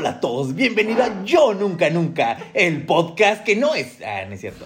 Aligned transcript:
Hola 0.00 0.12
a 0.12 0.20
todos, 0.20 0.54
bienvenido 0.54 1.02
a 1.02 1.24
Yo 1.24 1.52
Nunca 1.52 1.90
Nunca, 1.90 2.38
el 2.54 2.86
podcast 2.86 3.44
que 3.44 3.54
no 3.54 3.74
es... 3.74 4.00
Ah, 4.00 4.24
no 4.26 4.32
es 4.32 4.40
cierto. 4.40 4.64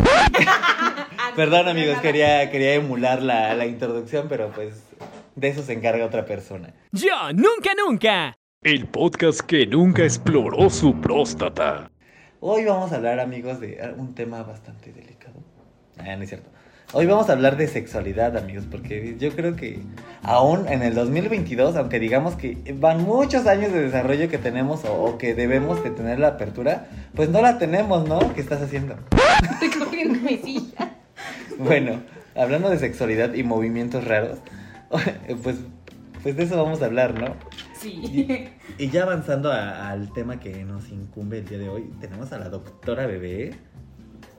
Perdón 1.36 1.66
amigos, 1.66 1.98
quería, 1.98 2.48
quería 2.52 2.74
emular 2.74 3.20
la, 3.20 3.52
la 3.54 3.66
introducción, 3.66 4.28
pero 4.28 4.52
pues 4.52 4.84
de 5.34 5.48
eso 5.48 5.64
se 5.64 5.72
encarga 5.72 6.06
otra 6.06 6.24
persona. 6.24 6.72
Yo 6.92 7.32
Nunca 7.32 7.72
Nunca. 7.76 8.36
El 8.62 8.86
podcast 8.86 9.40
que 9.40 9.66
nunca 9.66 10.04
exploró 10.04 10.70
su 10.70 11.00
próstata. 11.00 11.90
Hoy 12.38 12.64
vamos 12.64 12.92
a 12.92 12.96
hablar 12.96 13.18
amigos 13.18 13.58
de 13.58 13.92
un 13.96 14.14
tema 14.14 14.44
bastante 14.44 14.92
delicado. 14.92 15.42
Ah, 15.98 16.14
no 16.14 16.22
es 16.22 16.28
cierto. 16.28 16.48
Hoy 16.96 17.06
vamos 17.06 17.28
a 17.28 17.32
hablar 17.32 17.56
de 17.56 17.66
sexualidad, 17.66 18.36
amigos, 18.36 18.66
porque 18.70 19.16
yo 19.18 19.32
creo 19.34 19.56
que 19.56 19.80
aún 20.22 20.68
en 20.68 20.80
el 20.82 20.94
2022, 20.94 21.74
aunque 21.74 21.98
digamos 21.98 22.36
que 22.36 22.56
van 22.78 23.02
muchos 23.02 23.48
años 23.48 23.72
de 23.72 23.82
desarrollo 23.82 24.28
que 24.28 24.38
tenemos 24.38 24.84
o, 24.84 25.18
que 25.18 25.34
debemos 25.34 25.82
de 25.82 25.90
tener 25.90 26.20
la 26.20 26.28
apertura, 26.28 26.86
pues 27.16 27.30
no 27.30 27.42
la 27.42 27.58
tenemos, 27.58 28.08
¿no? 28.08 28.32
¿Qué 28.32 28.40
estás 28.40 28.62
haciendo? 28.62 28.94
Estoy 29.42 29.70
cogiendo 29.70 30.20
mi 30.20 30.36
silla. 30.38 30.94
Bueno, 31.58 32.00
hablando 32.36 32.70
de 32.70 32.78
sexualidad 32.78 33.34
y 33.34 33.42
movimientos 33.42 34.04
raros, 34.04 34.38
pues, 35.42 35.56
pues 36.22 36.36
de 36.36 36.44
eso 36.44 36.62
vamos 36.62 36.80
a 36.80 36.84
hablar, 36.84 37.18
¿no? 37.18 37.34
Sí. 37.76 38.52
Y, 38.78 38.88
ya 38.90 39.02
avanzando 39.02 39.50
al 39.50 40.12
tema 40.12 40.38
que 40.38 40.64
nos 40.64 40.90
incumbe 40.90 41.38
el 41.38 41.48
día 41.48 41.58
de 41.58 41.68
hoy, 41.68 41.90
tenemos 42.00 42.32
a 42.32 42.38
la 42.38 42.50
doctora 42.50 43.04
Bebé. 43.08 43.54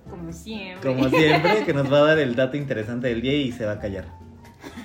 Como 0.10 0.32
siempre. 0.32 0.94
Como 0.94 1.10
siempre, 1.10 1.64
que 1.66 1.74
nos 1.74 1.92
va 1.92 2.00
a 2.00 2.02
dar 2.02 2.20
el 2.20 2.36
dato 2.36 2.58
interesante 2.58 3.08
del 3.08 3.22
día 3.22 3.34
y 3.34 3.52
se 3.52 3.66
va 3.66 3.74
a 3.74 3.80
callar. 3.80 4.06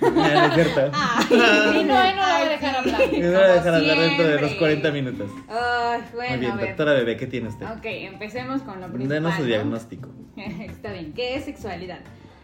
No, 0.01 0.11
no 0.11 0.25
es 0.25 0.55
cierto. 0.55 0.81
Ay, 0.93 1.29
no, 1.31 1.83
no 1.83 1.95
la 1.95 2.39
voy 2.39 2.47
a 2.47 2.49
dejar 2.49 2.77
hablar. 2.77 3.01
Me 3.13 3.29
voy 3.29 3.37
a 3.37 3.49
dejar 3.49 3.75
hablar 3.75 3.99
dentro 3.99 4.27
de 4.27 4.33
los 4.33 4.41
siempre. 4.41 4.59
40 4.59 4.91
minutos. 4.93 5.31
Ay, 5.49 6.03
bueno, 6.15 6.31
Muy 6.31 6.41
bien, 6.41 6.57
doctora 6.59 6.93
Bebé, 6.93 7.17
¿qué 7.17 7.27
tiene 7.27 7.49
usted? 7.49 7.67
Ok, 7.67 7.85
empecemos 7.85 8.63
con 8.63 8.81
lo 8.81 8.89
principal. 8.89 9.09
Denos 9.09 9.35
su 9.37 9.45
diagnóstico. 9.45 10.09
Está 10.37 10.93
bien. 10.93 11.13
¿Qué 11.13 11.37
es 11.37 11.45
sexualidad? 11.45 12.01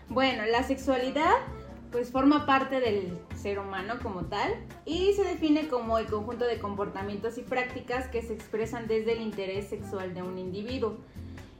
Bueno, 0.09 0.45
la 0.47 0.63
sexualidad 0.63 1.35
pues 1.91 2.11
forma 2.11 2.47
parte 2.47 2.81
del 2.81 3.19
ser 3.35 3.59
humano 3.59 3.95
como 4.03 4.27
tal 4.27 4.53
y 4.85 5.13
se 5.15 5.25
define 5.25 5.69
como 5.69 5.99
el 5.99 6.07
conjunto 6.07 6.45
de 6.45 6.59
comportamientos 6.59 7.39
y 7.39 7.43
prácticas 7.43 8.09
que 8.09 8.23
se 8.23 8.35
expresan 8.35 8.87
desde 8.87 9.13
el 9.13 9.23
interés 9.23 9.69
sexual 9.69 10.13
de 10.13 10.23
un 10.23 10.39
individuo. 10.39 10.99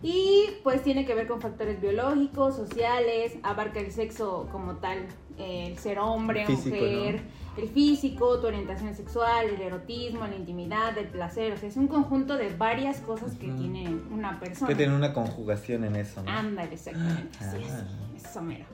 Y 0.03 0.45
pues 0.63 0.83
tiene 0.83 1.07
que 1.07 1.15
ver 1.15 1.27
con 1.27 1.41
factores 1.41 1.81
biológicos, 1.81 2.55
sociales, 2.57 3.33
abarca 3.43 3.81
el 3.81 3.91
sexo 3.91 4.49
como 4.53 4.77
tal, 4.77 4.99
el 5.39 5.77
ser 5.79 5.99
hombre, 5.99 6.45
Físico, 6.47 6.77
mujer, 6.77 7.21
el 7.57 7.69
físico, 7.71 8.39
tu 8.39 8.47
orientación 8.47 8.95
sexual, 8.95 9.47
el 9.49 9.61
erotismo, 9.61 10.27
la 10.27 10.37
intimidad, 10.37 10.97
el 10.99 11.09
placer, 11.09 11.53
o 11.53 11.57
sea, 11.57 11.69
es 11.69 11.77
un 11.77 11.89
conjunto 11.89 12.37
de 12.37 12.55
varias 12.55 13.01
cosas 13.01 13.33
que 13.33 13.49
tiene 13.49 13.89
una 14.11 14.39
persona. 14.39 14.69
Que 14.69 14.75
tiene 14.75 14.95
una 14.95 15.15
conjugación 15.15 15.85
en 15.85 15.97
eso, 15.97 16.23
¿no? 16.23 16.31
Ándale, 16.31 16.75
exactamente. 16.75 17.39
Así 17.41 17.57
Ah. 17.71 17.83
es. 18.17 18.25
Eso 18.25 18.43
mero. 18.43 18.67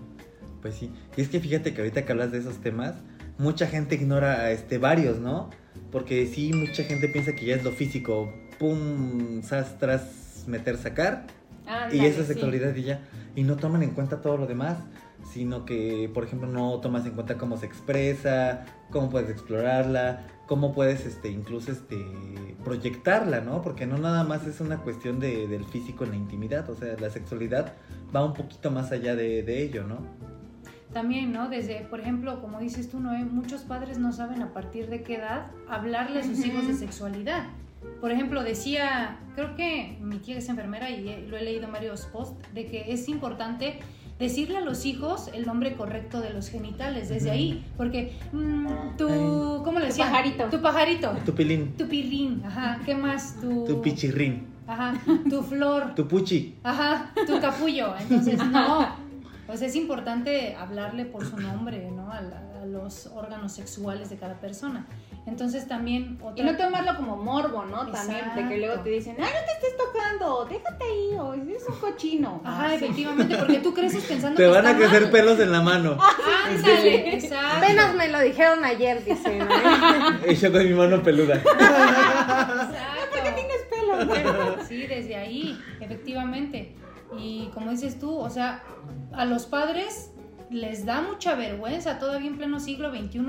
Pues 0.60 0.74
sí. 0.74 0.92
Y 1.16 1.20
es 1.20 1.28
que 1.28 1.38
fíjate 1.40 1.72
que 1.72 1.80
ahorita 1.80 2.04
que 2.04 2.12
hablas 2.12 2.32
de 2.32 2.38
esos 2.38 2.58
temas, 2.58 2.96
mucha 3.38 3.66
gente 3.68 3.94
ignora 3.94 4.50
este 4.50 4.78
varios, 4.78 5.18
¿no? 5.18 5.50
Porque 5.92 6.26
sí, 6.26 6.52
mucha 6.52 6.82
gente 6.82 7.08
piensa 7.08 7.32
que 7.34 7.46
ya 7.46 7.54
es 7.56 7.64
lo 7.64 7.70
físico, 7.70 8.32
pum, 8.58 9.42
sas, 9.42 9.78
meter, 10.48 10.76
sacar, 10.76 11.26
y 11.92 12.04
esa 12.04 12.22
sí. 12.22 12.28
sexualidad 12.28 12.74
y 12.74 12.82
ya. 12.82 13.00
Y 13.34 13.44
no 13.44 13.56
toman 13.56 13.82
en 13.82 13.90
cuenta 13.90 14.20
todo 14.20 14.36
lo 14.36 14.46
demás, 14.46 14.78
sino 15.32 15.64
que, 15.64 16.10
por 16.12 16.24
ejemplo, 16.24 16.48
no 16.48 16.80
tomas 16.80 17.06
en 17.06 17.12
cuenta 17.12 17.38
cómo 17.38 17.56
se 17.56 17.66
expresa, 17.66 18.64
cómo 18.90 19.10
puedes 19.10 19.30
explorarla, 19.30 20.26
cómo 20.46 20.74
puedes, 20.74 21.06
este, 21.06 21.28
incluso, 21.28 21.72
este, 21.72 22.04
proyectarla, 22.64 23.40
¿no? 23.40 23.62
Porque 23.62 23.86
no 23.86 23.98
nada 23.98 24.24
más 24.24 24.46
es 24.46 24.60
una 24.60 24.78
cuestión 24.78 25.20
de, 25.20 25.46
del 25.46 25.64
físico 25.64 26.04
en 26.04 26.10
la 26.10 26.16
intimidad, 26.16 26.68
o 26.68 26.74
sea, 26.74 26.96
la 26.98 27.10
sexualidad 27.10 27.74
va 28.14 28.24
un 28.24 28.34
poquito 28.34 28.70
más 28.70 28.92
allá 28.92 29.16
de, 29.16 29.42
de 29.42 29.62
ello, 29.62 29.84
¿no? 29.84 29.98
También, 30.92 31.33
¿no? 31.33 31.48
Desde, 31.48 31.86
por 31.88 32.00
ejemplo, 32.00 32.40
como 32.42 32.58
dices 32.58 32.90
tú, 32.90 33.00
Noé, 33.00 33.24
muchos 33.24 33.62
padres 33.62 33.98
no 33.98 34.12
saben 34.12 34.42
a 34.42 34.52
partir 34.52 34.90
de 34.90 35.02
qué 35.02 35.17
edad 35.17 35.46
hablarle 35.68 36.20
a 36.20 36.22
sus 36.22 36.44
hijos 36.44 36.67
de 36.67 36.74
sexualidad. 36.74 37.46
Por 38.00 38.10
ejemplo, 38.10 38.42
decía, 38.42 39.18
creo 39.34 39.54
que 39.54 39.96
mi 40.00 40.18
tía 40.18 40.38
es 40.38 40.48
enfermera 40.48 40.90
y 40.90 41.26
lo 41.28 41.36
he 41.36 41.42
leído 41.44 41.64
en 41.66 41.72
varios 41.72 42.06
posts, 42.06 42.36
de 42.52 42.66
que 42.66 42.92
es 42.92 43.08
importante 43.08 43.78
decirle 44.18 44.58
a 44.58 44.60
los 44.60 44.84
hijos 44.86 45.28
el 45.34 45.46
nombre 45.46 45.74
correcto 45.74 46.20
de 46.20 46.30
los 46.30 46.48
genitales 46.48 47.08
desde 47.08 47.30
ahí, 47.30 47.64
porque 47.76 48.12
mm, 48.32 48.96
tu, 48.96 49.62
¿cómo 49.64 49.78
le 49.78 49.86
Tu 49.86 49.92
decía? 49.92 50.04
pajarito. 50.06 50.44
Tu 50.48 50.60
pajarito. 50.62 51.10
Tu 51.24 51.32
pilín, 51.34 51.72
Tu 51.76 51.86
pirrín, 51.88 52.42
ajá, 52.44 52.80
¿qué 52.84 52.94
más? 52.94 53.40
Tu, 53.40 53.64
tu 53.64 53.82
pichirrín, 53.82 54.46
Ajá, 54.66 54.94
tu 55.28 55.42
flor. 55.42 55.94
tu 55.96 56.06
puchi. 56.06 56.54
Ajá, 56.62 57.12
tu 57.26 57.40
capullo. 57.40 57.94
Entonces, 58.00 58.38
no. 58.46 58.86
Pues 59.52 59.61
es 59.61 59.77
importante 59.77 60.57
hablarle 60.58 61.05
por 61.05 61.27
su 61.29 61.36
nombre, 61.36 61.90
¿no? 61.90 62.11
A, 62.11 62.23
la- 62.23 62.42
a 62.63 62.64
los 62.64 63.05
órganos 63.08 63.52
sexuales 63.52 64.08
de 64.08 64.17
cada 64.17 64.40
persona. 64.40 64.86
Entonces 65.27 65.68
también 65.68 66.18
Y 66.36 66.42
no 66.42 66.57
tomarlo 66.57 66.96
como 66.96 67.18
morbo, 67.18 67.62
¿no? 67.67 67.86
También, 67.89 68.35
de 68.35 68.48
que 68.48 68.57
luego 68.57 68.80
te 68.83 68.89
dicen, 68.89 69.14
ay, 69.18 69.24
no 69.27 69.45
te 69.45 69.52
estés 69.52 69.77
tocando, 69.77 70.46
déjate 70.46 70.85
ahí, 70.85 71.18
o 71.18 71.35
es 71.35 71.68
un 71.68 71.77
cochino. 71.77 72.41
Ajá, 72.42 72.64
Ah, 72.64 72.68
sí. 72.70 72.77
efectivamente, 72.86 73.36
porque 73.36 73.58
tú 73.58 73.74
creces 73.74 74.05
pensando 74.05 74.36
Te 74.39 74.45
que 74.45 74.48
van 74.48 74.67
a 74.67 74.74
crecer 74.74 75.02
mal. 75.02 75.11
pelos 75.11 75.39
en 75.39 75.52
la 75.52 75.61
mano. 75.61 75.98
Ándale, 76.48 77.14
exacto. 77.14 77.57
Apenas 77.58 77.95
me 77.95 78.08
lo 78.08 78.20
dijeron 78.20 78.64
ayer, 78.64 79.05
dice. 79.05 79.39
¿no? 79.39 79.46
Y 80.30 80.35
yo 80.35 80.51
con 80.51 80.64
mi 80.67 80.73
mano 80.73 81.02
peluda. 81.02 81.35
Exacto. 81.36 83.18
Tienes 83.35 83.62
pelo. 83.70 84.64
Sí, 84.67 84.86
desde 84.86 85.14
ahí, 85.17 85.61
efectivamente. 85.79 86.74
Y 87.18 87.50
como 87.55 87.70
dices 87.70 87.98
tú, 87.98 88.17
o 88.17 88.30
sea, 88.30 88.62
a 89.12 89.24
los 89.24 89.46
padres 89.46 90.11
les 90.50 90.84
da 90.84 91.00
mucha 91.02 91.34
vergüenza 91.34 91.98
todavía 91.98 92.28
en 92.28 92.36
pleno 92.36 92.61
siglo 92.61 92.90
XXI. 92.90 93.20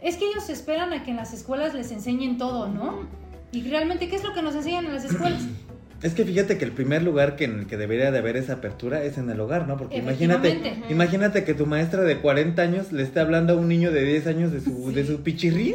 Es 0.00 0.16
que 0.16 0.26
ellos 0.26 0.48
esperan 0.48 0.92
a 0.92 1.02
que 1.02 1.10
en 1.10 1.16
las 1.16 1.32
escuelas 1.32 1.74
les 1.74 1.90
enseñen 1.92 2.38
todo, 2.38 2.68
¿no? 2.68 3.06
Y 3.52 3.62
realmente, 3.62 4.08
¿qué 4.08 4.16
es 4.16 4.24
lo 4.24 4.32
que 4.32 4.42
nos 4.42 4.54
enseñan 4.54 4.86
en 4.86 4.94
las 4.94 5.04
escuelas? 5.04 5.42
Es 6.02 6.14
que 6.14 6.24
fíjate 6.24 6.56
que 6.56 6.64
el 6.64 6.72
primer 6.72 7.02
lugar 7.02 7.36
que 7.36 7.44
en 7.44 7.58
el 7.60 7.66
que 7.66 7.76
debería 7.76 8.10
de 8.10 8.18
haber 8.18 8.36
esa 8.36 8.54
apertura 8.54 9.04
es 9.04 9.18
en 9.18 9.28
el 9.28 9.38
hogar, 9.38 9.68
¿no? 9.68 9.76
Porque 9.76 9.98
imagínate, 9.98 10.82
imagínate 10.88 11.44
que 11.44 11.52
tu 11.52 11.66
maestra 11.66 12.02
de 12.04 12.16
40 12.18 12.62
años 12.62 12.90
le 12.90 13.02
esté 13.02 13.20
hablando 13.20 13.52
a 13.52 13.56
un 13.56 13.68
niño 13.68 13.90
de 13.92 14.02
10 14.04 14.26
años 14.28 14.52
de 14.54 14.60
su, 14.62 14.92
de 14.92 15.04
su 15.06 15.20
pichirrín, 15.22 15.74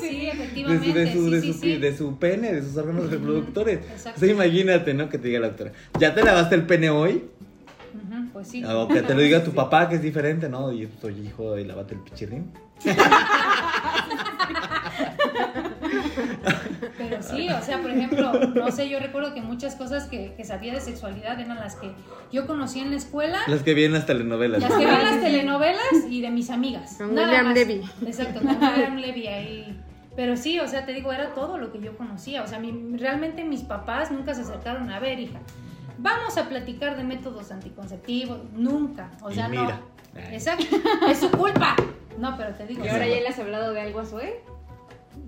Sí, 0.00 0.20
de 0.20 0.28
efectivamente. 0.30 0.86
su, 0.86 0.94
de 0.94 1.12
su, 1.12 1.24
sí, 1.24 1.30
de 1.30 1.40
sí, 1.42 1.52
su, 1.52 1.58
sí. 1.60 1.76
de 1.76 1.96
su 1.96 2.18
pene, 2.18 2.52
de 2.54 2.62
sus 2.62 2.76
órganos 2.76 3.10
reproductores. 3.10 3.80
Exacto. 3.80 4.12
O 4.16 4.20
sea, 4.20 4.28
imagínate, 4.32 4.94
¿no? 4.94 5.08
Que 5.10 5.18
te 5.18 5.28
diga 5.28 5.40
la 5.40 5.48
doctora, 5.48 5.72
¿ya 5.98 6.14
te 6.14 6.22
lavaste 6.24 6.54
el 6.54 6.62
pene 6.64 6.88
hoy? 6.90 7.24
Pues 8.32 8.48
sí. 8.48 8.64
O 8.64 8.88
que 8.88 9.02
te 9.02 9.14
lo 9.14 9.20
diga 9.20 9.44
tu 9.44 9.52
papá, 9.52 9.88
que 9.88 9.96
es 9.96 10.02
diferente, 10.02 10.48
¿no? 10.48 10.72
Y 10.72 10.88
soy 11.00 11.20
hijo 11.26 11.56
y 11.58 11.64
lavate 11.64 11.94
el 11.94 12.00
pichirrín. 12.00 12.50
Pero 16.96 17.22
sí, 17.22 17.48
o 17.48 17.60
sea, 17.60 17.80
por 17.82 17.90
ejemplo, 17.90 18.32
no 18.54 18.70
sé, 18.70 18.88
yo 18.88 19.00
recuerdo 19.00 19.34
que 19.34 19.40
muchas 19.42 19.74
cosas 19.74 20.06
que, 20.06 20.34
que 20.36 20.44
sabía 20.44 20.72
de 20.72 20.80
sexualidad 20.80 21.38
eran 21.40 21.56
las 21.58 21.74
que 21.76 21.90
yo 22.30 22.46
conocía 22.46 22.82
en 22.82 22.90
la 22.92 22.96
escuela, 22.96 23.38
Las 23.48 23.62
que 23.62 23.74
vienen 23.74 23.94
las 23.94 24.06
telenovelas. 24.06 24.60
las 24.62 24.72
que 24.72 24.86
ven 24.86 25.02
las 25.04 25.20
telenovelas 25.20 25.82
y 26.08 26.20
de 26.20 26.30
mis 26.30 26.50
amigas. 26.50 26.94
Con 26.98 27.14
nada 27.14 27.26
William 27.28 27.44
más. 27.46 27.54
Levy. 27.54 27.82
Exacto, 28.06 28.40
con 28.40 28.48
William 28.62 28.96
Levy 28.96 29.26
ahí. 29.26 29.80
Pero 30.16 30.36
sí, 30.36 30.60
o 30.60 30.68
sea, 30.68 30.86
te 30.86 30.92
digo, 30.92 31.12
era 31.12 31.34
todo 31.34 31.58
lo 31.58 31.72
que 31.72 31.80
yo 31.80 31.96
conocía. 31.96 32.44
O 32.44 32.46
sea, 32.46 32.60
mi- 32.60 32.96
realmente 32.96 33.42
mis 33.42 33.62
papás 33.62 34.12
nunca 34.12 34.32
se 34.34 34.42
acercaron 34.42 34.88
a 34.90 35.00
ver, 35.00 35.18
hija. 35.18 35.40
Vamos 35.98 36.36
a 36.38 36.48
platicar 36.48 36.96
de 36.96 37.02
métodos 37.02 37.50
anticonceptivos. 37.50 38.38
Nunca. 38.52 39.10
O 39.22 39.30
Y 39.30 39.34
sea, 39.34 39.48
mira. 39.48 39.80
no. 40.14 40.20
Exacto. 40.30 40.64
Es 41.10 41.18
su 41.18 41.30
culpa. 41.32 41.74
No, 42.18 42.36
pero 42.36 42.54
te 42.54 42.64
digo. 42.66 42.84
Y 42.84 42.88
ahora 42.88 43.08
ya 43.08 43.16
le 43.16 43.26
has 43.28 43.38
hablado 43.40 43.72
de 43.72 43.80
algo 43.80 43.98
a 43.98 44.04
Zoe. 44.06 44.40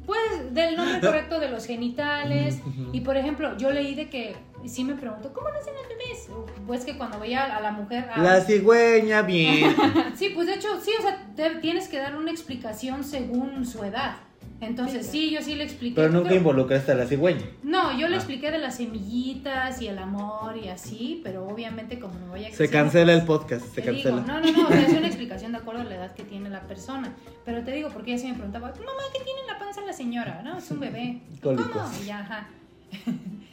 Pues 0.05 0.55
del 0.55 0.77
nombre 0.77 1.01
correcto 1.07 1.41
de 1.41 1.49
los 1.51 1.67
genitales. 1.67 2.59
Y 2.93 3.01
por 3.01 3.17
ejemplo, 3.17 3.57
yo 3.57 3.71
leí 3.71 3.95
de 3.95 4.09
que 4.09 4.37
sí 4.67 4.85
me 4.85 4.95
pregunto, 4.95 5.33
¿cómo 5.33 5.49
nacen 5.51 5.75
los 5.75 5.89
bebés? 5.89 6.29
Pues 6.67 6.85
que 6.85 6.97
cuando 6.97 7.19
veía 7.21 7.57
a 7.57 7.61
la 7.61 7.73
mujer. 7.73 8.09
a- 8.13 8.23
La 8.23 8.41
cigüeña, 8.41 9.23
bien. 9.23 9.75
Sí, 10.17 10.31
pues 10.35 10.47
de 10.47 10.55
hecho, 10.55 10.69
sí, 10.81 10.91
o 10.99 11.03
sea, 11.03 11.27
te- 11.35 11.57
tienes 11.61 11.89
que 11.89 11.99
dar 11.99 12.17
una 12.17 12.31
explicación 12.31 13.05
según 13.05 13.67
su 13.67 13.83
edad. 13.85 14.17
Entonces, 14.61 15.07
sí, 15.07 15.31
yo 15.31 15.43
sí 15.43 15.55
le 15.55 15.65
expliqué. 15.65 15.97
Pero 15.97 16.09
nunca 16.11 16.29
pero- 16.29 16.37
involucraste 16.41 16.93
a 16.93 16.95
la 16.95 17.07
cigüeña. 17.07 17.45
No, 17.63 17.97
yo 17.99 18.09
le 18.09 18.15
Ah. 18.15 18.19
expliqué 18.19 18.51
de 18.51 18.59
las 18.59 18.77
semillitas 18.77 19.83
y 19.83 19.89
el 19.89 19.99
amor 19.99 20.57
y 20.57 20.69
así, 20.69 21.21
pero 21.23 21.47
obviamente 21.47 21.99
como 21.99 22.19
no 22.19 22.29
voy 22.29 22.45
a 22.47 22.53
Se 22.53 22.69
cancela 22.71 23.13
el 23.13 23.23
podcast, 23.25 23.67
se 23.75 23.83
digo, 23.83 23.93
cancela. 23.93 24.21
no, 24.23 24.41
no, 24.41 24.53
no, 24.53 24.65
o 24.69 24.69
sea, 24.69 24.83
es 24.83 24.93
una 24.95 25.07
explicación 25.07 25.53
de 25.53 25.59
acuerdo 25.59 25.83
a 25.83 25.85
la 25.85 25.95
edad 25.97 26.15
que 26.15 26.23
tiene 26.25 26.49
la 26.49 26.63
persona. 26.63 27.15
Pero 27.45 27.63
te 27.65 27.73
digo, 27.73 27.91
porque 27.91 28.13
ella 28.15 28.21
sí 28.23 28.29
me 28.29 28.35
preguntaba, 28.35 28.69
mamá, 28.69 29.03
¿qué 29.13 29.23
tiene 29.25 29.41
en 29.41 29.47
la 29.47 29.59
panza 29.59 29.83
la 29.83 29.93
señora? 29.93 30.41
No, 30.43 30.57
es 30.57 30.71
un 30.71 30.81
bebé. 30.81 31.21
Cólicos. 31.43 31.69
¿Cómo? 31.71 31.91
Y 32.03 32.07
ya, 32.07 32.21
ajá. 32.21 32.49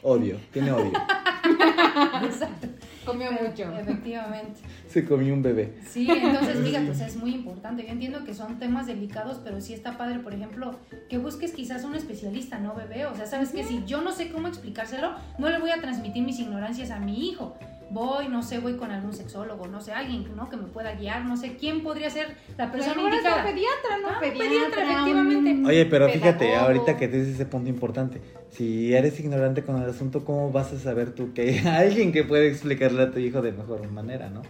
Odio, 0.02 0.38
tiene 0.52 0.72
odio. 0.72 0.92
Exacto. 2.24 2.68
Comió 3.04 3.30
mucho. 3.32 3.70
Efectivamente. 3.78 4.60
Se 4.94 5.04
comió 5.04 5.34
un 5.34 5.42
bebé. 5.42 5.72
Sí, 5.88 6.06
entonces 6.08 6.56
fíjate, 6.60 6.88
o 6.88 6.94
sea, 6.94 7.08
es 7.08 7.16
muy 7.16 7.34
importante. 7.34 7.82
Yo 7.82 7.88
entiendo 7.88 8.22
que 8.22 8.32
son 8.32 8.60
temas 8.60 8.86
delicados, 8.86 9.40
pero 9.42 9.60
sí 9.60 9.74
está 9.74 9.98
padre, 9.98 10.20
por 10.20 10.32
ejemplo, 10.32 10.78
que 11.08 11.18
busques 11.18 11.50
quizás 11.50 11.82
un 11.82 11.96
especialista, 11.96 12.60
¿no, 12.60 12.76
bebé? 12.76 13.04
O 13.06 13.16
sea, 13.16 13.26
sabes 13.26 13.50
que 13.50 13.64
si 13.64 13.82
yo 13.86 14.02
no 14.02 14.12
sé 14.12 14.30
cómo 14.30 14.46
explicárselo, 14.46 15.16
no 15.36 15.50
le 15.50 15.58
voy 15.58 15.70
a 15.70 15.80
transmitir 15.80 16.22
mis 16.22 16.38
ignorancias 16.38 16.92
a 16.92 17.00
mi 17.00 17.28
hijo. 17.28 17.56
Voy, 17.90 18.28
no 18.28 18.44
sé, 18.44 18.60
voy 18.60 18.76
con 18.76 18.92
algún 18.92 19.12
sexólogo, 19.12 19.66
no 19.66 19.80
sé, 19.80 19.92
alguien 19.92 20.24
¿no? 20.36 20.48
que 20.48 20.56
me 20.56 20.68
pueda 20.68 20.94
guiar, 20.94 21.24
no 21.24 21.36
sé 21.36 21.56
quién 21.56 21.82
podría 21.82 22.08
ser 22.08 22.28
la 22.56 22.70
persona 22.70 22.94
Pero 22.94 23.06
ahora 23.06 23.16
es 23.16 23.22
un 23.22 23.28
indicada. 23.30 23.52
pediatra, 23.52 23.98
¿no? 24.00 24.08
Ah, 24.08 24.20
pediatra, 24.20 24.82
efectivamente. 24.84 25.68
Oye, 25.68 25.86
pero 25.86 26.08
fíjate, 26.08 26.54
ahorita 26.54 26.96
que 26.96 27.08
dices 27.08 27.34
ese 27.34 27.46
punto 27.46 27.68
importante, 27.68 28.20
si 28.50 28.94
eres 28.94 29.18
ignorante 29.18 29.64
con 29.64 29.82
el 29.82 29.88
asunto, 29.90 30.24
¿cómo 30.24 30.52
vas 30.52 30.72
a 30.72 30.78
saber 30.78 31.10
tú 31.14 31.34
que 31.34 31.42
hay 31.42 31.58
alguien 31.66 32.12
que 32.12 32.22
puede 32.24 32.48
explicarle 32.48 33.02
a 33.02 33.10
tu 33.10 33.18
hijo 33.18 33.42
de 33.42 33.50
mejor 33.52 33.90
manera, 33.90 34.30
no? 34.30 34.42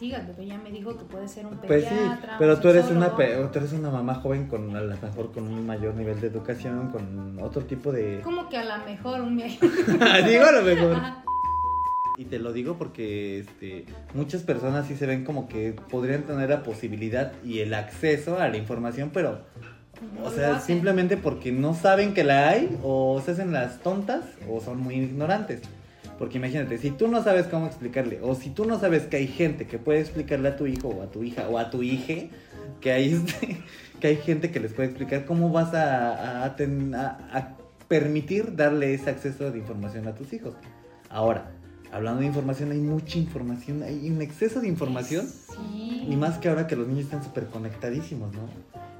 Bebé 0.00 0.46
ya 0.46 0.58
me 0.58 0.70
dijo 0.70 0.96
que 0.96 1.04
puede 1.04 1.26
ser 1.28 1.46
un 1.46 1.56
Pues 1.58 1.84
sí, 1.84 1.90
pediatra. 1.90 2.36
pero 2.38 2.58
tú 2.60 2.68
eres 2.68 2.84
una 2.90 3.06
sexólogo. 3.06 3.16
pe- 3.46 3.48
tú 3.52 3.58
eres 3.58 3.72
una 3.72 3.90
mamá 3.90 4.14
joven 4.16 4.46
con 4.46 4.74
a 4.76 4.80
lo 4.80 4.96
mejor 4.96 5.32
con 5.32 5.44
un 5.44 5.66
mayor 5.66 5.94
nivel 5.94 6.20
de 6.20 6.28
educación, 6.28 6.90
con 6.90 7.38
otro 7.42 7.64
tipo 7.64 7.90
de 7.92 8.20
Como 8.22 8.48
que 8.48 8.56
a 8.58 8.64
lo 8.78 8.84
mejor 8.84 9.20
un 9.20 9.36
digo 10.26 10.44
a 10.44 10.52
lo 10.52 10.62
mejor. 10.62 10.92
Ajá. 10.94 11.24
Y 12.16 12.24
te 12.24 12.38
lo 12.40 12.52
digo 12.52 12.76
porque 12.78 13.38
este, 13.40 13.84
muchas 14.14 14.42
personas 14.42 14.86
sí 14.88 14.96
se 14.96 15.06
ven 15.06 15.24
como 15.24 15.48
que 15.48 15.72
podrían 15.88 16.22
tener 16.22 16.50
la 16.50 16.62
posibilidad 16.64 17.32
y 17.44 17.60
el 17.60 17.74
acceso 17.74 18.40
a 18.40 18.48
la 18.48 18.56
información, 18.56 19.10
pero, 19.14 19.42
No 20.16 20.24
o 20.24 20.30
sea, 20.32 20.58
simplemente 20.58 21.16
porque 21.16 21.52
no 21.52 21.74
saben 21.74 22.14
que 22.14 22.24
la 22.24 22.48
hay, 22.48 22.76
o 22.82 23.22
se 23.24 23.30
hacen 23.32 23.52
las 23.52 23.78
tontas, 23.84 24.24
o 24.48 24.60
son 24.60 24.78
muy 24.80 24.96
ignorantes. 24.96 25.60
Porque 26.18 26.38
imagínate, 26.38 26.78
si 26.78 26.90
tú 26.90 27.06
no 27.08 27.22
sabes 27.22 27.46
cómo 27.46 27.66
explicarle, 27.66 28.20
o 28.22 28.34
si 28.34 28.50
tú 28.50 28.64
no 28.64 28.78
sabes 28.80 29.04
que 29.04 29.16
hay 29.18 29.28
gente 29.28 29.66
que 29.66 29.78
puede 29.78 30.00
explicarle 30.00 30.48
a 30.48 30.56
tu 30.56 30.66
hijo, 30.66 30.88
o 30.88 31.02
a 31.02 31.10
tu 31.10 31.22
hija, 31.22 31.48
o 31.48 31.58
a 31.58 31.70
tu 31.70 31.82
hije, 31.82 32.30
que 32.80 32.90
hay, 32.92 33.12
este, 33.12 33.58
que 34.00 34.06
hay 34.08 34.16
gente 34.16 34.50
que 34.50 34.58
les 34.60 34.72
puede 34.72 34.88
explicar, 34.88 35.24
¿cómo 35.26 35.50
vas 35.50 35.72
a, 35.74 36.44
a 36.44 36.56
ten- 36.56 36.94
a- 36.94 37.18
a 37.32 37.56
permitir 37.86 38.56
darle 38.56 38.94
ese 38.94 39.10
acceso 39.10 39.50
de 39.50 39.58
información 39.58 40.08
a 40.08 40.14
tus 40.14 40.32
hijos? 40.32 40.54
Ahora, 41.08 41.52
hablando 41.92 42.20
de 42.20 42.26
información, 42.26 42.72
hay 42.72 42.80
mucha 42.80 43.16
información, 43.18 43.82
hay 43.84 44.10
un 44.10 44.20
exceso 44.20 44.60
de 44.60 44.68
información. 44.68 45.26
Sí. 45.26 46.06
Y 46.10 46.16
más 46.16 46.38
que 46.38 46.48
ahora 46.48 46.66
que 46.66 46.74
los 46.76 46.86
niños 46.88 47.04
están 47.04 47.22
súper 47.24 47.46
conectadísimos, 47.46 48.32
¿no? 48.34 48.40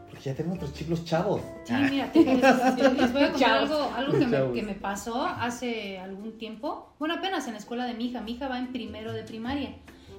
Porque 0.09 0.25
ya 0.25 0.35
tenemos 0.35 0.57
otros 0.59 0.73
chicos 0.75 1.05
chavos. 1.05 1.41
Sí, 1.65 1.75
mira, 1.91 2.11
te- 2.13 2.25
les, 2.25 2.41
les 2.41 3.13
voy 3.13 3.23
a 3.23 3.31
contar 3.33 3.51
algo, 3.75 3.91
algo 3.97 4.13
que, 4.19 4.27
me, 4.27 4.53
que 4.55 4.63
me 4.63 4.75
pasó 4.75 5.23
hace 5.25 5.99
algún 5.99 6.39
tiempo. 6.39 6.95
Bueno, 6.99 7.15
apenas 7.15 7.47
en 7.47 7.53
la 7.53 7.59
escuela 7.59 7.85
de 7.85 7.95
mi 7.95 8.07
hija. 8.07 8.21
Mi 8.21 8.33
hija 8.33 8.49
va 8.49 8.59
en 8.59 8.73
primero 8.73 9.13
de 9.13 9.23
primaria. 9.23 9.75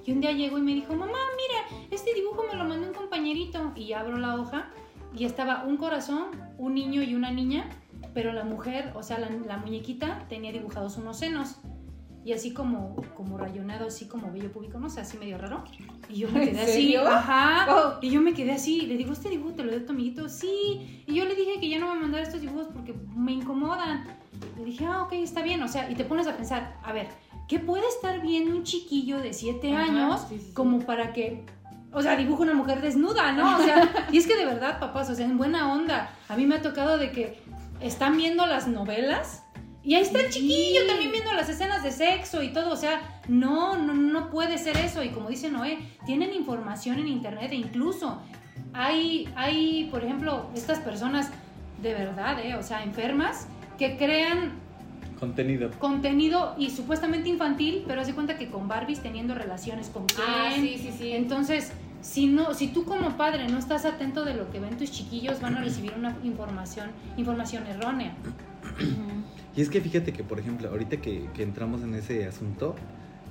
Y 0.06 0.12
un 0.12 0.20
día 0.20 0.32
llegó 0.32 0.58
y 0.58 0.62
me 0.62 0.72
dijo, 0.74 0.94
mamá, 0.94 1.18
mira, 1.36 1.84
este 1.90 2.14
dibujo 2.14 2.44
me 2.50 2.56
lo 2.56 2.64
mandó 2.64 2.86
un 2.86 2.94
compañerito. 2.94 3.72
Y 3.76 3.92
abro 3.92 4.16
la 4.16 4.36
hoja 4.36 4.68
y 5.16 5.24
estaba 5.24 5.64
un 5.64 5.76
corazón, 5.76 6.26
un 6.56 6.74
niño 6.74 7.02
y 7.02 7.14
una 7.14 7.30
niña. 7.30 7.68
Pero 8.14 8.32
la 8.32 8.44
mujer, 8.44 8.92
o 8.94 9.02
sea, 9.02 9.18
la, 9.18 9.28
la 9.46 9.56
muñequita 9.58 10.24
tenía 10.28 10.52
dibujados 10.52 10.96
unos 10.96 11.18
senos. 11.18 11.56
Y 12.22 12.32
así 12.34 12.52
como, 12.52 12.96
como 13.16 13.38
rayonado, 13.38 13.86
así 13.86 14.06
como 14.06 14.30
bello 14.30 14.52
público, 14.52 14.78
no 14.78 14.90
sé, 14.90 15.00
así 15.00 15.16
medio 15.16 15.38
raro. 15.38 15.64
Y 16.08 16.18
yo 16.18 16.28
me 16.30 16.42
¿En 16.42 16.50
quedé 16.50 16.60
así, 16.62 16.96
ajá. 16.96 17.66
Oh. 17.74 17.98
Y 18.02 18.10
yo 18.10 18.20
me 18.20 18.34
quedé 18.34 18.52
así, 18.52 18.82
le 18.82 18.96
digo, 18.98 19.12
¿este 19.12 19.30
dibujo 19.30 19.54
te 19.54 19.64
lo 19.64 19.70
dio 19.70 19.86
tu 19.86 19.92
amiguito? 19.92 20.28
Sí. 20.28 21.02
Y 21.06 21.14
yo 21.14 21.24
le 21.24 21.34
dije 21.34 21.58
que 21.60 21.68
ya 21.70 21.78
no 21.78 21.94
me 21.94 22.00
mandara 22.00 22.22
estos 22.22 22.42
dibujos 22.42 22.68
porque 22.74 22.94
me 23.16 23.32
incomodan. 23.32 24.04
Le 24.58 24.64
dije, 24.64 24.84
ah, 24.84 25.04
ok, 25.04 25.14
está 25.14 25.42
bien. 25.42 25.62
O 25.62 25.68
sea, 25.68 25.90
y 25.90 25.94
te 25.94 26.04
pones 26.04 26.26
a 26.26 26.36
pensar, 26.36 26.76
a 26.84 26.92
ver, 26.92 27.08
¿qué 27.48 27.58
puede 27.58 27.88
estar 27.88 28.20
viendo 28.20 28.54
un 28.54 28.64
chiquillo 28.64 29.18
de 29.18 29.32
7 29.32 29.74
Ajá, 29.74 29.84
años 29.84 30.20
sí, 30.28 30.38
sí, 30.38 30.44
sí. 30.48 30.52
como 30.52 30.80
para 30.80 31.14
que, 31.14 31.46
o 31.90 32.02
sea, 32.02 32.16
dibuja 32.16 32.42
una 32.42 32.54
mujer 32.54 32.82
desnuda, 32.82 33.32
¿no? 33.32 33.56
O 33.56 33.62
sea, 33.62 34.08
y 34.12 34.18
es 34.18 34.26
que 34.26 34.36
de 34.36 34.44
verdad, 34.44 34.78
papás, 34.78 35.08
o 35.08 35.14
sea, 35.14 35.24
en 35.24 35.38
buena 35.38 35.72
onda, 35.72 36.14
a 36.28 36.36
mí 36.36 36.44
me 36.46 36.56
ha 36.56 36.62
tocado 36.62 36.98
de 36.98 37.12
que 37.12 37.40
están 37.80 38.18
viendo 38.18 38.44
las 38.44 38.68
novelas. 38.68 39.42
Y 39.82 39.94
ahí 39.94 40.02
está 40.02 40.20
el 40.20 40.30
chiquillo 40.30 40.86
también 40.86 41.10
viendo 41.10 41.32
las 41.32 41.48
escenas 41.48 41.82
de 41.82 41.90
sexo 41.90 42.42
y 42.42 42.52
todo, 42.52 42.72
o 42.72 42.76
sea, 42.76 43.00
no, 43.28 43.78
no, 43.78 43.94
no 43.94 44.30
puede 44.30 44.58
ser 44.58 44.76
eso. 44.76 45.02
Y 45.02 45.08
como 45.08 45.30
dice 45.30 45.50
Noé, 45.50 45.78
tienen 46.04 46.34
información 46.34 46.98
en 46.98 47.08
internet 47.08 47.50
e 47.52 47.56
incluso 47.56 48.20
hay, 48.74 49.28
hay, 49.36 49.88
por 49.90 50.04
ejemplo, 50.04 50.50
estas 50.54 50.80
personas 50.80 51.30
de 51.82 51.94
verdad, 51.94 52.38
¿eh? 52.44 52.56
o 52.56 52.62
sea, 52.62 52.82
enfermas, 52.82 53.46
que 53.78 53.96
crean 53.96 54.52
Contenido. 55.18 55.70
contenido 55.78 56.54
y 56.58 56.70
supuestamente 56.70 57.28
infantil, 57.28 57.84
pero 57.86 58.00
hace 58.00 58.14
cuenta 58.14 58.38
que 58.38 58.50
con 58.50 58.68
Barbies 58.68 59.00
teniendo 59.00 59.34
relaciones 59.34 59.88
con. 59.88 60.06
Ah, 60.18 60.52
sí, 60.54 60.78
sí, 60.78 60.92
sí. 60.96 61.12
Entonces, 61.12 61.72
si 62.00 62.26
no, 62.26 62.54
si 62.54 62.68
tú 62.68 62.84
como 62.84 63.16
padre 63.18 63.46
no 63.48 63.58
estás 63.58 63.84
atento 63.84 64.24
de 64.24 64.34
lo 64.34 64.50
que 64.50 64.60
ven 64.60 64.78
tus 64.78 64.90
chiquillos, 64.90 65.40
van 65.40 65.56
a 65.56 65.60
recibir 65.64 65.92
una 65.96 66.16
información, 66.22 66.90
información 67.18 67.66
errónea. 67.66 68.14
Y 69.56 69.62
es 69.62 69.68
que 69.68 69.80
fíjate 69.80 70.12
que, 70.12 70.22
por 70.24 70.38
ejemplo, 70.38 70.68
ahorita 70.68 70.98
que, 70.98 71.28
que 71.34 71.42
entramos 71.42 71.82
en 71.82 71.94
ese 71.94 72.26
asunto, 72.26 72.76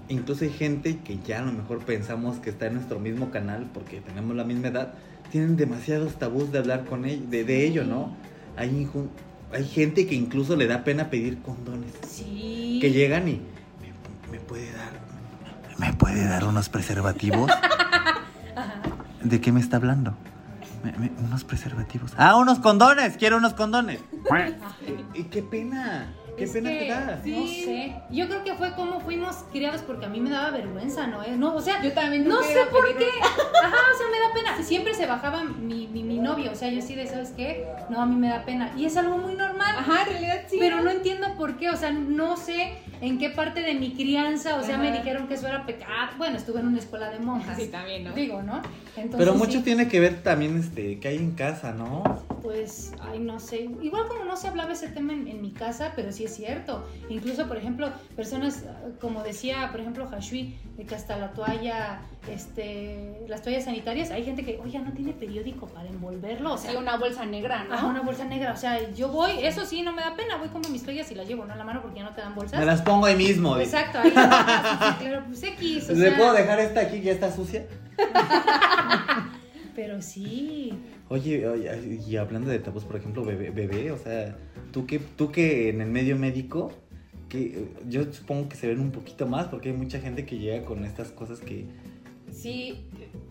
incluso 0.10 0.44
hay 0.44 0.52
gente 0.52 0.98
que 0.98 1.20
ya 1.26 1.40
a 1.40 1.44
lo 1.44 1.52
mejor 1.54 1.80
pensamos 1.80 2.40
que 2.40 2.50
está 2.50 2.68
en 2.68 2.76
nuestro 2.76 3.00
mismo 3.00 3.32
canal 3.32 3.68
porque 3.74 4.02
tenemos 4.02 4.36
la 4.36 4.44
misma 4.44 4.68
edad, 4.68 4.94
tienen 5.32 5.56
demasiados 5.56 6.16
tabús 6.20 6.52
de 6.52 6.60
hablar 6.60 6.86
con 6.86 7.06
ellos, 7.06 7.30
de, 7.30 7.44
de 7.46 7.66
ello, 7.66 7.84
¿no? 7.86 8.16
Hay, 8.58 8.90
hay 9.54 9.66
gente 9.66 10.08
que 10.08 10.16
incluso 10.16 10.56
le 10.56 10.68
da 10.68 10.84
pena 10.84 11.10
pedir 11.10 11.42
condones. 11.42 11.94
Sí. 12.08 12.80
Que 12.82 12.92
llegan 12.92 13.28
y 13.30 13.34
me, 13.34 14.32
me 14.32 14.40
puede 14.40 14.72
dar 14.74 15.00
me 15.78 15.94
puede 15.94 16.26
dar 16.28 16.44
unos 16.44 16.68
preservativos. 16.68 17.50
¿De 19.24 19.40
qué 19.40 19.52
me 19.54 19.62
está 19.62 19.78
hablando? 19.78 20.14
Me- 20.84 20.92
me- 20.98 21.12
unos 21.24 21.44
preservativos. 21.46 22.12
Ah, 22.18 22.36
unos 22.36 22.60
condones, 22.60 23.16
quiero 23.18 23.38
unos 23.38 23.54
condones. 23.54 24.00
y 25.20 25.24
qué 25.26 25.42
pena, 25.44 26.14
qué 26.38 26.46
Es 26.46 26.52
pena 26.52 26.70
que, 26.70 26.80
te 26.80 26.88
da. 26.88 27.22
No 27.26 27.48
sé. 27.48 27.96
Yo 28.10 28.28
creo 28.28 28.44
que 28.44 28.54
fue 28.54 28.74
como 28.74 29.00
fuimos 29.02 29.36
criados 29.52 29.82
porque 29.82 30.06
a 30.06 30.10
mí 30.10 30.20
me 30.20 30.30
daba 30.30 30.52
vergüenza, 30.52 31.08
¿no? 31.08 31.24
Eh, 31.24 31.36
No, 31.38 31.56
o 31.56 31.62
sea, 31.62 31.82
Yo 31.84 31.92
también 31.92 32.28
no 32.28 32.42
sé 32.42 32.60
por 32.72 32.98
qué. 32.98 33.10
Ajá, 33.22 33.78
o 33.94 33.98
sea, 33.98 34.08
me 34.12 34.20
da 34.20 34.34
pena. 34.34 34.64
Siempre 34.64 34.94
se 34.94 35.06
bajaba 35.06 35.44
mi, 35.44 35.88
mi, 35.88 36.04
mi 36.04 36.18
novio, 36.18 36.52
o 36.52 36.56
sea, 36.56 36.70
yo 36.70 36.82
sí 36.82 36.96
de, 36.96 37.08
¿sabes 37.08 37.32
qué? 37.36 37.68
No, 37.90 38.02
a 38.02 38.06
mí 38.06 38.16
me 38.16 38.30
da 38.30 38.46
pena. 38.46 38.72
Y 38.78 38.86
es 38.86 38.96
algo 38.98 39.18
muy 39.18 39.36
normal. 39.36 39.76
Ajá, 39.78 40.04
en 40.04 40.10
realidad 40.10 40.42
sí. 40.48 40.58
Pero 40.60 40.82
no 40.82 40.90
entiendo 40.90 41.28
por 41.38 41.58
qué, 41.58 41.70
o 41.70 41.76
sea, 41.76 41.92
no 41.92 42.38
sé 42.38 42.74
en 43.02 43.18
qué 43.18 43.30
parte 43.30 43.62
de 43.62 43.74
mi 43.76 43.94
crianza, 43.94 44.56
o 44.56 44.64
sea, 44.64 44.78
me 44.78 44.92
dijeron 44.92 45.28
que 45.28 45.34
eso 45.36 45.48
era 45.48 45.66
pecado. 45.66 46.12
Bueno, 46.18 46.38
estuve 46.38 46.60
en 46.60 46.68
una 46.68 46.80
escuela 46.80 47.10
de 47.10 47.20
monjas. 47.20 47.58
Sí, 47.58 47.68
también, 47.68 48.04
¿no? 48.06 48.14
Digo, 48.14 48.42
¿no? 48.42 48.62
Entonces, 48.96 49.18
Pero 49.18 49.36
mucho 49.36 49.60
sí, 49.60 49.64
tiene 49.64 49.88
que 49.88 50.00
ver 50.00 50.22
también 50.24 50.58
este 50.58 51.00
que 51.00 51.08
hay 51.10 51.18
en 51.18 51.32
casa, 51.32 51.74
¿no? 51.74 52.04
Pues, 52.42 52.94
ay, 53.02 53.20
no 53.20 53.40
sé. 53.40 53.70
Igual 53.82 54.08
como 54.08 54.24
no 54.26 54.36
se 54.38 54.48
hablaba 54.48 54.74
ese 54.74 54.88
tema 54.88 55.14
en, 55.14 55.28
en 55.28 55.42
mi 55.42 55.52
casa, 55.52 55.94
pero 55.96 56.12
sí 56.12 56.24
es 56.26 56.36
cierto. 56.36 56.88
Incluso, 57.10 57.48
por 57.48 57.58
ejemplo, 57.58 57.90
personas, 58.16 58.64
ah, 58.68 58.90
como 59.02 59.24
decía, 59.24 59.70
por 59.72 59.82
ejemplo, 59.82 60.08
Hashui, 60.12 60.56
de 60.78 60.86
que 60.86 60.96
hasta 60.96 61.18
la 61.18 61.32
toalla, 61.34 62.02
este, 62.32 63.26
las 63.28 63.42
toallas 63.42 63.66
sanitarias, 63.66 64.12
hay 64.12 64.24
gente 64.24 64.44
que, 64.46 64.60
oye, 64.64 64.80
no 64.80 64.92
tiene 64.94 65.12
periódico 65.14 65.68
para 65.68 65.90
envolverlo, 65.90 66.54
o 66.54 66.58
sea, 66.58 66.72
Sí, 66.72 66.78
una 66.78 66.98
bolsa 66.98 67.26
negra, 67.26 67.64
¿no? 67.66 67.74
ajá, 67.74 67.86
una 67.88 68.02
bolsa 68.02 68.26
negra. 68.26 68.54
O 68.54 68.58
sea, 68.58 68.90
yo 68.94 69.10
voy, 69.10 69.32
eso 69.42 69.66
sí, 69.66 69.82
no 69.82 69.92
me 69.92 70.02
da 70.02 70.16
pena, 70.16 70.38
voy 70.38 70.50
como 70.50 70.70
mis 70.70 70.84
toallas 70.84 71.12
y 71.12 71.16
las 71.16 71.28
llevo, 71.28 71.46
¿no? 71.46 71.54
En 71.54 71.60
la 71.60 71.66
mano 71.66 71.82
porque 71.82 71.98
ya 72.00 72.04
no 72.06 72.14
te 72.14 72.22
dan 72.22 72.36
bolsas. 72.36 72.60
Me 72.60 72.66
las 72.66 72.82
pongo 72.82 73.06
ahí 73.06 73.16
mismo. 73.16 73.58
Exacto, 73.58 74.00
ahí, 74.00 74.12
claro, 74.12 75.24
pues 75.28 75.44
X, 75.44 75.90
o 75.90 75.94
¿Le 75.94 76.10
sea, 76.10 76.18
puedo 76.18 76.34
dejar 76.34 76.60
esta 76.60 76.82
aquí 76.82 76.98
que 77.00 77.04
ya 77.06 77.12
está 77.14 77.32
sucia? 77.32 77.66
pero 79.80 80.02
sí. 80.02 80.74
Oye, 81.08 81.48
oye, 81.48 82.02
y 82.06 82.18
hablando 82.18 82.50
de 82.50 82.60
tabús, 82.60 82.84
por 82.84 82.98
ejemplo, 82.98 83.24
bebé, 83.24 83.50
bebé, 83.50 83.94
o 83.94 83.98
sea, 83.98 84.36
tú 84.74 84.86
que, 84.86 85.00
tú 85.00 85.32
que 85.32 85.70
en 85.70 85.80
el 85.80 85.88
medio 85.88 86.18
médico, 86.18 86.74
que 87.30 87.42
eh, 87.44 87.70
yo 87.88 88.12
supongo 88.12 88.50
que 88.50 88.58
se 88.58 88.68
ven 88.68 88.82
un 88.82 88.92
poquito 88.92 89.26
más, 89.26 89.48
porque 89.48 89.70
hay 89.70 89.78
mucha 89.78 90.02
gente 90.02 90.26
que 90.26 90.38
llega 90.38 90.66
con 90.66 90.84
estas 90.84 91.12
cosas 91.12 91.40
que... 91.40 91.66
Sí, 92.30 92.90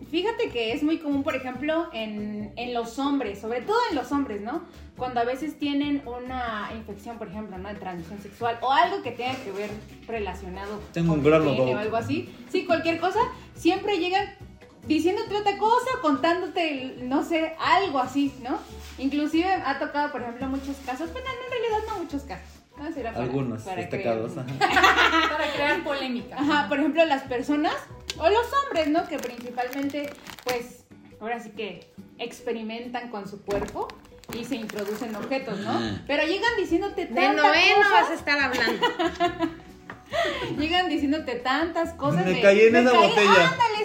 fíjate 0.09 0.49
que 0.49 0.73
es 0.73 0.81
muy 0.81 0.97
común, 0.97 1.21
por 1.21 1.35
ejemplo, 1.35 1.87
en, 1.93 2.51
en 2.55 2.73
los 2.73 2.97
hombres, 2.97 3.37
sobre 3.37 3.61
todo 3.61 3.77
en 3.91 3.95
los 3.95 4.11
hombres, 4.11 4.41
¿no? 4.41 4.63
Cuando 4.97 5.19
a 5.19 5.25
veces 5.25 5.59
tienen 5.59 6.01
una 6.07 6.71
infección, 6.75 7.19
por 7.19 7.27
ejemplo, 7.27 7.59
¿no? 7.59 7.69
De 7.69 7.75
transmisión 7.75 8.19
sexual 8.23 8.57
o 8.61 8.71
algo 8.71 9.03
que 9.03 9.11
tenga 9.11 9.35
que 9.43 9.51
ver 9.51 9.69
relacionado 10.07 10.79
Tengo 10.93 11.09
con 11.09 11.19
un 11.19 11.25
grano, 11.25 11.51
o 11.51 11.77
algo 11.77 11.95
así. 11.95 12.27
Sí, 12.51 12.65
cualquier 12.65 12.99
cosa, 12.99 13.19
siempre 13.53 13.99
llegan 13.99 14.48
diciéndote 14.87 15.35
otra 15.35 15.57
cosa, 15.57 15.89
contándote, 16.01 16.95
no 17.01 17.23
sé, 17.23 17.55
algo 17.59 17.99
así, 17.99 18.33
¿no? 18.41 18.57
Inclusive 18.97 19.47
ha 19.51 19.79
tocado, 19.79 20.11
por 20.11 20.21
ejemplo, 20.21 20.47
muchos 20.47 20.75
casos, 20.85 21.09
pero 21.13 21.25
no, 21.25 21.31
en 21.31 21.51
realidad 21.51 21.77
no 21.93 22.03
muchos 22.03 22.23
casos. 22.23 22.47
¿no? 22.77 22.91
Será 22.93 23.11
para- 23.11 23.25
Algunos 23.25 23.63
para 23.63 23.81
destacados. 23.81 24.31
crear- 24.33 24.45
ajá. 24.69 25.29
Para 25.37 25.51
crear 25.53 25.83
polémica. 25.83 26.37
Ajá, 26.39 26.69
por 26.69 26.79
ejemplo, 26.79 27.03
las 27.05 27.23
personas 27.23 27.73
o 28.17 28.29
los 28.29 28.45
hombres, 28.63 28.87
¿no? 28.87 29.05
Que 29.07 29.19
principalmente, 29.19 30.09
pues, 30.45 30.85
ahora 31.19 31.41
sí 31.41 31.49
que 31.51 31.91
experimentan 32.19 33.09
con 33.09 33.27
su 33.27 33.41
cuerpo 33.43 33.89
y 34.33 34.45
se 34.45 34.55
introducen 34.55 35.13
objetos, 35.15 35.59
¿no? 35.59 35.77
Pero 36.07 36.23
llegan 36.25 36.51
diciéndote 36.57 37.05
De 37.07 37.13
tanta 37.15 37.33
Noé 37.43 37.69
no 37.71 37.75
cosa. 37.83 37.89
vas 38.01 38.09
a 38.11 38.13
estar 38.13 38.39
hablando. 38.39 38.87
Llegan 40.57 40.89
diciéndote 40.89 41.35
tantas 41.35 41.93
cosas. 41.93 42.25
Me 42.25 42.33
de- 42.33 42.41
caí 42.41 42.61
en 42.61 42.75
esa 42.77 42.91
caí- 42.91 43.09
botella. 43.09 43.49
Ándale. 43.51 43.78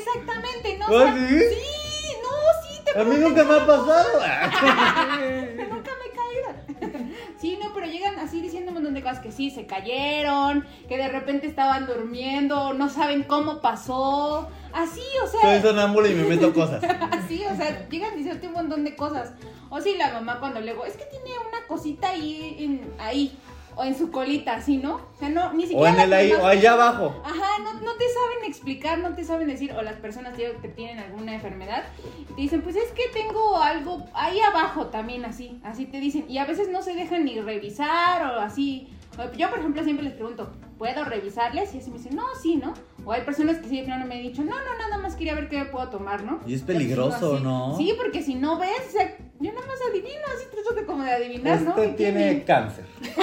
No, 0.89 0.99
¿Ah, 0.99 1.03
O 1.03 1.17
sea, 1.17 1.29
sí? 1.29 1.39
sí, 1.39 2.17
no, 2.23 2.69
sí, 2.69 2.81
te 2.85 3.01
A 3.01 3.05
mí 3.05 3.17
nunca 3.17 3.45
me 3.45 3.55
ha 3.55 3.67
pasado. 3.67 4.21
Nunca 5.71 5.91
me 5.99 6.07
he 6.07 6.13
caído. 6.17 7.05
Sí, 7.41 7.59
no, 7.63 7.75
pero 7.75 7.87
llegan 7.87 8.19
así 8.21 8.41
diciendo 8.41 8.71
un 8.71 8.75
montón 8.77 8.95
de 8.95 9.03
cosas 9.03 9.19
que 9.21 9.31
sí, 9.31 9.51
se 9.51 9.67
cayeron, 9.67 10.67
que 10.89 10.97
de 10.97 11.09
repente 11.09 11.47
estaban 11.47 11.87
durmiendo, 11.87 12.73
no 12.73 12.89
saben 12.89 13.23
cómo 13.25 13.61
pasó. 13.61 14.49
Así, 14.73 15.03
o 15.23 15.27
Soy 15.27 15.41
sea, 15.43 15.61
sonámbulo 15.63 16.09
y 16.09 16.15
me 16.15 16.25
meto 16.25 16.55
cosas. 16.55 16.83
así, 17.11 17.45
o 17.45 17.55
sea, 17.55 17.87
llegan 17.91 18.17
diciendo 18.17 18.47
un 18.49 18.55
montón 18.55 18.85
de 18.85 18.97
cosas. 18.97 19.33
O 19.69 19.79
sí, 19.81 19.95
la 19.99 20.13
mamá 20.15 20.41
cuando 20.41 20.61
le 20.61 20.73
digo, 20.73 20.87
es 20.87 20.97
que 20.97 21.05
tiene 21.05 21.31
una 21.49 21.67
cosita 21.69 22.11
ahí, 22.11 22.57
en- 22.61 22.95
ahí, 22.99 23.37
o 23.77 23.85
en 23.85 23.97
su 23.97 24.11
colita, 24.11 24.55
así, 24.55 24.77
¿no? 24.79 24.95
O 24.97 25.19
sea, 25.19 25.29
no, 25.29 25.53
ni 25.53 25.65
O 25.65 25.67
siquiera. 25.69 25.91
en 25.91 26.01
el 26.01 26.13
ahí, 26.13 26.33
o 26.33 26.47
allá 26.47 26.73
abajo. 26.73 27.15
Ajá, 27.25 27.59
no, 27.63 27.75
no 27.75 27.93
te 27.97 28.05
saben 28.09 28.45
explicar, 28.49 28.99
no 28.99 29.15
te 29.15 29.25
saben 29.25 29.49
decir, 29.49 29.73
o 29.73 29.83
las 29.83 29.97
personas 29.97 30.37
que 30.37 30.51
tienen 30.75 30.99
alguna 30.99 31.35
enfermedad, 31.35 31.85
te 32.35 32.41
dicen, 32.41 32.63
pues 32.63 32.77
es 32.77 32.91
que 32.93 33.09
tengo 33.13 33.59
algo 33.59 34.05
ahí 34.15 34.39
abajo 34.41 34.87
también, 34.87 35.25
así, 35.25 35.61
así 35.65 35.87
te 35.87 36.01
dicen, 36.01 36.27
y 36.29 36.39
a 36.39 36.45
veces 36.45 36.69
no 36.69 36.83
se 36.83 36.95
dejan 36.95 37.25
ni 37.25 37.41
revisar 37.41 38.23
o 38.37 38.41
así. 38.41 38.89
Yo, 39.37 39.49
por 39.51 39.59
ejemplo, 39.59 39.83
siempre 39.85 40.05
les 40.05 40.15
pregunto, 40.15 40.51
¿puedo 40.79 41.05
revisarles? 41.05 41.75
Y 41.75 41.79
así 41.79 41.91
me 41.91 41.99
dicen, 41.99 42.17
no, 42.17 42.25
sí, 42.43 42.57
¿no? 42.57 42.75
O 43.05 43.13
hay 43.13 43.23
personas 43.23 43.59
que 43.59 43.69
sí, 43.69 43.79
de 43.79 43.85
plano 43.85 44.07
me 44.07 44.17
han 44.17 44.23
dicho, 44.23 44.43
no, 44.43 44.51
no, 44.57 44.79
nada 44.79 44.99
más 44.99 45.15
quería 45.15 45.35
ver 45.35 45.49
qué 45.49 45.59
me 45.59 45.67
puedo 45.67 45.89
tomar, 45.89 46.25
¿no? 46.25 46.41
Y 46.47 46.55
es 46.55 46.63
peligroso, 46.63 47.39
¿no? 47.41 47.77
Sí, 47.77 47.95
porque 47.97 48.23
si 48.23 48.35
no 48.35 48.59
ves, 48.59 48.71
o 48.89 48.91
sea, 48.91 49.17
yo 49.41 49.53
nada 49.53 49.67
más 49.67 49.77
adivino, 49.91 50.21
así 50.35 50.47
trato 50.53 50.75
de 50.75 50.85
como 50.87 51.03
de 51.05 51.13
adivinar, 51.13 51.61
¿no? 51.63 51.75
¿Qué 51.75 51.89
tiene 51.89 52.45
cáncer. 52.45 52.85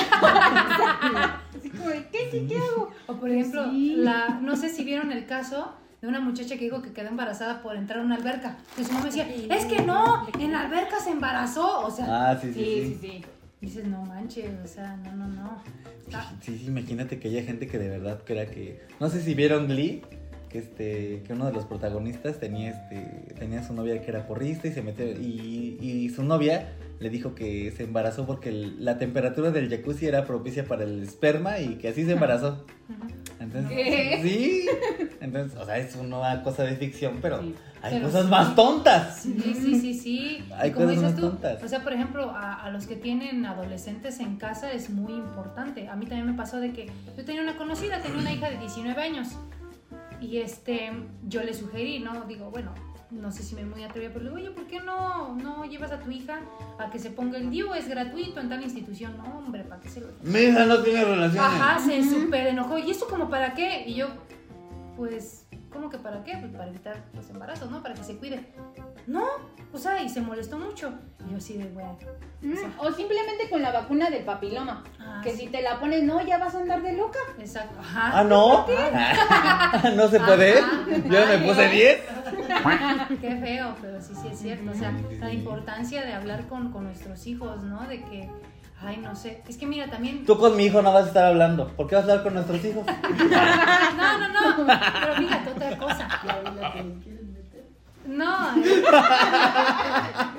Así 1.58 1.70
como 1.70 1.90
de, 1.90 2.08
¿qué, 2.12 2.30
sí, 2.32 2.46
qué 2.48 2.58
hago? 2.58 2.90
O 3.08 3.16
por 3.16 3.30
ejemplo, 3.30 3.66
Sí. 3.70 3.96
la, 3.98 4.40
no 4.42 4.56
sé 4.56 4.70
si 4.70 4.84
vieron 4.84 5.12
el 5.12 5.26
caso 5.26 5.74
de 6.02 6.08
una 6.08 6.20
muchacha 6.20 6.56
que 6.58 6.66
dijo 6.66 6.82
que 6.82 6.94
quedó 6.94 7.10
embarazada 7.10 7.62
por 7.62 7.76
entrar 7.76 8.00
a 8.00 8.04
una 8.04 8.16
alberca. 8.16 8.58
Que 8.76 8.84
su 8.84 8.92
mamá 8.94 9.06
decía, 9.06 9.28
es 9.50 9.66
que 9.66 9.82
no, 9.84 10.26
en 10.40 10.52
la 10.52 10.62
alberca 10.62 11.00
se 11.00 11.12
embarazó. 11.12 11.82
O 11.86 11.92
sea, 11.92 12.32
Ah, 12.32 12.38
sí, 12.40 12.54
sí, 12.54 12.54
Sí, 12.54 12.64
sí. 12.64 12.98
sí, 13.02 13.08
sí. 13.08 13.26
Dices, 13.62 13.88
no 13.88 14.04
manches, 14.04 14.50
o 14.64 14.68
sea, 14.68 14.98
no, 14.98 15.16
no, 15.16 15.28
no. 15.28 15.64
Sí, 16.42 16.58
sí, 16.58 16.66
imagínate 16.68 17.20
que 17.20 17.30
haya 17.30 17.44
gente 17.44 17.68
que 17.68 17.78
de 17.78 17.90
verdad 17.90 18.22
crea 18.26 18.48
que. 18.48 18.82
No 19.00 19.10
sé 19.10 19.22
si 19.22 19.34
vieron 19.34 19.68
Glee, 19.68 20.02
que 20.50 20.60
este, 20.60 21.24
que 21.26 21.34
uno 21.34 21.46
de 21.46 21.54
los 21.54 21.66
protagonistas 21.66 22.40
tenía 22.40 22.72
este, 22.72 23.34
tenía 23.36 23.64
su 23.64 23.74
novia 23.74 24.02
que 24.02 24.10
era 24.10 24.28
porrista 24.28 24.68
y 24.68 24.74
se 24.74 24.82
metió. 24.82 25.06
Y, 25.06 25.78
y 25.80 26.10
su 26.10 26.24
novia 26.24 26.74
le 27.02 27.10
dijo 27.10 27.36
que 27.36 27.72
se 27.76 27.84
embarazó 27.84 28.26
porque 28.26 28.50
el- 28.50 28.86
la 28.86 28.98
temperatura 28.98 29.52
del 29.52 29.70
jacuzzi 29.70 30.06
era 30.06 30.24
propicia 30.26 30.64
para 30.66 30.84
el 30.86 31.02
esperma 31.04 31.60
y 31.60 31.76
que 31.76 31.90
así 31.90 32.06
se 32.06 32.14
embarazó. 32.14 32.66
Entonces, 33.40 33.72
¿Qué? 33.72 34.20
sí. 34.22 34.66
Entonces, 35.20 35.58
o 35.60 35.66
sea, 35.66 35.78
es 35.80 35.96
una 35.96 36.44
cosa 36.44 36.64
de 36.64 36.76
ficción, 36.76 37.18
pero 37.22 37.42
Sí. 37.42 37.56
hay 37.82 37.94
Pero 37.96 38.06
cosas 38.06 38.24
sí. 38.26 38.30
más 38.30 38.56
tontas. 38.56 39.16
Sí, 39.22 39.36
sí, 39.56 39.80
sí, 39.82 39.94
sí. 39.96 40.46
Hay 40.56 40.70
Y 40.70 40.74
como 40.74 40.86
cosas 40.86 41.02
dices 41.02 41.04
más 41.14 41.16
tú, 41.16 41.22
tontas. 41.30 41.64
o 41.64 41.68
sea, 41.68 41.82
por 41.84 41.94
ejemplo, 41.94 42.30
a, 42.30 42.54
a 42.64 42.70
los 42.70 42.86
que 42.86 42.96
tienen 42.96 43.44
adolescentes 43.46 44.20
en 44.20 44.36
casa 44.38 44.72
es 44.72 44.90
muy 44.92 45.14
importante. 45.14 45.88
A 45.88 45.96
mí 45.96 46.06
también 46.06 46.28
me 46.28 46.34
pasó 46.34 46.60
de 46.60 46.72
que 46.72 46.88
yo 47.18 47.26
tenía 47.26 47.42
una 47.42 47.58
conocida, 47.58 48.00
tenía 48.02 48.20
una 48.20 48.32
hija 48.32 48.50
de 48.52 48.58
19 48.60 49.02
años. 49.02 49.30
Y 50.20 50.38
este, 50.38 50.92
yo 51.28 51.42
le 51.42 51.54
sugerí, 51.56 51.98
¿no? 52.00 52.26
Digo, 52.26 52.52
bueno, 52.52 52.76
no 53.12 53.32
sé 53.32 53.44
si 53.44 53.56
me 53.56 53.66
muy 53.66 53.84
atrevida, 53.84 54.12
pero 54.14 54.24
le 54.24 54.30
digo, 54.30 54.42
oye, 54.42 54.52
¿por 54.52 54.66
qué 54.68 54.80
no, 54.80 55.36
no 55.36 55.66
llevas 55.66 55.92
a 55.92 56.00
tu 56.00 56.10
hija 56.12 56.40
a 56.80 56.90
que 56.90 56.98
se 56.98 57.10
ponga 57.10 57.38
el 57.38 57.50
DIU? 57.50 57.74
Es 57.74 57.88
gratuito 57.88 58.40
en 58.40 58.50
tal 58.50 58.64
institución. 58.64 59.18
No, 59.18 59.40
hombre, 59.40 59.64
¿para 59.64 59.82
qué 59.82 59.90
se 59.90 60.02
lo 60.02 60.08
Mi 60.24 60.40
hija 60.40 60.66
no 60.66 60.80
tiene 60.80 61.04
relaciones. 61.04 61.42
Ajá, 61.42 61.80
se 61.80 62.04
súper 62.04 62.48
enojó. 62.48 62.78
¿Y 62.78 62.92
esto 62.92 63.08
como 63.08 63.30
para 63.30 63.54
qué? 63.54 63.84
Y 63.86 63.96
yo, 63.96 64.08
pues, 64.96 65.46
¿cómo 65.72 65.90
que 65.90 65.98
para 65.98 66.24
qué? 66.24 66.38
Pues 66.38 66.52
para 66.54 66.68
evitar 66.68 67.04
los 67.14 67.30
embarazos, 67.30 67.70
¿no? 67.70 67.84
Para 67.84 67.96
que 67.96 68.04
se 68.04 68.16
cuide. 68.18 68.46
No, 69.08 69.26
o 69.74 69.78
sea, 69.78 70.02
y 70.02 70.10
se 70.10 70.22
molestó 70.22 70.58
mucho. 70.58 70.94
Y 71.28 71.32
yo 71.32 71.38
así 71.38 71.58
de, 71.58 71.66
bueno. 71.66 71.98
Mm, 72.42 72.56
O 72.80 72.92
simplemente 72.92 73.50
con 73.50 73.62
la 73.62 73.72
vacuna 73.72 74.10
del 74.10 74.24
papiloma. 74.24 74.84
Ah, 75.00 75.22
que 75.24 75.32
sí. 75.32 75.42
si 75.42 75.48
te 75.48 75.62
la 75.62 75.80
pones, 75.80 76.04
no, 76.04 76.26
ya 76.26 76.38
vas 76.38 76.56
a 76.56 76.60
andar 76.60 76.82
de 76.82 76.94
loca. 76.94 77.20
Exacto. 77.40 77.80
Ajá. 77.80 78.20
Ah, 78.20 78.24
no. 78.24 78.66
no 79.96 80.08
se 80.08 80.20
puede. 80.20 80.60
Ajá. 80.60 80.86
Yo 80.88 81.26
me 81.26 81.38
puse 81.40 81.66
no. 81.66 81.72
10. 81.72 82.02
Qué 83.22 83.36
feo, 83.38 83.76
pero 83.82 84.02
sí, 84.02 84.14
sí 84.22 84.28
es 84.32 84.40
cierto. 84.40 84.72
O 84.72 84.74
sea, 84.74 84.94
la 85.20 85.34
importancia 85.34 86.06
de 86.06 86.14
hablar 86.14 86.48
con, 86.48 86.72
con 86.72 86.86
nuestros 86.86 87.26
hijos, 87.28 87.64
¿no? 87.64 87.88
De 87.88 88.02
que, 88.04 88.30
ay, 88.82 88.98
no 88.98 89.16
sé. 89.16 89.42
Es 89.48 89.58
que 89.58 89.66
mira, 89.66 89.90
también. 89.90 90.26
Tú 90.26 90.38
con 90.38 90.56
mi 90.56 90.66
hijo 90.66 90.82
no 90.82 90.94
vas 90.94 91.06
a 91.06 91.08
estar 91.08 91.26
hablando. 91.26 91.68
¿Por 91.70 91.88
qué 91.88 91.96
vas 91.96 92.06
a 92.08 92.12
hablar 92.12 92.24
con 92.24 92.34
nuestros 92.34 92.64
hijos? 92.66 92.86
No, 94.02 94.18
no, 94.18 94.28
no. 94.30 94.66
Pero 94.66 95.16
fíjate, 95.16 95.50
otra 95.52 95.78
cosa. 95.78 96.08
No. 98.06 98.52
Me 98.56 98.62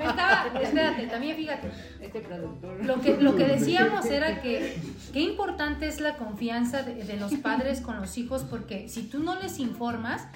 estaba. 0.05 0.45
Espérate, 0.61 1.07
también 1.07 1.35
fíjate. 1.37 1.71
Este 2.01 2.19
productor. 2.19 2.85
Lo 2.85 2.99
que, 3.01 3.17
lo 3.17 3.35
que 3.35 3.45
decíamos 3.45 4.05
era 4.05 4.41
que 4.41 4.77
qué 5.13 5.21
importante 5.21 5.87
es 5.87 6.01
la 6.01 6.17
confianza 6.17 6.83
de, 6.83 7.03
de 7.03 7.17
los 7.17 7.33
padres 7.35 7.81
con 7.81 7.99
los 8.01 8.17
hijos, 8.17 8.43
porque 8.43 8.89
si 8.89 9.03
tú 9.03 9.23
no 9.23 9.39
les 9.39 9.59
informas, 9.59 10.27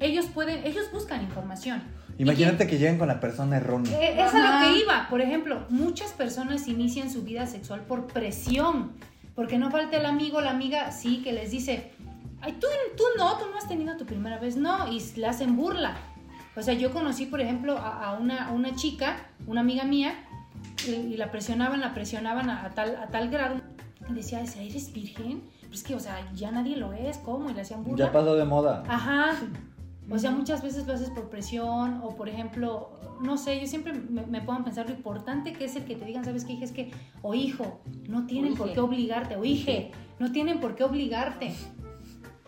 ellos 0.00 0.26
pueden, 0.26 0.64
ellos 0.66 0.90
buscan 0.92 1.22
información. 1.22 1.82
Imagínate 2.18 2.66
que 2.66 2.76
lleguen 2.78 2.98
con 2.98 3.08
la 3.08 3.20
persona 3.20 3.56
errónea. 3.56 3.98
Eh, 3.98 4.14
es 4.20 4.34
a 4.34 4.38
lo 4.38 4.72
que 4.74 4.80
iba. 4.82 5.06
Por 5.08 5.20
ejemplo, 5.20 5.64
muchas 5.70 6.12
personas 6.12 6.68
inician 6.68 7.10
su 7.10 7.22
vida 7.22 7.46
sexual 7.46 7.80
por 7.82 8.06
presión. 8.08 8.92
Porque 9.34 9.58
no 9.58 9.70
falta 9.70 9.96
el 9.96 10.04
amigo, 10.04 10.40
la 10.42 10.50
amiga, 10.50 10.90
sí, 10.90 11.22
que 11.22 11.32
les 11.32 11.50
dice, 11.50 11.92
ay, 12.42 12.52
tú, 12.60 12.66
tú 12.96 13.04
no, 13.16 13.38
tú 13.38 13.44
no 13.50 13.56
has 13.56 13.68
tenido 13.68 13.96
tu 13.96 14.04
primera 14.04 14.38
vez, 14.38 14.56
no, 14.56 14.92
y 14.92 15.00
le 15.16 15.26
hacen 15.26 15.56
burla. 15.56 15.96
O 16.56 16.62
sea, 16.62 16.74
yo 16.74 16.90
conocí, 16.92 17.24
por 17.26 17.40
ejemplo, 17.40 17.78
a, 17.78 18.04
a 18.10 18.18
una, 18.18 18.48
a 18.48 18.52
una 18.52 18.74
chica, 18.74 19.16
una 19.46 19.60
amiga 19.62 19.84
mía, 19.84 20.12
y, 20.86 20.90
y 20.90 21.16
la 21.16 21.30
presionaban, 21.30 21.80
la 21.80 21.94
presionaban 21.94 22.50
a, 22.50 22.66
a 22.66 22.70
tal, 22.70 22.96
a 22.96 23.06
tal 23.06 23.30
grado. 23.30 23.60
Y 24.10 24.14
decía, 24.14 24.42
"¿Esa, 24.42 24.60
¿eres 24.60 24.92
virgen? 24.92 25.42
Pero 25.62 25.72
es 25.74 25.82
que, 25.84 25.94
o 25.94 26.00
sea, 26.00 26.18
ya 26.34 26.50
nadie 26.50 26.76
lo 26.76 26.92
es, 26.92 27.16
¿cómo? 27.18 27.48
Y 27.48 27.54
le 27.54 27.60
hacían 27.62 27.84
burla. 27.84 28.06
Ya 28.06 28.12
pasó 28.12 28.34
de 28.34 28.44
moda. 28.44 28.82
Ajá. 28.88 29.36
O 30.10 30.18
sea, 30.18 30.32
muchas 30.32 30.60
veces 30.62 30.86
lo 30.86 30.94
haces 30.94 31.08
por 31.10 31.30
presión 31.30 32.00
o, 32.02 32.16
por 32.16 32.28
ejemplo, 32.28 32.90
no 33.22 33.38
sé, 33.38 33.60
yo 33.60 33.66
siempre 33.68 33.92
me, 33.92 34.26
me 34.26 34.40
pongo 34.40 34.60
a 34.60 34.64
pensar 34.64 34.88
lo 34.88 34.94
importante 34.94 35.52
que 35.52 35.66
es 35.66 35.76
el 35.76 35.84
que 35.84 35.94
te 35.94 36.04
digan, 36.04 36.24
¿sabes 36.24 36.44
qué, 36.44 36.54
hija? 36.54 36.64
Es 36.64 36.72
que, 36.72 36.90
o 37.22 37.32
hijo, 37.32 37.80
no 38.08 38.26
tienen 38.26 38.54
O 38.54 38.56
por 38.56 38.72
qué 38.72 38.80
obligarte, 38.80 39.36
o 39.36 39.44
hije, 39.44 39.92
no 40.18 40.32
tienen 40.32 40.58
por 40.58 40.74
qué 40.74 40.82
obligarte. 40.82 41.54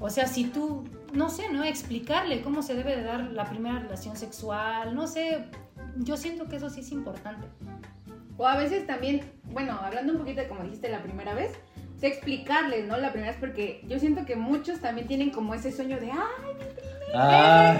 O 0.00 0.11
sea, 0.11 0.26
si 0.26 0.45
tú, 0.45 0.83
no 1.12 1.31
sé, 1.31 1.52
¿no? 1.52 1.62
Explicarle 1.62 2.42
cómo 2.42 2.62
se 2.62 2.75
debe 2.75 2.97
de 2.97 3.04
dar 3.04 3.31
la 3.31 3.45
primera 3.45 3.78
relación 3.78 4.16
sexual, 4.16 4.97
no 4.97 5.07
sé, 5.07 5.45
yo 5.99 6.16
siento 6.16 6.49
que 6.49 6.57
eso 6.57 6.69
sí 6.69 6.81
es 6.81 6.90
importante. 6.90 7.47
O 8.37 8.49
a 8.49 8.57
veces 8.57 8.88
también, 8.88 9.21
bueno, 9.45 9.78
hablando 9.81 10.14
un 10.14 10.19
poquito 10.19 10.40
de 10.40 10.49
como 10.49 10.64
dijiste 10.64 10.88
la 10.88 11.04
primera 11.04 11.35
vez, 11.35 11.52
sé 11.97 12.09
explicarles, 12.09 12.88
¿no? 12.88 12.97
La 12.97 13.12
primera 13.12 13.31
vez 13.31 13.40
porque 13.40 13.85
yo 13.87 14.00
siento 14.00 14.26
que 14.26 14.35
muchos 14.35 14.81
también 14.81 15.07
tienen 15.07 15.31
como 15.31 15.54
ese 15.54 15.71
sueño 15.71 16.00
de, 16.00 16.11
ay, 16.11 16.57
Ah, 17.14 17.78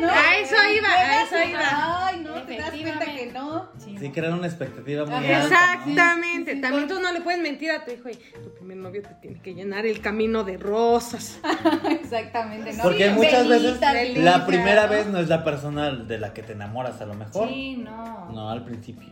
¿no? 0.00 0.08
A 0.08 0.36
eso 0.38 0.54
iba, 0.76 0.88
a 0.88 1.22
eso 1.22 1.36
iba. 1.50 2.06
Ay, 2.06 2.20
no, 2.22 2.34
te 2.42 2.56
das 2.56 2.70
cuenta 2.70 3.04
que 3.04 3.30
no. 3.32 3.68
Sí, 3.78 3.96
sí, 3.98 4.08
¿no? 4.08 4.14
crean 4.14 4.34
una 4.34 4.46
expectativa 4.46 5.04
muy 5.04 5.14
Ajá. 5.14 5.42
alta. 5.42 5.48
¿no? 5.48 5.90
Exactamente. 5.90 6.56
También 6.56 6.88
tú 6.88 7.00
no 7.00 7.12
le 7.12 7.20
puedes 7.20 7.40
mentir 7.40 7.70
a 7.72 7.84
tu 7.84 7.90
hijo 7.90 8.08
y 8.08 8.14
tu 8.14 8.54
primer 8.54 8.76
novio 8.76 9.02
te 9.02 9.08
tiene 9.20 9.40
que 9.42 9.54
llenar 9.54 9.86
el 9.86 10.00
camino 10.00 10.44
de 10.44 10.56
rosas. 10.56 11.40
Exactamente, 11.90 12.72
¿no? 12.74 12.82
Porque 12.84 13.10
muchas 13.10 13.48
veces 13.48 13.80
la 14.16 14.46
primera 14.46 14.84
¿no? 14.84 14.90
vez 14.92 15.06
no 15.08 15.18
es 15.18 15.28
la 15.28 15.42
persona 15.44 15.90
de 15.90 16.18
la 16.18 16.32
que 16.32 16.42
te 16.42 16.52
enamoras 16.52 17.00
a 17.00 17.06
lo 17.06 17.14
mejor. 17.14 17.48
Sí, 17.48 17.76
no. 17.78 18.30
No, 18.32 18.50
al 18.50 18.64
principio. 18.64 19.08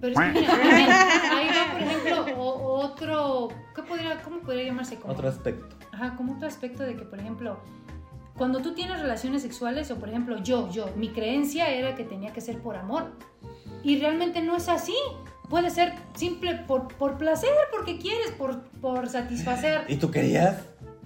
Pero 0.00 0.12
es 0.12 0.18
que 0.34 0.40
mira, 0.40 0.52
ahí 1.32 1.46
va, 1.48 1.72
por 1.72 1.80
ejemplo, 1.82 2.36
o- 2.36 2.80
otro, 2.84 3.48
¿qué 3.74 3.82
podría, 3.82 4.22
¿cómo 4.22 4.40
podría 4.40 4.64
llamarse? 4.64 4.96
Como, 4.96 5.14
Otro 5.14 5.28
aspecto. 5.28 5.74
Ajá, 5.92 6.14
como 6.16 6.34
otro 6.34 6.46
aspecto 6.46 6.82
de 6.82 6.94
que, 6.96 7.04
por 7.04 7.18
ejemplo, 7.18 7.58
cuando 8.36 8.60
tú 8.60 8.74
tienes 8.74 9.00
relaciones 9.00 9.42
sexuales, 9.42 9.90
o 9.90 9.96
por 9.96 10.08
ejemplo, 10.08 10.42
yo, 10.42 10.70
yo, 10.70 10.90
mi 10.96 11.08
creencia 11.08 11.70
era 11.70 11.94
que 11.94 12.04
tenía 12.04 12.32
que 12.32 12.40
ser 12.40 12.58
por 12.60 12.76
amor. 12.76 13.12
Y 13.82 13.98
realmente 13.98 14.42
no 14.42 14.56
es 14.56 14.68
así. 14.68 14.94
Puede 15.48 15.70
ser 15.70 15.94
simple 16.16 16.54
por, 16.66 16.88
por 16.88 17.18
placer, 17.18 17.50
porque 17.70 17.98
quieres, 17.98 18.32
por, 18.32 18.62
por 18.80 19.08
satisfacer. 19.08 19.84
¿Y 19.88 19.96
tú 19.96 20.10
querías? 20.10 20.60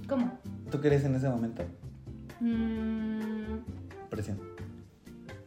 ¿Cómo? 0.08 0.38
¿Tú 0.70 0.80
querías 0.80 1.04
en 1.04 1.14
ese 1.14 1.28
momento? 1.28 1.62
Mm, 2.40 3.58
Presión. 4.08 4.40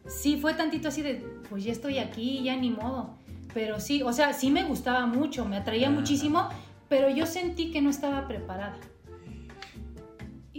sí, 0.05 0.37
fue 0.37 0.53
tantito 0.53 0.89
así 0.89 1.01
de, 1.01 1.15
pues 1.49 1.63
ya 1.63 1.71
estoy 1.71 1.97
aquí, 1.97 2.43
ya 2.43 2.55
ni 2.55 2.69
modo. 2.69 3.17
Pero 3.53 3.79
sí, 3.79 4.03
o 4.03 4.13
sea, 4.13 4.33
sí 4.33 4.51
me 4.51 4.63
gustaba 4.63 5.05
mucho, 5.05 5.45
me 5.45 5.57
atraía 5.57 5.87
Ajá. 5.87 5.95
muchísimo, 5.99 6.49
pero 6.87 7.09
yo 7.09 7.25
sentí 7.25 7.71
que 7.71 7.81
no 7.81 7.89
estaba 7.89 8.27
preparada. 8.27 8.77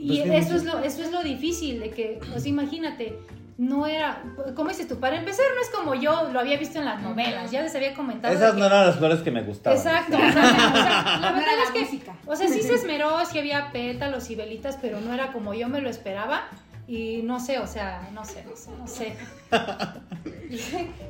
Y 0.04 0.20
Pues 0.22 0.46
eso, 0.46 0.56
es 0.56 0.64
lo, 0.64 0.78
eso 0.80 1.02
es 1.02 1.10
lo 1.12 1.22
difícil, 1.22 1.80
de 1.80 1.90
que, 1.90 2.20
pues 2.30 2.44
imagínate, 2.46 3.18
no 3.56 3.86
era, 3.86 4.22
como 4.56 4.68
dices 4.70 4.88
tú, 4.88 4.98
para 4.98 5.16
empezar 5.16 5.44
no 5.54 5.60
es 5.62 5.70
como 5.70 5.94
yo 5.94 6.28
lo 6.32 6.40
había 6.40 6.58
visto 6.58 6.78
en 6.80 6.84
las 6.84 7.00
novelas, 7.00 7.50
ya 7.50 7.62
les 7.62 7.74
había 7.74 7.94
comentado. 7.94 8.34
Esas 8.34 8.54
no 8.54 8.60
que- 8.60 8.66
eran 8.66 8.86
las 8.88 8.96
flores 8.96 9.20
que 9.20 9.30
me 9.30 9.42
gustaban. 9.42 9.78
Exacto, 9.78 10.16
o 10.16 10.20
sea, 10.20 10.28
o 10.28 10.32
sea, 10.32 11.18
la 11.20 11.32
verdad 11.36 11.54
es 11.66 11.70
que, 11.70 11.80
música. 11.82 12.16
o 12.26 12.36
sea, 12.36 12.48
sí 12.48 12.62
se 12.62 12.74
esmeró, 12.80 13.24
sí 13.24 13.38
había 13.38 13.70
pétalos 13.72 14.28
y 14.30 14.34
velitas, 14.34 14.76
pero 14.82 15.00
no 15.00 15.12
era 15.14 15.32
como 15.32 15.54
yo 15.54 15.68
me 15.68 15.80
lo 15.80 15.88
esperaba. 15.88 16.42
Y 16.86 17.22
no 17.22 17.40
sé, 17.40 17.58
o 17.60 17.66
sea, 17.66 18.10
no 18.12 18.26
sé, 18.26 18.44
no 18.44 18.54
sé, 18.56 18.70
no 18.78 18.86
sé. 18.86 19.16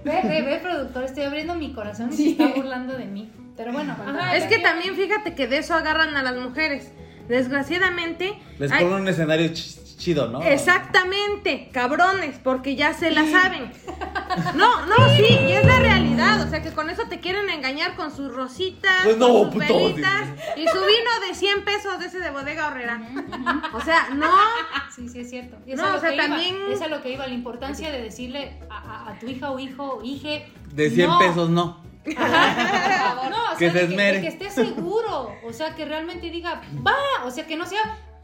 ve, 0.04 0.20
ve, 0.24 0.42
ve, 0.42 0.58
productor, 0.62 1.04
estoy 1.04 1.24
abriendo 1.24 1.54
mi 1.54 1.72
corazón 1.72 2.10
y 2.12 2.16
se 2.16 2.28
está 2.30 2.46
burlando 2.48 2.96
de 2.96 3.06
mí. 3.06 3.30
Pero 3.56 3.72
bueno, 3.72 3.96
ajá, 3.98 4.36
Es 4.36 4.44
que 4.44 4.58
también 4.58 4.94
fíjate 4.94 5.34
que 5.34 5.46
de 5.46 5.58
eso 5.58 5.74
agarran 5.74 6.16
a 6.16 6.22
las 6.22 6.36
mujeres. 6.36 6.92
Desgraciadamente. 7.28 8.38
Les 8.58 8.70
hay- 8.70 8.84
ponen 8.84 9.02
un 9.02 9.08
escenario 9.08 9.46
ch- 9.48 9.96
chido, 9.96 10.28
¿no? 10.28 10.42
Exactamente, 10.42 11.70
cabrones, 11.72 12.38
porque 12.42 12.76
ya 12.76 12.92
se 12.94 13.10
la 13.10 13.24
saben. 13.30 13.72
No, 14.56 14.84
no, 14.86 14.96
sí, 15.16 15.22
y 15.48 15.52
es 15.52 15.64
la 15.64 15.78
realidad. 15.78 16.42
O 16.44 16.50
sea 16.50 16.60
que 16.60 16.70
con 16.72 16.90
eso 16.90 17.04
te 17.08 17.20
quieren 17.20 17.48
engañar 17.50 17.94
con 17.94 18.14
sus 18.14 18.34
rositas, 18.34 19.04
Pues 19.04 19.16
no, 19.16 19.28
con 19.28 19.52
sus 19.52 19.62
puto, 19.62 19.74
velitas 19.78 20.28
y 20.56 20.66
su 20.66 20.78
vino 20.78 21.10
de 21.28 21.34
100 21.34 21.64
pesos 21.64 22.00
de 22.00 22.06
ese 22.06 22.18
de 22.18 22.30
bodega 22.30 22.66
horrera. 22.68 23.00
O 23.72 23.80
sea, 23.80 24.08
no. 24.14 24.30
Sí, 24.94 25.08
sí, 25.08 25.20
es 25.20 25.30
cierto. 25.30 25.56
Y 25.66 25.72
es 25.72 25.76
No, 25.76 25.84
a 25.86 25.90
lo 25.90 25.96
o 25.98 26.00
sea, 26.00 26.10
que 26.10 26.16
iba, 26.16 26.26
también- 26.26 26.56
es 26.72 26.80
a 26.82 26.88
lo 26.88 27.00
que 27.00 27.12
iba, 27.12 27.26
la 27.28 27.32
importancia 27.34 27.92
de 27.92 28.02
decirle 28.02 28.58
a, 28.70 28.76
a- 29.06 29.10
a 29.12 29.18
tu 29.20 29.26
hija 29.28 29.50
o 29.52 29.58
hijo 29.60 29.98
o 29.98 30.02
hije. 30.04 30.48
De 30.72 30.90
100 30.90 31.08
no. 31.10 31.18
pesos 31.20 31.48
no. 31.50 31.80
Ajá. 32.16 33.28
No, 33.30 33.36
o 33.54 33.56
Que 33.56 33.70
sea, 33.70 33.80
se 33.80 33.86
de 33.88 33.96
que, 33.96 34.02
de 34.12 34.20
que 34.20 34.28
esté 34.28 34.50
seguro. 34.50 35.32
O 35.44 35.52
sea, 35.52 35.74
que 35.74 35.84
realmente 35.84 36.30
diga, 36.30 36.60
va. 36.86 36.94
O 37.24 37.30
sea, 37.30 37.46
que 37.46 37.56
no 37.56 37.66
sea 37.66 37.80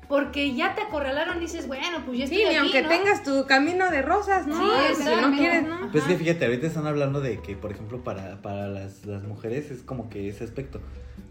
porque 0.08 0.54
ya 0.56 0.74
te 0.74 0.82
acorralaron, 0.82 1.38
dices, 1.38 1.68
bueno, 1.68 2.02
pues 2.04 2.18
ya 2.18 2.24
estoy 2.24 2.38
Sí, 2.38 2.44
aquí, 2.44 2.56
aunque 2.56 2.82
¿no? 2.82 2.88
tengas 2.88 3.22
tu 3.22 3.46
camino 3.46 3.88
de 3.92 4.02
rosas, 4.02 4.44
¿no? 4.48 4.56
Sí, 4.56 5.04
si 5.04 5.04
no 5.04 5.30
quieres, 5.36 5.62
¿no? 5.62 5.88
Pues 5.92 6.02
que 6.02 6.16
fíjate, 6.16 6.44
ahorita 6.46 6.66
están 6.66 6.88
hablando 6.88 7.20
de 7.20 7.38
que, 7.38 7.54
por 7.54 7.70
ejemplo, 7.70 8.02
para, 8.02 8.42
para 8.42 8.66
las, 8.66 9.06
las 9.06 9.22
mujeres 9.22 9.70
es 9.70 9.82
como 9.82 10.10
que 10.10 10.28
ese 10.28 10.42
aspecto. 10.42 10.80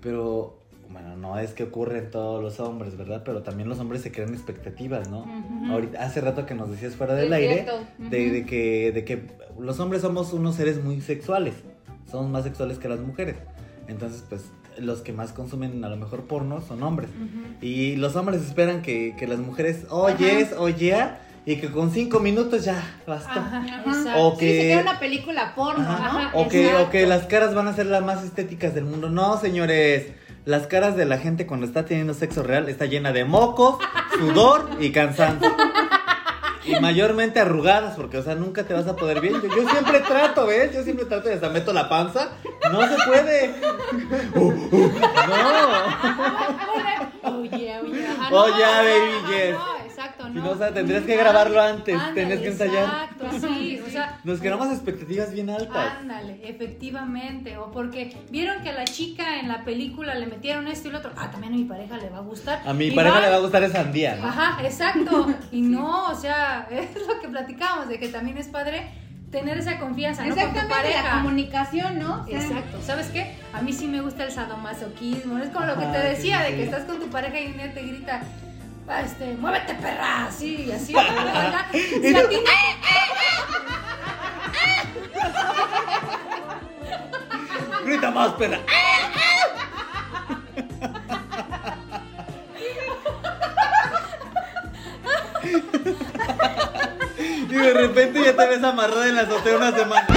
Pero, 0.01 0.59
bueno, 0.89 1.17
no 1.17 1.37
es 1.37 1.51
que 1.51 1.63
ocurre 1.63 1.97
en 1.99 2.09
todos 2.09 2.41
los 2.41 2.61
hombres, 2.61 2.95
¿verdad? 2.95 3.23
Pero 3.25 3.43
también 3.43 3.67
los 3.67 3.79
hombres 3.79 4.01
se 4.01 4.13
crean 4.13 4.33
expectativas, 4.33 5.09
¿no? 5.09 5.25
Ahorita, 5.69 6.01
hace 6.01 6.21
rato 6.21 6.45
que 6.45 6.55
nos 6.55 6.71
decías 6.71 6.95
fuera 6.95 7.15
del 7.15 7.33
Es 7.33 7.37
aire 7.37 7.65
de 7.99 8.45
que, 8.45 8.93
de 8.93 9.03
que 9.03 9.23
los 9.59 9.77
hombres 9.81 10.03
somos 10.03 10.31
unos 10.31 10.55
seres 10.55 10.81
muy 10.81 11.01
sexuales. 11.01 11.53
Somos 12.09 12.29
más 12.29 12.43
sexuales 12.43 12.77
que 12.79 12.89
las 12.89 12.99
mujeres. 12.99 13.35
Entonces, 13.87 14.23
pues, 14.29 14.45
los 14.77 15.01
que 15.01 15.13
más 15.13 15.31
consumen 15.33 15.83
a 15.83 15.89
lo 15.89 15.97
mejor 15.97 16.23
porno 16.25 16.61
son 16.61 16.83
hombres. 16.83 17.09
Y 17.61 17.95
los 17.97 18.15
hombres 18.15 18.41
esperan 18.43 18.81
que, 18.81 19.15
que 19.17 19.27
las 19.27 19.39
mujeres 19.39 19.85
oyes, 19.89 20.53
oye, 20.57 20.95
y 21.45 21.55
que 21.57 21.69
con 21.71 21.91
cinco 21.91 22.19
minutos 22.19 22.63
ya 22.65 22.81
bastó. 23.07 23.39
Ajá, 23.39 23.57
Ajá. 23.85 24.17
O 24.17 24.31
Sí, 24.33 24.37
que- 24.39 24.61
se 24.61 24.67
queda 24.69 24.81
una 24.81 24.99
película 24.99 25.53
porno, 25.55 25.83
Ajá. 25.89 26.11
¿no? 26.13 26.19
Ajá, 26.19 26.31
O 26.37 26.47
que, 26.47 26.75
o 26.75 26.89
que 26.89 27.05
las 27.07 27.25
caras 27.25 27.55
van 27.55 27.67
a 27.67 27.73
ser 27.73 27.87
las 27.87 28.03
más 28.03 28.23
estéticas 28.23 28.75
del 28.75 28.85
mundo. 28.85 29.09
No, 29.09 29.37
señores. 29.39 30.07
Las 30.45 30.67
caras 30.67 30.95
de 30.95 31.05
la 31.05 31.17
gente 31.17 31.45
cuando 31.45 31.65
está 31.65 31.85
teniendo 31.85 32.13
sexo 32.13 32.41
real 32.43 32.69
está 32.69 32.85
llena 32.85 33.11
de 33.11 33.25
mocos, 33.25 33.77
sudor 34.17 34.69
y 34.79 34.91
cansancio. 34.91 35.49
Y 36.69 36.79
mayormente 36.79 37.39
arrugadas, 37.39 37.95
porque, 37.95 38.17
o 38.17 38.23
sea, 38.23 38.35
nunca 38.35 38.63
te 38.63 38.73
vas 38.73 38.87
a 38.87 38.95
poder 38.95 39.21
bien. 39.21 39.41
Yo, 39.41 39.47
yo 39.47 39.69
siempre 39.69 39.99
trato, 40.01 40.45
¿ves? 40.45 40.73
Yo 40.73 40.83
siempre 40.83 41.05
trato 41.05 41.29
y 41.29 41.33
hasta 41.33 41.49
meto 41.49 41.73
la 41.73 41.89
panza. 41.89 42.29
No 42.71 42.81
se 42.87 42.95
puede. 43.05 43.55
Uh, 44.35 44.51
uh, 44.71 44.91
no. 47.23 47.39
Oye, 47.39 47.79
oye. 47.79 48.07
Oh, 48.31 48.47
no, 48.47 48.59
ya, 48.59 48.83
no, 48.83 48.89
baby, 48.89 49.11
no, 49.23 49.29
yes. 49.29 49.78
No, 50.19 50.27
exacto, 50.27 50.27
no. 50.29 50.33
Si 50.33 50.39
no, 50.39 50.51
o 50.51 50.57
sea, 50.57 50.73
tendrías 50.73 51.03
que 51.03 51.15
grabarlo 51.15 51.61
antes, 51.61 51.95
Ándale, 51.95 52.13
tendrías 52.15 52.41
que 52.41 52.47
ensayar. 52.47 52.83
Exacto, 52.83 53.47
sí, 53.47 53.79
o 53.85 53.89
sea. 53.89 54.19
Nos 54.23 54.39
creamos 54.39 54.67
expectativas 54.73 55.31
bien 55.31 55.49
altas. 55.49 55.93
Ándale, 55.99 56.39
efectivamente. 56.43 57.57
O 57.57 57.71
porque 57.71 58.15
vieron 58.29 58.61
que 58.63 58.69
a 58.69 58.73
la 58.73 58.83
chica 58.85 59.39
en 59.39 59.47
la 59.47 59.63
película 59.63 60.15
le 60.15 60.25
metieron 60.27 60.67
esto 60.67 60.89
y 60.89 60.91
lo 60.91 60.97
otro. 60.99 61.11
Ah, 61.15 61.29
también 61.31 61.53
a 61.53 61.55
mi 61.57 61.63
pareja 61.65 61.97
le 61.97 62.09
va 62.09 62.17
a 62.17 62.21
gustar. 62.21 62.61
A 62.65 62.73
mi 62.73 62.85
Y 62.87 62.91
pareja 62.91 63.21
le 63.21 63.29
va 63.29 63.35
a 63.35 63.39
gustar 63.39 63.63
esa 63.63 63.83
sandía, 63.83 64.15
¿no? 64.15 64.27
Ajá, 64.27 64.61
exacto. 64.63 65.27
Y 65.51 65.61
no, 65.61 66.07
o 66.09 66.15
sea, 66.15 66.67
es 66.71 67.07
lo 67.07 67.19
que 67.19 67.27
platicábamos, 67.27 67.87
de 67.89 67.99
que 67.99 68.07
también 68.09 68.37
es 68.37 68.47
padre 68.47 68.87
tener 69.31 69.57
esa 69.59 69.77
confianza, 69.79 70.23
¿no? 70.25 70.29
Con 70.29 70.37
tu 70.39 70.49
Exactamente, 70.49 70.89
la 70.89 71.01
pareja. 71.03 71.11
comunicación, 71.21 71.99
¿no? 71.99 72.25
Exacto, 72.27 72.79
¿sabes 72.83 73.07
qué? 73.07 73.35
A 73.53 73.61
mí 73.61 73.71
sí 73.73 73.87
me 73.87 74.01
gusta 74.01 74.23
el 74.25 74.31
sadomasoquismo, 74.31 75.37
es 75.37 75.49
como 75.49 75.65
lo 75.67 75.77
que 75.77 75.85
te 75.85 75.99
decía, 75.99 76.41
de 76.41 76.55
que 76.55 76.63
estás 76.63 76.83
con 76.85 76.99
tu 76.99 77.07
pareja 77.09 77.39
y 77.39 77.47
un 77.47 77.53
día 77.57 77.71
te 77.73 77.81
grita, 77.83 78.21
"Ah, 78.23 78.25
este, 78.97 79.35
muévete 79.35 79.75
perra, 79.75 80.25
así, 80.25 80.55
y 80.67 80.71
así, 80.71 80.93
¿verdad? 80.93 81.65
Si 81.71 82.15
a 82.15 82.29
ti 82.29 82.37
Grita 87.85 88.11
más, 88.11 88.33
perra. 88.33 88.59
Y 97.49 97.55
de 97.55 97.73
repente 97.73 98.23
ya 98.23 98.35
te 98.35 98.47
ves 98.47 98.63
amarrada 98.63 99.07
en 99.07 99.15
la 99.15 99.21
azotea 99.21 99.57
una 99.57 99.71
semana. 99.71 100.07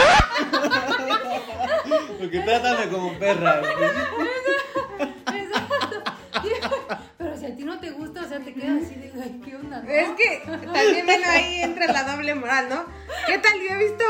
Porque 2.19 2.41
trátame 2.41 2.89
como 2.89 3.19
perra. 3.19 3.63
Exacto. 5.33 6.03
Pero 7.17 7.37
si 7.39 7.42
a 7.53 7.57
ti 7.57 7.65
no 7.65 7.79
te 7.79 7.91
gusta, 7.91 8.23
o 8.23 8.29
sea, 8.29 8.39
te 8.41 8.55
quedas 8.55 8.85
así 8.85 8.95
de, 8.95 9.13
ay, 9.23 9.41
¿qué 9.45 9.57
onda? 9.57 9.83
no?" 9.83 9.91
Es 9.91 10.11
que 10.11 10.43
también 10.47 11.05
bueno, 11.05 11.25
ahí 11.29 11.61
entra 11.61 11.87
la 11.87 12.05
doble 12.05 12.35
moral, 12.35 12.69
¿no? 12.71 12.85
¿Qué 13.27 13.39
tal? 13.39 13.61
Yo 13.61 13.75
he 13.75 13.79
visto 13.79 14.05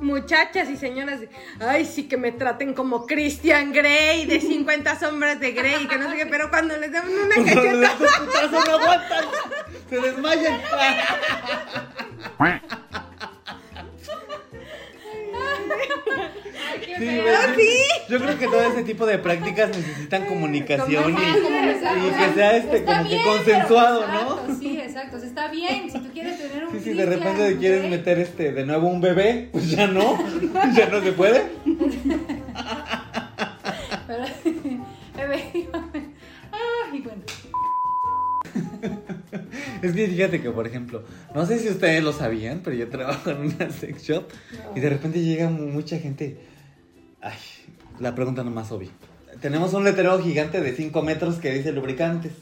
muchachas 0.00 0.70
y 0.70 0.76
señoras 0.76 1.20
de, 1.20 1.28
ay, 1.60 1.84
sí 1.84 2.08
que 2.08 2.16
me 2.16 2.32
traten 2.32 2.72
como 2.74 3.06
Christian 3.06 3.72
Grey 3.72 4.24
de 4.24 4.40
50 4.40 4.98
sombras 4.98 5.38
de 5.40 5.52
Grey 5.52 5.84
y 5.84 5.86
que 5.86 5.98
no 5.98 6.10
sé 6.10 6.16
qué, 6.16 6.26
pero 6.30 6.48
cuando 6.48 6.76
les 6.78 6.90
dan 6.90 7.06
una 7.08 7.34
cacheta, 7.34 7.94
no 8.50 8.60
aguantan. 8.60 9.24
Se 9.90 10.00
desmayan. 10.00 10.60
Sí, 16.98 17.04
¿ves? 17.06 17.58
Yo 18.08 18.18
creo 18.20 18.38
que 18.38 18.46
todo 18.46 18.62
ese 18.62 18.82
tipo 18.84 19.04
de 19.06 19.18
prácticas 19.18 19.68
necesitan 19.76 20.24
comunicación 20.26 21.12
y, 21.12 21.16
y 21.16 22.10
que 22.10 22.34
sea 22.34 22.56
este 22.56 22.78
Está 22.78 22.98
como 22.98 23.10
que 23.10 23.22
consensuado, 23.24 24.00
pero- 24.06 24.12
¿no? 24.12 24.30
exacto, 24.36 24.54
Sí, 24.60 24.78
exacto, 24.80 25.16
o 25.16 25.18
sea, 25.20 25.28
está 25.28 25.48
bien, 25.48 25.90
si 25.90 25.98
tú 25.98 26.08
quieres 26.12 26.38
tener 26.38 26.64
un 26.66 26.72
Sí, 26.72 26.80
sí, 26.84 26.92
de 26.94 27.06
repente 27.06 27.56
quieres 27.58 27.90
meter 27.90 28.18
este 28.20 28.52
de 28.52 28.64
nuevo 28.64 28.88
un 28.88 29.00
bebé, 29.00 29.48
pues 29.52 29.70
ya 29.70 29.86
no, 29.86 30.18
ya 30.76 30.88
no 30.88 31.02
se 31.02 31.12
puede. 31.12 31.42
Pero, 34.06 34.24
efectivamente. 35.32 36.02
Ay, 36.52 37.00
bueno. 37.00 37.22
Es 39.82 39.92
que 39.92 40.06
fíjate 40.08 40.40
que, 40.40 40.50
por 40.50 40.66
ejemplo, 40.66 41.02
no 41.34 41.44
sé 41.46 41.58
si 41.58 41.68
ustedes 41.68 42.02
lo 42.02 42.12
sabían, 42.12 42.60
pero 42.64 42.76
yo 42.76 42.88
trabajo 42.88 43.30
en 43.30 43.38
una 43.38 43.70
sex 43.70 44.02
shop 44.04 44.24
y 44.74 44.80
de 44.80 44.88
repente 44.88 45.20
llega 45.20 45.48
mu- 45.48 45.66
mucha 45.66 45.98
gente. 45.98 46.36
Ay, 47.26 47.38
la 47.98 48.14
pregunta 48.14 48.44
nomás 48.44 48.70
obvia. 48.70 48.90
Tenemos 49.40 49.74
un 49.74 49.82
letrero 49.82 50.22
gigante 50.22 50.60
de 50.60 50.72
5 50.72 51.02
metros 51.02 51.36
que 51.36 51.50
dice 51.52 51.72
lubricantes. 51.72 52.32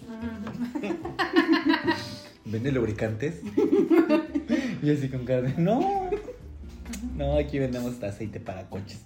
¿Vende 2.44 2.70
lubricantes? 2.70 3.40
Y 4.82 4.90
así 4.90 5.08
con 5.08 5.24
cara 5.24 5.40
de, 5.40 5.54
no. 5.56 6.10
No, 7.16 7.38
aquí 7.38 7.58
vendemos 7.58 8.02
aceite 8.02 8.40
para 8.40 8.68
coches. 8.68 9.00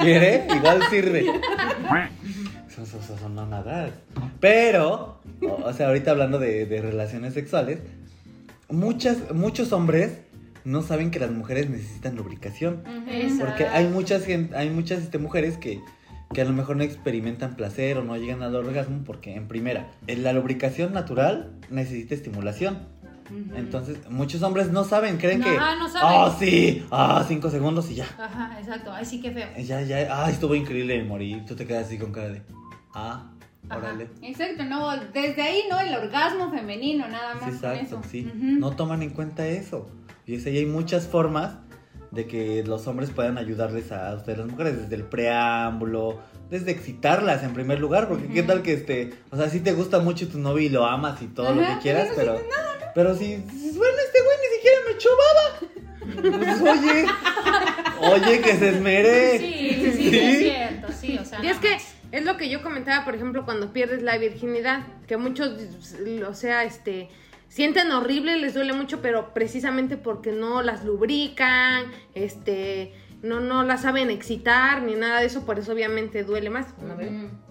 ¿Quiere? 0.00 0.46
Igual 0.54 0.80
sirve. 0.90 1.26
Son, 2.72 2.86
son, 2.86 3.02
son, 3.02 3.18
son 3.18 3.34
mamadas. 3.34 3.90
Pero, 4.38 5.20
o, 5.42 5.54
o 5.64 5.72
sea, 5.72 5.88
ahorita 5.88 6.12
hablando 6.12 6.38
de, 6.38 6.66
de 6.66 6.80
relaciones 6.80 7.34
sexuales, 7.34 7.80
muchas, 8.68 9.32
muchos 9.34 9.72
hombres 9.72 10.20
no 10.66 10.82
saben 10.82 11.10
que 11.12 11.20
las 11.20 11.30
mujeres 11.30 11.70
necesitan 11.70 12.16
lubricación. 12.16 12.82
Porque 13.38 13.66
hay 13.66 13.86
muchas, 13.86 14.26
hay 14.26 14.68
muchas 14.70 14.98
este, 15.02 15.18
mujeres 15.18 15.58
que, 15.58 15.80
que 16.34 16.40
a 16.42 16.44
lo 16.44 16.52
mejor 16.52 16.76
no 16.76 16.82
experimentan 16.82 17.54
placer 17.54 17.96
o 17.98 18.04
no 18.04 18.16
llegan 18.16 18.42
al 18.42 18.54
orgasmo 18.56 19.04
porque, 19.04 19.36
en 19.36 19.46
primera, 19.46 19.92
en 20.08 20.24
la 20.24 20.32
lubricación 20.32 20.92
natural 20.92 21.52
necesita 21.70 22.14
estimulación. 22.14 22.88
Entonces, 23.56 23.98
muchos 24.10 24.42
hombres 24.42 24.70
no 24.70 24.82
saben, 24.84 25.18
creen 25.18 25.42
que. 25.42 25.50
Ajá, 25.50 25.76
no 25.76 25.88
saben. 25.88 26.18
Oh, 26.20 26.36
sí, 26.38 26.84
ah, 26.90 27.24
cinco 27.26 27.48
segundos 27.50 27.90
y 27.90 27.96
ya. 27.96 28.06
Ajá, 28.18 28.56
exacto. 28.58 28.92
Ay, 28.92 29.04
sí, 29.04 29.20
qué 29.20 29.30
feo. 29.32 29.48
Ya, 29.58 29.82
ya, 29.82 30.08
ah, 30.10 30.30
estuvo 30.30 30.54
increíble 30.54 31.02
morir. 31.04 31.44
Tú 31.46 31.54
te 31.56 31.64
quedas 31.66 31.86
así 31.86 31.98
con 31.98 32.12
cara 32.12 32.28
de. 32.28 32.42
Ah, 32.94 33.30
Ajá. 33.68 33.78
órale. 33.78 34.08
Exacto, 34.22 34.64
no, 34.64 34.96
desde 35.12 35.42
ahí, 35.42 35.62
¿no? 35.70 35.78
El 35.80 35.94
orgasmo 35.94 36.50
femenino, 36.50 37.08
nada 37.08 37.32
Sí, 37.34 37.38
más. 37.40 37.44
con 37.44 37.54
exacto, 37.72 37.98
eso. 38.00 38.02
sí. 38.08 38.30
No 38.34 38.70
toman 38.76 39.02
en 39.02 39.10
cuenta 39.10 39.46
eso. 39.46 39.90
Y 40.26 40.34
es 40.34 40.46
ahí 40.46 40.58
hay 40.58 40.66
muchas 40.66 41.06
formas 41.06 41.54
de 42.10 42.26
que 42.26 42.64
los 42.64 42.86
hombres 42.88 43.10
puedan 43.10 43.38
ayudarles 43.38 43.92
a 43.92 44.14
ustedes 44.14 44.38
las 44.38 44.48
mujeres, 44.48 44.80
desde 44.82 44.96
el 44.96 45.04
preámbulo, 45.04 46.20
desde 46.50 46.72
excitarlas 46.72 47.44
en 47.44 47.52
primer 47.52 47.78
lugar, 47.78 48.08
porque 48.08 48.28
qué 48.28 48.42
tal 48.42 48.62
que 48.62 48.72
este, 48.72 49.14
o 49.30 49.36
sea, 49.36 49.48
si 49.48 49.60
te 49.60 49.72
gusta 49.72 50.00
mucho 50.00 50.28
tu 50.28 50.38
novio 50.38 50.66
y 50.66 50.68
lo 50.68 50.84
amas 50.84 51.22
y 51.22 51.26
todo 51.26 51.54
lo 51.54 51.60
que 51.60 51.78
quieras, 51.82 52.08
pero 52.16 52.36
pero, 52.36 52.92
pero 52.94 53.16
si, 53.16 53.36
bueno, 53.36 53.94
este 54.04 54.22
güey 54.22 54.36
ni 54.42 54.56
siquiera 54.56 54.78
me 54.86 54.92
echó 54.94 55.10
baba. 55.16 55.76
Pues, 56.06 56.60
oye, 56.62 57.06
oye, 58.00 58.40
que 58.40 58.56
se 58.56 58.68
esmere. 58.70 59.38
Sí, 59.38 59.70
sí, 59.74 59.92
sí, 59.92 60.18
es 60.18 60.38
cierto, 60.38 60.88
sí, 60.92 61.18
o 61.18 61.24
sea. 61.24 61.44
Y 61.44 61.48
es 61.48 61.56
no 61.56 61.62
que 61.62 61.78
es 62.12 62.24
lo 62.24 62.36
que 62.36 62.48
yo 62.48 62.62
comentaba, 62.62 63.04
por 63.04 63.14
ejemplo, 63.14 63.44
cuando 63.44 63.72
pierdes 63.72 64.02
la 64.02 64.16
virginidad, 64.18 64.86
que 65.06 65.16
muchos, 65.16 65.50
o 66.26 66.34
sea, 66.34 66.64
este, 66.64 67.08
sienten 67.56 67.90
horrible, 67.90 68.36
les 68.36 68.52
duele 68.52 68.74
mucho, 68.74 69.00
pero 69.00 69.32
precisamente 69.32 69.96
porque 69.96 70.30
no 70.30 70.60
las 70.60 70.84
lubrican, 70.84 71.86
este, 72.14 72.92
no, 73.22 73.40
no 73.40 73.62
las 73.62 73.80
saben 73.80 74.10
excitar 74.10 74.82
ni 74.82 74.94
nada 74.94 75.20
de 75.20 75.26
eso, 75.26 75.46
por 75.46 75.58
eso 75.58 75.72
obviamente 75.72 76.22
duele 76.22 76.50
más. 76.50 76.66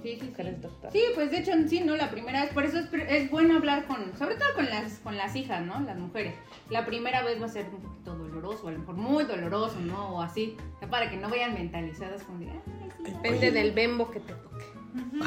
Sí, 0.04 0.20
sí, 0.20 0.32
sí. 0.36 0.44
Sí, 0.92 1.02
pues 1.16 1.32
de 1.32 1.40
hecho, 1.40 1.54
sí, 1.68 1.80
no, 1.82 1.96
la 1.96 2.12
primera 2.12 2.44
vez, 2.44 2.54
por 2.54 2.66
eso 2.66 2.78
es, 3.08 3.32
bueno 3.32 3.58
hablar 3.58 3.88
con, 3.88 4.16
sobre 4.16 4.36
todo 4.36 4.50
con 4.54 4.68
las, 4.68 5.00
con 5.00 5.18
las 5.18 5.36
hijas, 5.36 5.66
¿no? 5.66 5.80
Las 5.80 5.98
mujeres. 5.98 6.36
La 6.70 6.86
primera 6.86 7.24
vez 7.24 7.42
va 7.42 7.48
a 7.48 7.50
ser 7.50 7.66
un 7.74 7.82
poquito 7.82 8.14
doloroso, 8.16 8.68
a 8.68 8.74
lo 8.74 8.78
mejor 8.78 8.98
muy 8.98 9.24
doloroso, 9.24 9.80
¿no? 9.80 10.18
O 10.18 10.22
así, 10.22 10.56
para 10.88 11.10
que 11.10 11.18
no 11.18 11.30
vayan 11.30 11.56
mentalizadas 11.56 12.22
con 12.22 12.40
de, 12.40 12.52
"Ay, 12.52 12.62
sí". 12.96 13.12
Depende 13.12 13.50
del 13.50 13.72
bembo 13.72 14.12
que 14.12 14.20
te 14.20 14.34
toque. 14.34 14.66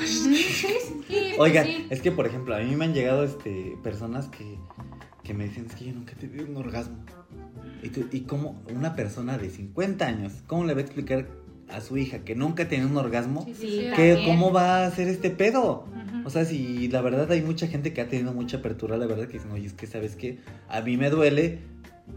Sí, 0.07 1.07
pues 1.07 1.35
Oigan, 1.39 1.67
sí. 1.67 1.87
es 1.91 2.01
que 2.01 2.13
por 2.13 2.27
ejemplo, 2.27 2.55
a 2.55 2.61
mí 2.61 2.75
me 2.77 2.85
han 2.85 2.95
llegado 2.95 3.25
este 3.25 3.77
personas 3.83 4.29
que, 4.29 4.59
que 5.23 5.35
me 5.35 5.45
dicen, 5.45 5.67
es 5.67 5.75
que 5.75 5.87
yo 5.87 5.93
nunca 5.93 6.13
he 6.13 6.17
tenido 6.17 6.47
un 6.47 6.57
orgasmo. 6.57 6.97
Y, 7.83 7.91
tú, 7.91 8.07
y 8.11 8.23
como 8.23 8.63
una 8.75 8.97
persona 8.97 9.39
de 9.39 9.51
50 9.51 10.07
años, 10.07 10.33
¿cómo 10.47 10.65
le 10.65 10.75
va 10.75 10.81
a 10.81 10.83
explicar 10.83 11.29
a 11.69 11.81
su 11.81 11.97
hija 11.97 12.21
que 12.21 12.35
nunca 12.35 12.65
ha 12.65 12.69
tenido 12.69 12.89
un 12.89 12.97
orgasmo? 12.97 13.47
Sí, 13.55 13.89
que 13.95 14.15
también. 14.15 14.27
¿Cómo 14.27 14.53
va 14.53 14.79
a 14.79 14.87
hacer 14.87 15.09
este 15.09 15.31
pedo? 15.31 15.87
O 16.25 16.31
sea, 16.31 16.45
si 16.45 16.89
la 16.89 17.01
verdad 17.01 17.31
hay 17.31 17.43
mucha 17.43 17.67
gente 17.69 17.93
que 17.93 18.01
ha 18.01 18.09
tenido 18.09 18.33
mucha 18.33 18.59
apertura, 18.59 18.97
la 18.97 19.07
verdad 19.07 19.29
que 19.29 19.35
dicen, 19.35 19.51
oye, 19.53 19.67
es 19.67 19.73
que 19.73 19.87
sabes 19.87 20.17
que 20.17 20.39
a 20.69 20.81
mí 20.81 20.97
me 20.97 21.11
duele 21.11 21.61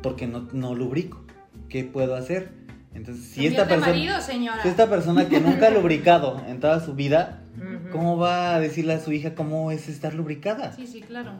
porque 0.02 0.28
no, 0.28 0.48
no 0.54 0.76
lubrico. 0.76 1.24
¿Qué 1.70 1.84
puedo 1.84 2.16
hacer? 2.16 2.52
Entonces, 2.94 3.26
si 3.26 3.48
esta 3.48 3.68
persona... 3.68 3.88
marido. 3.94 4.16
Si 4.62 4.68
esta 4.68 4.90
persona 4.90 5.30
que 5.30 5.40
nunca 5.40 5.68
ha 5.68 5.70
lubricado 5.80 6.42
en 6.48 6.60
toda 6.60 6.80
su 6.84 6.94
vida. 6.94 7.38
¿cómo 7.92 8.18
va 8.18 8.56
a 8.56 8.60
decirle 8.60 8.94
a 8.94 9.00
su 9.00 9.12
hija 9.12 9.36
cómo 9.36 9.72
es 9.72 9.88
estar 9.90 10.14
lubricada? 10.14 10.74
Sí, 10.74 10.88
sí, 10.88 11.02
claro. 11.02 11.34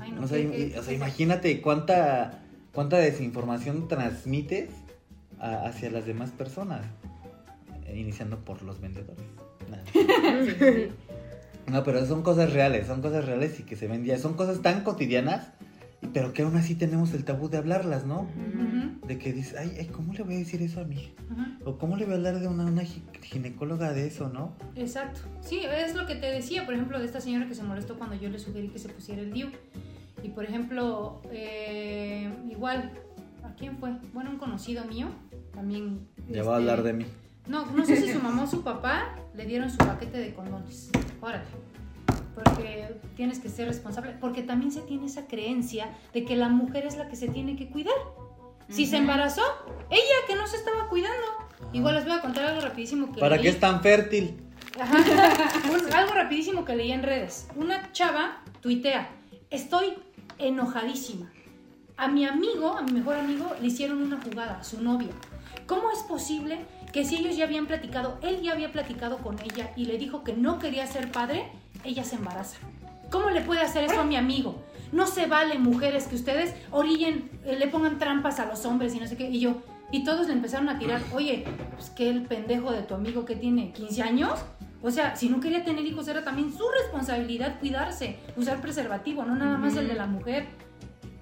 Ay, 0.00 0.10
no, 0.12 0.22
o, 0.22 0.26
sea, 0.26 0.38
o 0.38 0.92
imagínate 0.92 1.60
cuánta, 1.60 2.40
cuánta 2.72 2.96
desinformación 2.96 3.86
transmites 3.86 4.70
a- 5.38 5.66
hacia 5.66 5.90
las 5.90 6.06
demás 6.06 6.30
personas, 6.30 6.80
eh, 7.86 7.98
iniciando 7.98 8.38
por 8.38 8.62
los 8.62 8.80
vendedores. 8.80 9.22
Nada. 9.70 9.82
Sí, 10.44 10.56
sí. 10.58 10.88
No, 11.70 11.84
pero 11.84 12.04
son 12.06 12.22
cosas 12.22 12.52
reales, 12.52 12.86
son 12.86 13.02
cosas 13.02 13.26
reales 13.26 13.60
y 13.60 13.62
que 13.62 13.76
se 13.76 13.86
ven 13.86 14.04
ya, 14.04 14.18
son 14.18 14.34
cosas 14.34 14.62
tan 14.62 14.82
cotidianas, 14.82 15.48
pero 16.12 16.32
que 16.32 16.42
aún 16.42 16.56
así 16.56 16.74
tenemos 16.74 17.12
el 17.14 17.24
tabú 17.24 17.48
de 17.48 17.58
hablarlas, 17.58 18.04
¿no? 18.06 18.26
De 19.06 19.18
que 19.18 19.32
dices, 19.32 19.56
ay, 19.58 19.72
ay, 19.78 19.86
¿cómo 19.86 20.12
le 20.14 20.22
voy 20.22 20.34
a 20.34 20.38
decir 20.38 20.62
eso 20.62 20.80
a 20.80 20.84
mi. 20.84 21.12
O 21.64 21.76
¿cómo 21.78 21.96
le 21.96 22.04
voy 22.04 22.14
a 22.14 22.16
hablar 22.16 22.40
de 22.40 22.48
una, 22.48 22.64
una 22.64 22.82
gi- 22.82 23.02
ginecóloga 23.22 23.92
de 23.92 24.06
eso, 24.06 24.28
no? 24.28 24.52
Exacto. 24.76 25.20
Sí, 25.40 25.60
es 25.64 25.94
lo 25.94 26.06
que 26.06 26.14
te 26.14 26.26
decía, 26.26 26.64
por 26.64 26.74
ejemplo, 26.74 26.98
de 26.98 27.04
esta 27.06 27.20
señora 27.20 27.46
que 27.46 27.54
se 27.54 27.62
molestó 27.62 27.96
cuando 27.98 28.16
yo 28.16 28.28
le 28.28 28.38
sugerí 28.38 28.68
que 28.68 28.78
se 28.78 28.88
pusiera 28.88 29.20
el 29.20 29.32
DIU. 29.32 29.48
Y 30.22 30.28
por 30.30 30.44
ejemplo, 30.44 31.22
eh, 31.32 32.30
igual, 32.50 32.90
¿a 33.42 33.54
quién 33.54 33.76
fue? 33.78 33.92
Bueno, 34.12 34.30
un 34.30 34.38
conocido 34.38 34.84
mío, 34.84 35.08
también. 35.54 36.06
Ya 36.28 36.42
va 36.42 36.56
a 36.56 36.58
este, 36.60 36.70
hablar 36.70 36.82
de 36.82 36.92
mí. 36.92 37.06
No, 37.48 37.66
no 37.72 37.84
sé 37.84 37.96
si 37.96 38.12
su 38.12 38.20
mamá 38.20 38.44
o 38.44 38.46
su 38.46 38.62
papá 38.62 39.16
le 39.34 39.44
dieron 39.46 39.70
su 39.70 39.78
paquete 39.78 40.18
de 40.18 40.34
condones. 40.34 40.90
Órale. 41.20 41.44
Porque 42.34 42.94
tienes 43.16 43.38
que 43.40 43.48
ser 43.48 43.68
responsable. 43.68 44.14
Porque 44.20 44.42
también 44.42 44.70
se 44.72 44.80
tiene 44.82 45.06
esa 45.06 45.26
creencia 45.26 45.90
de 46.12 46.24
que 46.24 46.36
la 46.36 46.48
mujer 46.48 46.86
es 46.86 46.96
la 46.96 47.08
que 47.08 47.16
se 47.16 47.28
tiene 47.28 47.56
que 47.56 47.68
cuidar. 47.68 47.94
Si 48.68 48.86
se 48.86 48.98
embarazó, 48.98 49.42
ella 49.90 50.14
que 50.28 50.36
no 50.36 50.46
se 50.46 50.56
estaba 50.56 50.88
cuidando. 50.88 51.26
Igual 51.72 51.96
les 51.96 52.04
voy 52.04 52.14
a 52.14 52.20
contar 52.20 52.44
algo 52.46 52.60
rapidísimo 52.60 53.12
que 53.12 53.20
¿Para 53.20 53.34
leí. 53.36 53.42
qué 53.42 53.48
es 53.50 53.58
tan 53.60 53.80
fértil? 53.82 54.36
Ajá. 54.80 54.96
Un- 55.70 55.92
algo 55.92 56.14
rapidísimo 56.14 56.64
que 56.64 56.76
leí 56.76 56.92
en 56.92 57.02
redes. 57.02 57.48
Una 57.56 57.90
chava 57.92 58.42
tuitea, 58.60 59.10
estoy 59.50 59.94
enojadísima. 60.38 61.30
A 61.96 62.08
mi 62.08 62.24
amigo, 62.24 62.76
a 62.78 62.82
mi 62.82 62.92
mejor 62.92 63.16
amigo, 63.16 63.46
le 63.60 63.66
hicieron 63.66 64.00
una 64.02 64.18
jugada, 64.22 64.58
a 64.60 64.64
su 64.64 64.80
novia. 64.82 65.10
¿Cómo 65.66 65.90
es 65.90 65.98
posible 66.00 66.60
que 66.92 67.04
si 67.04 67.16
ellos 67.16 67.36
ya 67.36 67.44
habían 67.44 67.66
platicado, 67.66 68.18
él 68.22 68.40
ya 68.40 68.52
había 68.52 68.72
platicado 68.72 69.18
con 69.18 69.36
ella 69.40 69.72
y 69.76 69.84
le 69.84 69.98
dijo 69.98 70.24
que 70.24 70.32
no 70.32 70.58
quería 70.58 70.86
ser 70.86 71.10
padre, 71.12 71.46
ella 71.84 72.04
se 72.04 72.16
embaraza? 72.16 72.58
¿Cómo 73.10 73.30
le 73.30 73.40
puede 73.40 73.60
hacer 73.60 73.84
eso 73.84 74.00
a 74.00 74.04
mi 74.04 74.16
amigo? 74.16 74.62
No 74.92 75.06
se 75.06 75.26
vale, 75.26 75.58
mujeres, 75.58 76.06
que 76.06 76.16
ustedes 76.16 76.54
orillen, 76.70 77.30
eh, 77.44 77.56
le 77.56 77.68
pongan 77.68 77.98
trampas 77.98 78.40
a 78.40 78.46
los 78.46 78.64
hombres 78.64 78.94
y 78.94 79.00
no 79.00 79.06
sé 79.06 79.16
qué. 79.16 79.28
Y 79.28 79.40
yo, 79.40 79.62
y 79.92 80.04
todos 80.04 80.28
le 80.28 80.32
empezaron 80.32 80.68
a 80.68 80.78
tirar, 80.78 81.02
oye, 81.12 81.44
pues 81.74 81.90
que 81.90 82.08
el 82.08 82.22
pendejo 82.22 82.72
de 82.72 82.82
tu 82.82 82.94
amigo 82.94 83.24
que 83.24 83.36
tiene 83.36 83.72
15 83.72 84.02
años. 84.02 84.38
O 84.82 84.90
sea, 84.90 85.14
si 85.16 85.28
no 85.28 85.40
quería 85.40 85.64
tener 85.64 85.84
hijos, 85.84 86.08
era 86.08 86.24
también 86.24 86.52
su 86.52 86.64
responsabilidad 86.82 87.58
cuidarse, 87.60 88.18
usar 88.36 88.60
preservativo, 88.60 89.24
no 89.24 89.36
nada 89.36 89.58
más 89.58 89.76
el 89.76 89.88
de 89.88 89.94
la 89.94 90.06
mujer. 90.06 90.46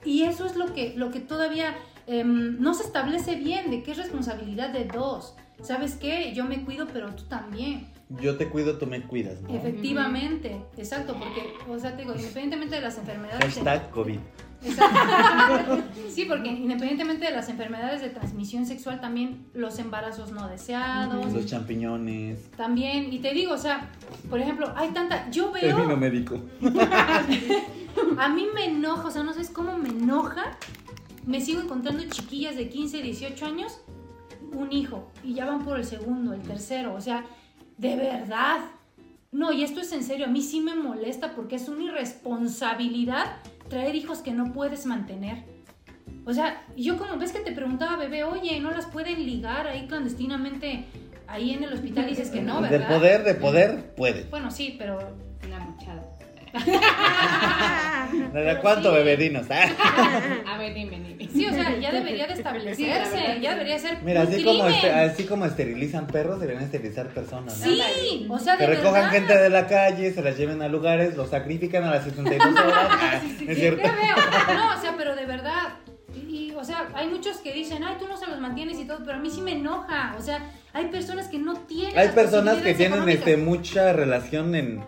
Y 0.05 0.23
eso 0.23 0.47
es 0.47 0.57
lo 0.57 0.73
que, 0.75 0.94
lo 0.97 1.11
que 1.11 1.21
todavía 1.21 1.75
em, 2.07 2.61
no 2.61 2.75
se 2.75 2.85
establece 2.85 3.35
bien, 3.35 3.71
de 3.71 3.83
que 3.83 3.92
es 3.92 3.97
responsabilidad 3.97 4.71
de 4.71 4.85
dos. 4.85 5.35
¿Sabes 5.62 5.97
qué? 5.97 6.33
Yo 6.35 6.44
me 6.44 6.64
cuido, 6.64 6.87
pero 6.92 7.14
tú 7.14 7.25
también. 7.25 7.88
Yo 8.11 8.37
te 8.37 8.49
cuido, 8.49 8.79
tú 8.79 8.87
me 8.87 9.03
cuidas, 9.03 9.42
¿no? 9.42 9.55
Efectivamente, 9.55 10.62
exacto, 10.79 11.14
porque, 11.18 11.53
o 11.71 11.79
sea, 11.79 11.94
te 11.94 12.03
digo, 12.03 12.14
independientemente 12.14 12.77
de 12.77 12.81
las 12.83 12.97
enfermedades. 12.97 13.44
Hashtag 13.44 13.90
COVID. 13.90 14.18
Exacto. 14.64 15.83
Sí, 16.09 16.25
porque 16.25 16.49
independientemente 16.49 17.27
de 17.27 17.31
las 17.31 17.49
enfermedades 17.49 18.01
de 18.01 18.09
transmisión 18.09 18.66
sexual, 18.66 19.01
también 19.01 19.47
los 19.55 19.79
embarazos 19.79 20.33
no 20.33 20.49
deseados, 20.49 21.33
Los 21.33 21.47
champiñones. 21.47 22.51
también, 22.53 23.12
y 23.12 23.21
te 23.21 23.33
digo, 23.33 23.53
o 23.53 23.59
sea, 23.59 23.90
por 24.29 24.40
ejemplo, 24.40 24.73
hay 24.75 24.88
tanta, 24.88 25.31
yo 25.31 25.51
Término 25.53 25.87
veo, 25.87 25.97
médico. 25.97 26.40
a 28.18 28.29
mí 28.31 28.49
me 28.53 28.64
enoja, 28.64 29.07
o 29.07 29.11
sea, 29.12 29.23
no 29.23 29.33
sabes 29.33 29.51
cómo 29.51 29.79
me 29.79 29.90
enoja, 29.90 30.57
me 31.25 31.40
sigo 31.40 31.61
encontrando 31.61 32.03
chiquillas 32.09 32.57
de 32.57 32.68
15, 32.68 33.03
18 33.03 33.47
años, 33.47 33.81
un 34.53 34.73
hijo, 34.73 35.09
y 35.23 35.35
ya 35.35 35.44
van 35.47 35.64
por 35.64 35.79
el 35.79 35.85
segundo, 35.85 36.33
el 36.33 36.40
tercero, 36.42 36.94
o 36.94 37.01
sea, 37.01 37.25
de 37.79 37.97
verdad. 37.97 38.61
No, 39.31 39.53
y 39.53 39.62
esto 39.62 39.81
es 39.81 39.93
en 39.93 40.03
serio, 40.03 40.27
a 40.27 40.29
mí 40.29 40.43
sí 40.43 40.61
me 40.61 40.75
molesta 40.75 41.35
porque 41.35 41.57
es 41.57 41.69
una 41.69 41.85
irresponsabilidad 41.85 43.37
traer 43.69 43.95
hijos 43.95 44.19
que 44.19 44.33
no 44.33 44.53
puedes 44.53 44.87
mantener. 44.87 45.45
O 46.25 46.33
sea, 46.33 46.62
yo 46.77 46.99
como 46.99 47.17
ves 47.17 47.33
que 47.33 47.41
te 47.41 47.53
preguntaba, 47.53 47.97
bebé, 47.97 48.25
oye, 48.25 48.59
¿no 48.61 48.71
las 48.71 48.87
pueden 48.87 49.25
ligar 49.25 49.67
ahí 49.67 49.87
clandestinamente 49.87 50.85
ahí 51.27 51.53
en 51.53 51.64
el 51.64 51.73
hospital? 51.73 52.07
Y 52.07 52.11
dices 52.11 52.31
que 52.31 52.43
no, 52.43 52.61
de 52.61 52.69
¿verdad? 52.71 52.88
poder, 52.88 53.25
de 53.25 53.35
poder, 53.35 53.95
puede. 53.95 54.25
Bueno, 54.25 54.51
sí, 54.51 54.77
pero... 54.79 54.99
Una 55.47 55.61
muchada. 55.61 56.03
¿De 58.33 58.59
cuánto, 58.61 58.91
sí. 58.91 58.97
bebedinos? 58.97 59.47
A 59.51 60.57
ver, 60.59 60.75
dime, 60.75 60.99
dime. 61.01 61.29
Sí, 61.33 61.47
o 61.47 61.53
sea, 61.53 61.77
ya 61.79 61.93
debería 61.93 62.27
de 62.27 62.33
Sí, 62.35 62.39
establecerse, 62.41 63.41
ya 63.41 63.51
sí. 63.51 63.55
debería 63.57 63.79
ser 63.79 63.99
Mira, 64.03 64.23
un 64.23 64.29
así 64.29 64.45
como, 64.45 64.67
este- 64.69 64.91
así 64.93 65.25
como 65.25 65.45
esterilizan 65.47 66.07
perros, 66.07 66.41
deberían 66.41 66.65
esterilizar 66.65 67.09
personas, 67.09 67.59
¿no? 67.59 67.65
Sí, 67.67 68.27
o 68.29 68.39
sea, 68.39 68.57
de 68.57 68.65
Que 68.67 68.67
recojan 68.75 68.93
verdad. 68.95 69.11
gente 69.11 69.37
de 69.39 69.51
la 69.51 69.67
calle, 69.67 70.13
se 70.13 70.23
las 70.23 70.37
lleven 70.39 70.63
a 70.63 70.69
lugares, 70.69 71.17
los 71.17 71.31
sacrifican 71.31 71.85
a 71.85 71.91
las 71.91 72.05
72 72.05 72.49
horas. 72.65 72.89
Ah, 72.91 73.21
¿Es 73.47 73.59
cierto? 73.59 73.83
Ya 73.83 73.93
veo. 73.93 74.57
No, 74.57 74.75
o 74.77 74.81
sea, 74.81 74.95
pero 74.97 75.15
de 75.15 75.27
verdad. 75.27 75.75
Y, 76.15 76.49
y, 76.51 76.55
o 76.55 76.65
sea, 76.65 76.89
hay 76.95 77.07
muchos 77.09 77.37
que 77.39 77.53
dicen, 77.53 77.85
ay, 77.85 77.97
tú 77.99 78.09
no 78.09 78.17
se 78.17 78.27
los 78.27 78.41
mantienes 78.41 78.79
y 78.79 78.85
todo, 78.87 78.99
pero 79.05 79.19
a 79.19 79.21
mí 79.21 79.31
sí 79.31 79.41
me 79.43 79.53
enoja. 79.53 80.15
O 80.19 80.23
sea, 80.23 80.51
hay 80.73 80.87
personas 80.87 81.29
que 81.29 81.39
no 81.39 81.55
tienen. 81.55 81.97
Hay 81.99 82.09
personas 82.09 82.57
que 82.59 82.75
tienen 82.75 83.07
este 83.09 83.37
mucha 83.37 83.93
relación 83.93 84.55
en 84.55 84.83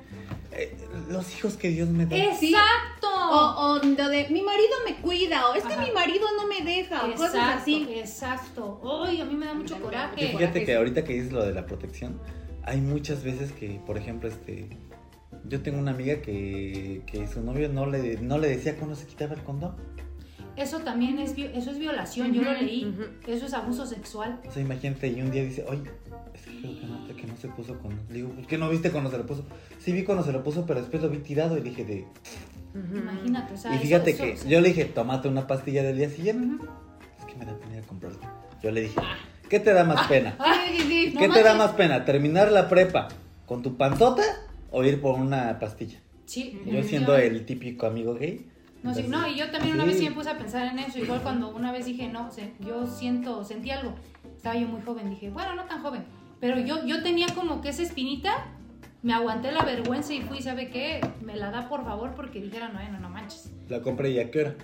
eh, 0.52 0.76
los 1.08 1.36
hijos 1.36 1.56
que 1.56 1.68
Dios 1.68 1.88
me 1.88 2.06
da. 2.06 2.16
Exacto. 2.16 3.08
O, 3.08 3.74
o 3.74 3.78
lo 3.82 4.08
de 4.08 4.28
mi 4.30 4.42
marido 4.42 4.72
me 4.84 4.96
cuida, 4.96 5.48
o 5.48 5.54
es 5.54 5.62
que 5.64 5.76
mi 5.76 5.90
marido 5.92 6.26
no 6.36 6.46
me 6.46 6.62
deja, 6.62 7.04
o 7.06 7.12
cosas 7.12 7.34
Exacto, 7.34 7.60
así. 7.60 7.88
exacto. 7.94 9.04
Ay, 9.04 9.20
a 9.20 9.24
mí 9.24 9.34
me 9.34 9.46
da 9.46 9.54
mucho 9.54 9.80
coraje. 9.80 10.28
fíjate 10.28 10.64
que 10.64 10.74
ahorita 10.74 11.04
que 11.04 11.12
dices 11.14 11.32
lo 11.32 11.44
de 11.44 11.52
la 11.52 11.66
protección, 11.66 12.20
hay 12.64 12.80
muchas 12.80 13.22
veces 13.22 13.52
que, 13.52 13.80
por 13.86 13.96
ejemplo, 13.96 14.28
este, 14.28 14.68
yo 15.44 15.62
tengo 15.62 15.78
una 15.78 15.92
amiga 15.92 16.20
que, 16.20 17.02
que 17.06 17.28
su 17.28 17.42
novio 17.42 17.68
no 17.68 17.86
le, 17.86 18.16
no 18.16 18.38
le 18.38 18.48
decía 18.48 18.76
cuándo 18.76 18.96
se 18.96 19.06
quitaba 19.06 19.34
el 19.34 19.42
condón. 19.42 19.76
Eso 20.56 20.80
también 20.80 21.18
es, 21.18 21.34
eso 21.36 21.70
es 21.70 21.78
violación, 21.78 22.32
yo 22.34 22.42
lo 22.42 22.52
leí. 22.52 22.94
Eso 23.26 23.46
es 23.46 23.54
abuso 23.54 23.86
sexual. 23.86 24.40
O 24.46 24.50
sea, 24.50 24.62
imagínate, 24.62 25.08
y 25.08 25.20
un 25.22 25.30
día 25.30 25.42
dice, 25.44 25.64
oye, 25.68 25.82
es 26.34 26.42
que 26.42 26.60
creo 26.60 26.78
que 26.80 26.86
no, 26.86 27.16
que 27.16 27.26
no 27.26 27.36
se 27.36 27.48
puso 27.48 27.78
con... 27.78 27.96
Le 28.08 28.14
digo, 28.16 28.28
¿por 28.30 28.46
qué 28.46 28.58
no 28.58 28.68
viste 28.68 28.90
cuando 28.90 29.10
se 29.10 29.18
lo 29.18 29.26
puso? 29.26 29.44
Sí 29.78 29.92
vi 29.92 30.04
cuando 30.04 30.24
se 30.24 30.32
lo 30.32 30.42
puso, 30.42 30.66
pero 30.66 30.80
después 30.80 31.02
lo 31.02 31.08
vi 31.08 31.18
tirado 31.18 31.56
y 31.56 31.60
dije 31.62 31.84
de... 31.84 32.06
Imagínate, 32.74 33.54
o 33.54 33.56
sea, 33.56 33.74
y 33.74 33.78
fíjate 33.78 34.10
eso- 34.10 34.22
que 34.22 34.32
eso- 34.32 34.48
yo 34.48 34.60
le 34.60 34.68
dije, 34.68 34.84
tómate 34.84 35.28
una 35.28 35.46
pastilla 35.46 35.82
del 35.82 35.96
día 35.96 36.10
siguiente. 36.10 36.64
Es 37.18 37.24
que 37.24 37.34
me 37.36 37.44
da 37.44 37.56
pena 37.58 37.76
ir 37.78 37.84
a 37.84 37.86
comprarla. 37.86 38.18
Yo 38.62 38.70
le 38.70 38.82
dije, 38.82 39.00
¿qué 39.48 39.60
te 39.60 39.72
da 39.72 39.84
más 39.84 40.06
pena? 40.08 40.36
Ay, 40.38 40.78
sí, 40.78 40.84
sí, 40.88 41.12
no 41.14 41.20
¿Qué 41.20 41.28
te 41.30 41.42
da 41.42 41.54
más 41.54 41.72
pena? 41.72 42.04
¿Terminar 42.04 42.52
la 42.52 42.68
prepa 42.68 43.08
con 43.46 43.62
tu 43.62 43.76
panzota 43.76 44.22
o 44.70 44.84
ir 44.84 45.00
por 45.00 45.18
una 45.18 45.58
pastilla? 45.58 45.98
Sí, 46.26 46.60
Yo 46.66 46.82
siendo 46.84 47.16
el 47.16 47.44
típico 47.44 47.86
amigo 47.86 48.14
gay, 48.14 48.49
No, 48.82 48.94
sí, 48.94 49.00
Entonces, 49.00 49.08
no, 49.08 49.26
y 49.28 49.36
yo 49.36 49.50
también 49.50 49.74
una 49.74 49.84
vez 49.84 49.98
sí. 49.98 50.08
me 50.08 50.12
puse 50.14 50.30
a 50.30 50.38
pensar 50.38 50.66
en 50.66 50.78
eso, 50.78 50.98
igual 50.98 51.20
cuando 51.22 51.48
una 51.54 51.70
vez 51.70 51.84
dije, 51.84 52.08
no, 52.08 52.30
sé, 52.30 52.54
yo 52.60 52.86
siento, 52.86 53.44
sentí 53.44 53.70
algo, 53.70 53.94
estaba 54.36 54.56
yo 54.56 54.66
muy 54.68 54.80
joven, 54.80 55.10
dije, 55.10 55.28
bueno, 55.30 55.54
no 55.54 55.64
tan 55.64 55.82
joven, 55.82 56.04
pero 56.40 56.58
yo, 56.58 56.86
yo 56.86 57.02
tenía 57.02 57.26
como 57.34 57.60
que 57.60 57.68
esa 57.68 57.82
espinita, 57.82 58.32
me 59.02 59.12
aguanté 59.12 59.52
la 59.52 59.64
vergüenza 59.64 60.14
y 60.14 60.22
fui, 60.22 60.40
¿sabe 60.40 60.70
qué? 60.70 61.00
Me 61.22 61.36
la 61.36 61.50
da 61.50 61.68
por 61.68 61.84
favor 61.84 62.14
porque 62.14 62.40
dijera, 62.40 62.68
no, 62.70 62.80
no, 62.90 63.00
no 63.00 63.08
manches. 63.10 63.50
La 63.68 63.82
compré 63.82 64.10
y 64.10 64.18
a 64.18 64.30
qué 64.30 64.40
hora. 64.40 64.54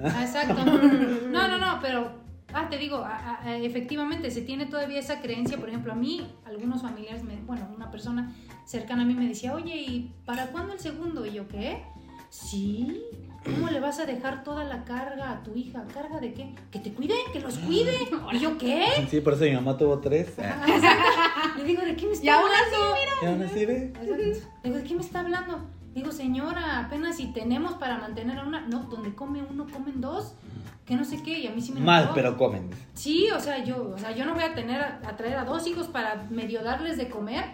Ah, 0.00 0.22
Exacto. 0.24 0.64
No, 1.30 1.46
no, 1.48 1.58
no, 1.58 1.78
pero, 1.80 2.12
ah, 2.52 2.68
te 2.68 2.76
digo, 2.78 2.96
a- 2.98 3.16
a- 3.16 3.42
a- 3.44 3.56
efectivamente 3.58 4.30
se 4.32 4.42
tiene 4.42 4.66
todavía 4.66 4.98
esa 4.98 5.20
creencia, 5.20 5.58
por 5.58 5.68
ejemplo, 5.68 5.92
a 5.92 5.96
mí, 5.96 6.26
algunos 6.44 6.82
familiares, 6.82 7.22
me, 7.22 7.36
bueno, 7.42 7.68
una 7.76 7.90
persona 7.90 8.32
cercana 8.64 9.02
a 9.02 9.04
mí 9.06 9.14
me 9.14 9.28
decía, 9.28 9.54
oye, 9.54 9.76
¿y 9.76 10.14
para 10.24 10.46
cuándo 10.48 10.72
el 10.72 10.80
segundo? 10.80 11.24
Y 11.26 11.32
yo, 11.32 11.46
¿qué? 11.48 11.82
Sí. 12.30 13.02
¿Cómo 13.44 13.70
le 13.70 13.80
vas 13.80 13.98
a 13.98 14.06
dejar 14.06 14.44
toda 14.44 14.64
la 14.64 14.84
carga 14.84 15.30
a 15.32 15.42
tu 15.42 15.54
hija? 15.54 15.84
¿Carga 15.94 16.20
de 16.20 16.34
qué? 16.34 16.54
Que 16.70 16.78
te 16.78 16.92
cuide, 16.92 17.14
que 17.32 17.40
los 17.40 17.58
cuide. 17.58 17.96
¿Y 18.32 18.38
yo 18.38 18.58
qué? 18.58 18.84
Sí, 19.08 19.20
por 19.20 19.32
eso 19.32 19.44
mi 19.44 19.52
mamá 19.52 19.76
tuvo 19.76 19.98
tres. 19.98 20.34
Ah. 20.42 21.54
Le 21.56 21.64
digo, 21.64 21.82
¿de 21.82 21.96
qué 21.96 22.06
me 22.06 22.12
está 22.12 22.38
hablando? 22.38 22.94
Y 23.22 23.26
aún 23.26 23.42
así 23.42 23.66
ve. 23.66 23.92
Le 24.02 24.16
digo, 24.16 24.76
¿de 24.76 24.84
qué 24.84 24.94
me 24.94 25.00
está 25.00 25.20
hablando? 25.20 25.60
Digo, 25.94 26.12
señora, 26.12 26.80
apenas 26.80 27.16
si 27.16 27.32
tenemos 27.32 27.74
para 27.74 27.98
mantener 27.98 28.38
a 28.38 28.44
una. 28.44 28.60
No, 28.60 28.84
donde 28.84 29.14
come 29.14 29.42
uno, 29.42 29.66
comen 29.72 30.00
dos. 30.00 30.34
Que 30.84 30.96
no 30.96 31.04
sé 31.04 31.22
qué, 31.22 31.38
y 31.38 31.46
a 31.46 31.52
mí 31.52 31.60
sí 31.60 31.72
me 31.72 31.80
Mal, 31.80 32.10
pero 32.14 32.36
comen. 32.36 32.68
Sí, 32.94 33.28
o 33.30 33.40
sea, 33.40 33.62
yo, 33.64 33.92
o 33.94 33.98
sea, 33.98 34.12
yo 34.12 34.24
no 34.24 34.34
voy 34.34 34.42
a 34.42 34.54
tener 34.54 34.80
a, 34.80 35.00
a 35.06 35.16
traer 35.16 35.36
a 35.36 35.44
dos 35.44 35.66
hijos 35.66 35.86
para 35.86 36.26
medio 36.30 36.62
darles 36.62 36.96
de 36.96 37.08
comer. 37.08 37.44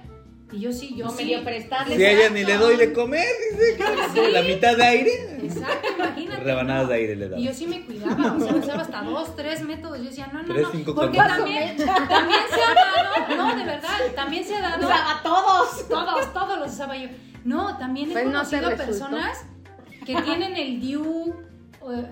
Y 0.53 0.61
yo 0.61 0.73
sí, 0.73 0.95
yo 0.97 1.07
O 1.07 1.11
sí. 1.11 1.25
medio 1.25 1.43
prestarles. 1.43 1.97
Si 1.99 2.05
a 2.05 2.11
ella 2.13 2.31
ni 2.31 2.45
le 2.45 2.57
doy 2.57 2.77
de 2.77 2.93
comer, 2.93 3.27
dice 3.53 3.77
que 4.15 4.29
la 4.31 4.43
mitad 4.43 4.77
de 4.77 4.85
aire. 4.85 5.39
Exacto, 5.43 5.89
imagínate. 5.97 6.43
Rebanadas 6.45 6.83
no. 6.85 6.89
de 6.91 6.95
aire 6.95 7.17
le 7.17 7.29
daba. 7.29 7.41
Y 7.41 7.45
yo 7.47 7.53
sí 7.55 7.67
me 7.67 7.85
cuidaba, 7.85 8.35
o 8.37 8.41
sea, 8.41 8.55
usaba 8.55 8.83
hasta 8.83 9.03
dos, 9.03 9.35
tres 9.35 9.63
métodos. 9.63 9.99
Yo 9.99 10.05
decía, 10.05 10.29
no, 10.33 10.43
no, 10.43 10.55
Tres, 10.55 10.67
no. 10.73 10.95
porque 10.95 11.19
también, 11.19 11.77
también 11.77 12.41
se 12.49 12.63
ha 12.63 12.75
dado, 12.75 13.37
no, 13.37 13.57
de 13.57 13.65
verdad, 13.65 13.99
también 14.15 14.45
se 14.45 14.55
ha 14.55 14.61
dado. 14.61 14.89
a 14.89 15.21
todos. 15.23 15.89
Todos, 15.89 16.33
todos 16.33 16.59
los 16.61 16.73
usaba 16.73 16.97
yo. 16.97 17.09
No, 17.45 17.77
también 17.79 18.11
he 18.11 18.13
Pues 18.13 18.25
conocido 18.25 18.77
personas 18.77 19.39
que 20.05 20.15
tienen 20.23 20.57
el 20.57 20.81
DIU, 20.81 21.35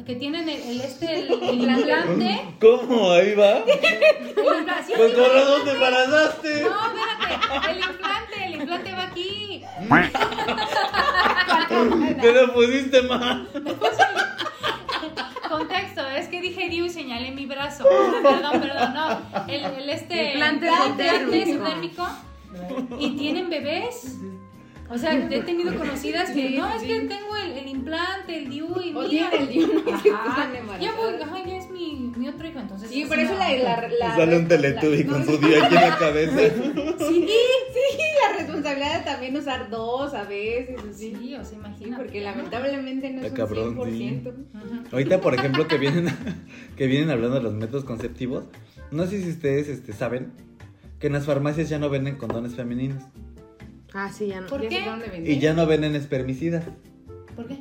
que 0.06 0.14
tienen 0.14 0.48
el, 0.48 0.60
el 0.62 0.80
este, 0.80 1.20
el, 1.20 1.32
el 1.42 1.60
implante. 1.70 2.44
¿Cómo? 2.60 3.10
Ahí 3.12 3.34
va. 3.34 3.58
el 3.64 3.64
sí, 4.86 4.92
Pues 4.96 5.12
con 5.14 5.32
razón 5.34 5.64
te 5.64 5.70
embarazaste. 5.72 6.62
No, 6.62 6.70
espérate, 6.86 7.70
el 7.70 7.78
implante, 7.78 8.44
el 8.46 8.54
implante 8.54 8.92
va 8.92 9.02
aquí. 9.04 9.64
Te 12.20 12.32
lo 12.32 12.52
pusiste 12.54 13.02
mal. 13.02 13.48
Contexto, 15.48 16.06
es 16.08 16.28
que 16.28 16.40
dije 16.40 16.68
DIU 16.68 16.86
y 16.86 16.90
señalé 16.90 17.30
mi 17.32 17.46
brazo. 17.46 17.84
Perdón, 18.22 18.60
perdón, 18.60 18.94
no. 18.94 19.18
El, 19.48 19.64
el 19.64 19.90
este 19.90 20.32
Implante 20.32 20.66
implante 20.66 21.24
subdérmico. 21.24 21.64
subdérmico. 21.64 22.06
Y 22.98 23.10
tienen 23.16 23.50
bebés. 23.50 24.16
O 24.90 24.98
sea, 24.98 25.14
he 25.14 25.42
tenido 25.42 25.74
conocidas 25.76 26.30
que 26.30 26.50
no, 26.50 26.68
es 26.74 26.82
que 26.82 27.00
tengo 27.00 27.36
el, 27.42 27.52
el 27.52 27.68
implante, 27.68 28.36
el 28.36 28.50
DIU 28.50 28.80
y 28.82 28.94
O 28.94 29.00
mira. 29.08 29.30
el 29.30 29.48
DIU, 29.48 29.82
no, 29.84 29.92
Ajá. 29.94 30.50
Ya 30.80 30.94
voy, 30.94 31.14
ajá, 31.22 31.44
ya 31.46 31.56
es 31.56 31.70
mi, 31.70 32.12
mi 32.16 32.28
otro 32.28 32.46
hijo, 32.46 32.58
entonces. 32.58 32.90
Sí, 32.90 33.04
por 33.06 33.18
eso 33.18 33.34
la, 33.34 33.50
la, 33.56 33.88
la- 33.88 34.14
Sale 34.16 34.36
un 34.36 34.46
teletubby 34.46 35.04
la- 35.04 35.10
con 35.12 35.20
no, 35.20 35.26
su 35.32 35.38
día 35.38 35.64
aquí 35.66 35.74
en 35.74 35.80
la 35.80 35.98
cabeza. 35.98 36.36
Sí, 36.98 37.26
sí, 37.28 37.98
la 38.30 38.38
responsabilidad 38.38 38.98
de 38.98 39.04
también 39.04 39.36
usar 39.36 39.68
dos 39.70 40.12
a 40.14 40.24
veces, 40.24 40.76
así. 40.90 41.14
Sí, 41.18 41.34
o 41.34 41.38
sea, 41.38 41.44
Sí, 41.44 41.54
imagínate. 41.56 42.02
porque 42.02 42.20
lamentablemente 42.20 43.10
no 43.10 43.22
es 43.22 43.30
un 43.30 43.36
cabrón, 43.36 43.76
100%. 43.76 44.26
Ujú. 44.28 44.34
Ahorita, 44.92 45.20
por 45.20 45.34
ejemplo, 45.34 45.66
que 45.66 45.78
vienen, 45.78 46.06
que 46.76 46.86
vienen 46.86 47.10
hablando 47.10 47.36
de 47.36 47.42
los 47.42 47.54
métodos 47.54 47.84
conceptivos, 47.84 48.44
no 48.90 49.06
sé 49.06 49.22
si 49.22 49.30
ustedes 49.30 49.68
este, 49.68 49.92
saben 49.92 50.32
que 51.00 51.06
en 51.08 51.14
las 51.14 51.24
farmacias 51.26 51.68
ya 51.68 51.78
no 51.78 51.88
venden 51.90 52.16
condones 52.16 52.54
femeninos 52.54 53.02
Ah, 53.94 54.10
sí, 54.12 54.26
ya 54.26 54.40
no. 54.40 54.48
¿Por 54.48 54.62
¿Ya 54.62 54.68
qué? 54.68 55.22
y 55.24 55.38
ya 55.38 55.54
no 55.54 55.66
venden 55.66 55.94
espermicidas. 55.94 56.64
¿Por 57.36 57.46
qué? 57.46 57.58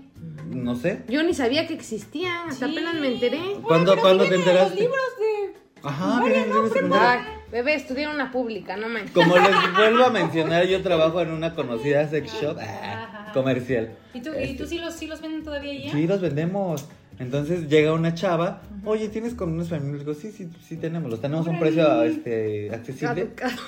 No 0.50 0.76
sé. 0.76 1.04
Yo 1.08 1.24
ni 1.24 1.34
sabía 1.34 1.68
que 1.68 1.74
existían, 1.74 2.50
hasta 2.50 2.66
Sí. 2.68 2.72
apenas 2.74 2.96
me 2.96 3.14
enteré. 3.14 3.40
¿Cuándo, 3.64 3.96
¿cuándo 4.00 4.24
te 4.26 4.32
Los 4.32 4.40
enteraste? 4.40 4.80
libros 4.82 5.00
de... 5.20 5.54
Ajá, 5.88 6.24
vienen 6.24 6.46
libros 6.46 6.72
secundarios. 6.72 7.28
bebé, 7.52 7.76
estudié 7.76 8.04
en 8.04 8.10
una 8.10 8.32
pública, 8.32 8.78
no 8.78 8.88
manches. 8.90 9.12
Como 9.12 9.36
les 9.38 9.46
vuelvo 9.78 10.06
a 10.06 10.10
mencionar, 10.10 10.66
yo 10.66 10.82
trabajo 10.82 11.22
en 11.22 11.32
una 11.32 11.54
conocida 11.54 12.08
sex 12.10 12.32
shop 12.42 12.58
ah, 12.60 13.04
Ajá. 13.26 13.32
comercial. 13.34 13.96
¿Y 14.14 14.22
tú, 14.22 14.32
¿y 14.40 14.56
tú 14.56 14.66
sí, 14.66 14.78
los, 14.80 14.94
sí 14.94 15.08
los 15.08 15.22
venden 15.22 15.44
todavía 15.44 15.74
ya? 15.86 15.92
Sí, 15.92 16.08
los 16.08 16.22
vendemos. 16.22 16.88
Entonces 17.24 17.68
llega 17.70 17.94
una 17.94 18.14
chava, 18.14 18.62
oye, 18.86 19.10
¿tienes 19.10 19.34
condones 19.34 19.70
femeninos? 19.70 20.00
Digo, 20.02 20.14
sí, 20.14 20.32
sí, 20.32 20.50
sí 20.68 20.76
tenemos. 20.78 21.10
Los 21.10 21.22
tenemos 21.22 21.48
a 21.48 21.50
un 21.50 21.60
precio 21.60 22.04
este, 22.04 22.70
accesible. 22.74 23.30
Caducado. 23.36 23.62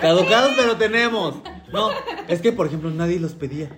Caducados, 0.00 0.52
pero 0.56 0.76
tenemos. 0.76 1.34
No, 1.72 1.90
es 2.28 2.40
que, 2.40 2.52
por 2.52 2.66
ejemplo, 2.66 2.90
nadie 2.90 3.18
los 3.18 3.32
pedía. 3.34 3.68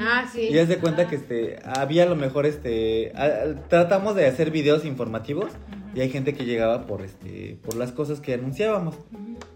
Ah, 0.00 0.24
sí. 0.32 0.42
Y 0.50 0.52
ya 0.54 0.66
se 0.66 0.78
cuenta 0.78 1.08
que 1.08 1.16
este, 1.16 1.58
había 1.64 2.04
a 2.04 2.06
lo 2.06 2.16
mejor, 2.16 2.46
este, 2.46 3.12
a- 3.16 3.54
tratamos 3.68 4.14
de 4.16 4.26
hacer 4.26 4.50
videos 4.50 4.84
informativos 4.84 5.46
y 5.94 6.00
hay 6.00 6.10
gente 6.10 6.34
que 6.34 6.44
llegaba 6.44 6.86
por, 6.86 7.02
este, 7.02 7.58
por 7.64 7.76
las 7.76 7.92
cosas 7.92 8.20
que 8.20 8.34
anunciábamos. 8.34 8.96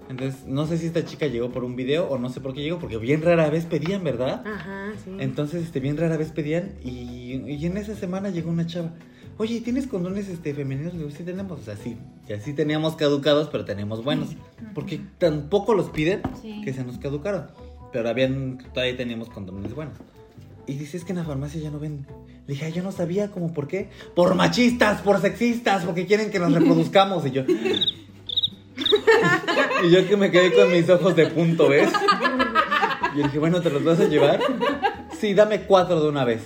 Entonces, 0.09 0.47
no 0.47 0.67
sé 0.67 0.79
si 0.79 0.87
esta 0.87 1.05
chica 1.05 1.27
llegó 1.27 1.51
por 1.51 1.65
un 1.65 1.77
video 1.77 2.09
o 2.09 2.19
no 2.19 2.31
sé 2.31 2.41
por 2.41 2.55
qué 2.55 2.63
llegó, 2.63 2.79
porque 2.79 2.97
bien 2.97 3.23
rara 3.23 3.51
vez 3.51 3.67
pedían, 3.67 4.03
¿verdad? 4.05 4.43
Ajá, 4.47 4.93
sí. 5.05 5.11
Entonces, 5.19 5.65
este, 5.65 5.81
bien 5.81 5.97
rara 5.97 6.17
vez 6.17 6.31
pedían 6.31 6.73
y, 6.83 7.35
y 7.47 7.67
en 7.67 7.77
esa 7.77 7.95
semana 7.95 8.31
llegó 8.31 8.51
una 8.51 8.67
chava. 8.67 8.93
Oye, 9.37 9.61
¿tienes 9.61 9.87
condones 9.87 10.29
este, 10.29 10.53
femeninos? 10.55 10.95
Le 10.95 11.01
digo, 11.01 11.11
sí 11.11 11.23
tenemos. 11.23 11.61
O 11.61 11.63
sea, 11.63 11.77
sí, 11.77 11.97
ya 12.29 12.41
sí 12.41 12.55
teníamos 12.55 12.97
caducados, 12.97 13.49
pero 13.53 13.65
tenemos 13.65 14.03
buenos. 14.03 14.31
Porque 14.75 15.01
tampoco 15.19 15.75
los 15.75 15.91
piden 15.91 16.23
Sí. 16.43 16.61
que 16.65 16.73
se 16.73 16.83
nos 16.85 16.99
caducaron. 16.99 17.47
Pero 17.93 18.09
habían, 18.09 18.59
todavía 18.75 18.97
teníamos 18.97 19.29
condones 19.29 19.75
buenos. 19.75 19.95
Y 20.67 20.75
dice, 20.75 20.97
es 20.97 21.05
que 21.05 21.13
en 21.13 21.19
la 21.19 21.25
farmacia 21.25 21.61
ya 21.61 21.71
no 21.71 21.79
venden. 21.79 22.07
Le 22.49 22.55
dije, 22.55 22.67
"Ay, 22.67 22.73
yo 22.73 22.83
no 22.83 22.91
sabía, 22.91 23.31
como 23.31 23.53
por 23.53 23.69
qué. 23.69 23.91
Por 24.17 24.35
machistas, 24.35 25.03
por 25.03 25.21
sexistas, 25.21 25.85
porque 25.85 26.05
quieren 26.07 26.31
que 26.33 26.41
nos 26.41 26.53
reproduzcamos. 26.53 27.25
Y 27.27 27.31
yo... 27.31 27.45
y 29.85 29.91
yo 29.91 30.09
que 30.09 30.17
me 30.17 30.31
quedé 30.31 30.53
con 30.53 30.71
mis 30.73 30.89
ojos 30.89 31.15
de 31.15 31.27
punto, 31.27 31.69
¿ves? 31.69 31.91
Y 33.15 33.19
yo 33.19 33.25
dije, 33.25 33.39
bueno, 33.39 33.61
¿te 33.61 33.71
los 33.71 33.85
vas 33.85 34.01
a 34.01 34.05
llevar? 34.05 34.41
Sí, 35.21 35.35
dame 35.35 35.63
cuatro 35.63 36.01
de 36.03 36.09
una 36.09 36.25
vez. 36.25 36.43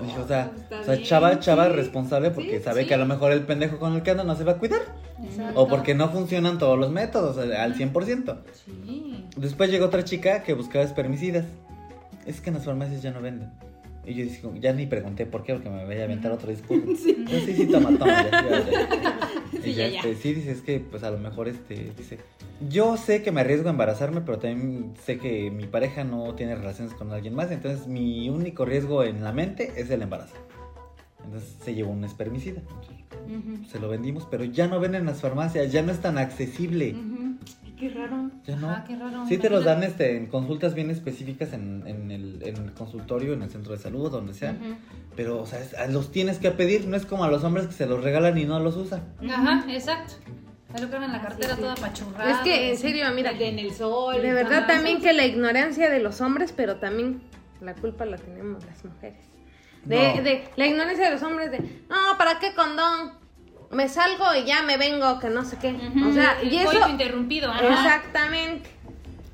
Y 0.00 0.06
dije, 0.06 0.18
o 0.20 0.26
sea, 0.26 0.50
Está 0.56 0.80
o 0.80 0.84
sea 0.84 0.94
bien, 0.94 1.06
chava, 1.06 1.38
chava 1.38 1.66
sí. 1.66 1.72
responsable 1.72 2.30
porque 2.30 2.58
Sí, 2.58 2.64
sabe 2.64 2.82
sí. 2.82 2.88
que 2.88 2.94
a 2.94 2.98
lo 2.98 3.06
mejor 3.06 3.32
el 3.32 3.42
pendejo 3.42 3.78
con 3.78 3.94
el 3.94 4.02
que 4.02 4.10
anda 4.10 4.24
no 4.24 4.34
se 4.36 4.44
va 4.44 4.52
a 4.52 4.58
cuidar. 4.58 4.80
Exacto. 5.22 5.60
O 5.60 5.68
porque 5.68 5.94
no 5.94 6.08
funcionan 6.08 6.58
todos 6.58 6.78
los 6.78 6.90
métodos 6.90 7.38
al 7.38 7.52
al 7.54 7.74
100%. 7.76 8.36
Sí. 8.64 9.26
Después 9.36 9.70
llegó 9.70 9.86
otra 9.86 10.04
chica 10.04 10.42
que 10.42 10.54
buscaba 10.54 10.84
espermicidas. 10.84 11.44
Es 12.26 12.40
que 12.40 12.50
en 12.50 12.54
las 12.56 12.64
farmacias 12.64 13.02
ya 13.02 13.10
no 13.10 13.20
venden. 13.20 13.50
Y 14.04 14.14
yo 14.14 14.24
dije, 14.24 14.42
ya 14.60 14.72
ni 14.72 14.86
pregunté 14.86 15.26
por 15.26 15.44
qué, 15.44 15.52
porque 15.54 15.70
me 15.70 15.84
voy 15.84 15.96
a 15.96 16.04
aventar 16.04 16.32
otro 16.32 16.50
discurso. 16.50 16.86
Sí, 16.96 17.24
sí, 17.46 17.52
sí, 17.54 17.66
toma, 17.66 17.96
toma. 17.96 18.30
ya, 18.30 18.30
ya, 18.30 18.70
ya. 18.70 19.18
Y 19.52 19.62
Sí, 19.62 19.74
ya, 19.74 19.86
este, 19.86 20.16
sí, 20.16 20.34
dice, 20.34 20.50
es 20.50 20.60
que 20.60 20.80
pues 20.80 21.04
a 21.04 21.10
lo 21.10 21.18
mejor 21.18 21.46
este, 21.46 21.92
dice, 21.96 22.18
yo 22.68 22.96
sé 22.96 23.22
que 23.22 23.30
me 23.30 23.42
arriesgo 23.42 23.68
a 23.68 23.70
embarazarme, 23.70 24.22
pero 24.22 24.38
también 24.38 24.94
sé 25.04 25.18
que 25.18 25.50
mi 25.52 25.66
pareja 25.66 26.02
no 26.02 26.34
tiene 26.34 26.56
relaciones 26.56 26.94
con 26.94 27.12
alguien 27.12 27.34
más, 27.34 27.50
entonces 27.52 27.86
mi 27.86 28.28
único 28.28 28.64
riesgo 28.64 29.04
en 29.04 29.22
la 29.22 29.32
mente 29.32 29.72
es 29.76 29.88
el 29.90 30.02
embarazo. 30.02 30.34
Entonces 31.24 31.54
se 31.62 31.74
llevó 31.74 31.92
un 31.92 32.04
espermicida. 32.04 32.60
Se 33.70 33.78
lo 33.78 33.88
vendimos, 33.88 34.26
pero 34.28 34.42
ya 34.44 34.66
no 34.66 34.80
venden 34.80 35.02
en 35.02 35.06
las 35.06 35.20
farmacias, 35.20 35.70
ya 35.70 35.82
no 35.82 35.92
es 35.92 36.00
tan 36.00 36.18
accesible. 36.18 36.96
Ay, 36.96 37.21
Qué 37.82 37.88
raro. 37.90 38.30
Ya 38.46 38.54
no. 38.54 38.70
Ajá, 38.70 38.84
qué 38.86 38.94
raro. 38.94 39.26
Sí 39.26 39.38
te 39.38 39.50
los 39.50 39.64
dan 39.64 39.82
este, 39.82 40.16
en 40.16 40.26
consultas 40.28 40.72
bien 40.74 40.88
específicas 40.90 41.52
en, 41.52 41.82
en 41.86 42.12
el, 42.12 42.40
en 42.44 42.56
el 42.58 42.72
consultorio, 42.74 43.32
en 43.32 43.42
el 43.42 43.50
centro 43.50 43.72
de 43.72 43.78
salud, 43.78 44.08
donde 44.08 44.34
sea. 44.34 44.54
Pero, 45.16 45.40
o 45.42 45.46
sea, 45.46 45.58
es- 45.58 45.74
los 45.92 46.12
tienes 46.12 46.38
que 46.38 46.52
pedir. 46.52 46.86
No 46.86 46.96
es 46.96 47.04
como 47.06 47.24
a 47.24 47.28
los 47.28 47.42
hombres 47.42 47.66
que 47.66 47.72
se 47.72 47.86
los 47.86 48.04
regalan 48.04 48.38
y 48.38 48.44
no 48.44 48.60
los 48.60 48.76
usan. 48.76 49.02
Ajá, 49.28 49.64
exacto. 49.68 50.14
Lo 50.80 50.88
creo 50.88 51.02
en 51.02 51.10
la 51.12 51.20
cartera 51.20 51.50
sí, 51.50 51.54
sí. 51.56 51.60
toda 51.60 51.74
pachurrada. 51.74 52.30
Es 52.30 52.38
que, 52.38 52.70
en 52.70 52.78
serio, 52.78 53.04
mira, 53.14 53.32
De 53.32 53.48
en 53.48 53.58
el 53.58 53.72
sol. 53.72 54.22
de 54.22 54.32
verdad 54.32 54.66
también 54.68 55.00
que 55.02 55.12
la 55.12 55.26
ignorancia 55.26 55.90
de 55.90 55.98
los 55.98 56.20
hombres, 56.20 56.54
pero 56.56 56.76
también 56.76 57.20
la 57.60 57.74
culpa 57.74 58.04
la 58.06 58.16
tenemos 58.16 58.64
las 58.64 58.84
mujeres. 58.84 59.18
De, 59.84 59.96
No. 60.16 60.22
de 60.22 60.44
la 60.54 60.66
ignorancia 60.68 61.06
de 61.06 61.10
los 61.10 61.22
hombres 61.24 61.50
de, 61.50 61.58
no, 61.90 61.96
¿para 62.16 62.38
qué 62.38 62.54
condón? 62.54 63.20
Me 63.72 63.88
salgo 63.88 64.24
y 64.34 64.44
ya 64.44 64.62
me 64.62 64.76
vengo, 64.76 65.18
que 65.18 65.28
no 65.28 65.44
sé 65.44 65.56
qué. 65.58 65.72
Ujú, 65.72 66.10
O 66.10 66.12
sea, 66.12 66.38
el 66.42 66.52
y 66.52 66.58
eso... 66.58 66.88
interrumpido. 66.88 67.50
Ajá. 67.50 67.68
Exactamente. 67.68 68.68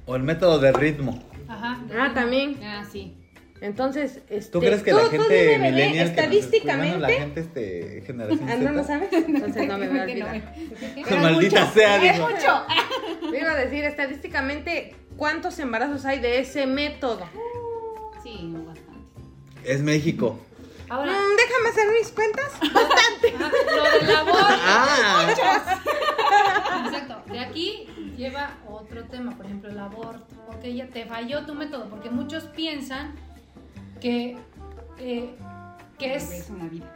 O 0.07 0.17
el 0.17 0.23
método 0.23 0.59
de 0.59 0.73
ritmo. 0.73 1.23
Ajá. 1.49 1.81
Ah, 1.99 2.13
también. 2.15 2.59
Ah, 2.63 2.85
sí. 2.91 3.15
Entonces, 3.61 4.21
este, 4.31 4.53
¿Tú 4.53 4.61
crees 4.61 4.85
que 4.85 4.93
la 4.93 5.07
gente 5.07 5.59
millennial 5.59 6.15
que 6.15 6.27
nos 6.27 6.33
escucha, 6.37 6.77
bueno, 6.77 6.95
estadísticamente, 6.95 6.99
la 7.01 7.09
gente 7.09 7.41
este, 7.41 8.03
generación 8.07 8.49
ah, 8.49 8.55
no 8.57 8.73
lo 8.73 8.85
Z? 8.85 8.87
sabes, 8.87 9.13
entonces 9.29 9.67
no 9.69 9.79
me 9.79 9.89
voy 9.89 9.99
a 9.99 10.05
no 10.05 10.11
olvidar. 10.11 10.55
me- 11.11 11.17
Maldita 11.17 11.67
sea, 11.73 12.05
Es 12.15 12.21
mucho. 12.21 12.65
A 13.49 13.55
decir 13.55 13.85
estadísticamente 13.85 14.95
cuántos 15.17 15.59
embarazos 15.59 16.05
hay 16.05 16.21
de 16.21 16.39
ese 16.39 16.67
método. 16.67 17.27
Sí, 18.23 18.39
no 18.43 18.65
bastante. 18.65 19.01
Es 19.65 19.83
México. 19.83 20.39
Ahora, 20.91 21.13
Mm, 21.13 21.37
déjame 21.37 21.69
hacer 21.69 21.89
mis 21.93 22.13
cuentas. 22.13 22.53
ah, 22.63 23.51
lo 23.77 24.07
del 24.07 24.17
aborto. 24.17 24.47
Ah, 24.65 25.27
Exacto. 26.87 27.23
De 27.33 27.39
aquí 27.41 27.87
lleva 28.17 28.57
otro 28.69 29.05
tema, 29.05 29.37
por 29.37 29.47
ejemplo, 29.47 29.71
el 29.71 29.79
aborto. 29.79 30.35
Ok, 30.49 30.65
ya 30.65 30.87
te 30.89 31.05
falló 31.07 31.45
tu 31.47 31.55
método, 31.55 31.89
porque 31.89 32.11
muchos 32.11 32.45
piensan 32.45 33.15
que, 34.01 34.39
eh, 34.99 35.35
que 35.99 36.15
Es 36.15 36.31
es... 36.33 36.51
una 36.51 36.69
vida. 36.69 36.87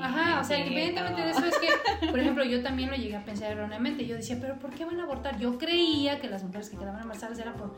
Ajá, 0.00 0.40
o 0.40 0.44
sea, 0.44 0.56
Sí, 0.58 0.62
independientemente 0.62 1.22
de 1.22 1.30
eso 1.30 1.44
es 1.44 1.58
que, 1.58 2.06
por 2.08 2.18
ejemplo, 2.18 2.44
yo 2.44 2.62
también 2.62 2.90
lo 2.90 2.96
llegué 2.96 3.16
a 3.16 3.24
pensar 3.24 3.50
erróneamente. 3.52 4.06
Yo 4.06 4.14
decía, 4.16 4.38
pero 4.40 4.58
¿por 4.58 4.70
qué 4.70 4.84
van 4.84 5.00
a 5.00 5.04
abortar? 5.04 5.38
Yo 5.38 5.58
creía 5.58 6.20
que 6.20 6.28
las 6.28 6.42
mujeres 6.44 6.70
que 6.70 6.76
quedaban 6.78 7.00
embarazadas 7.02 7.38
era 7.38 7.52
por... 7.54 7.76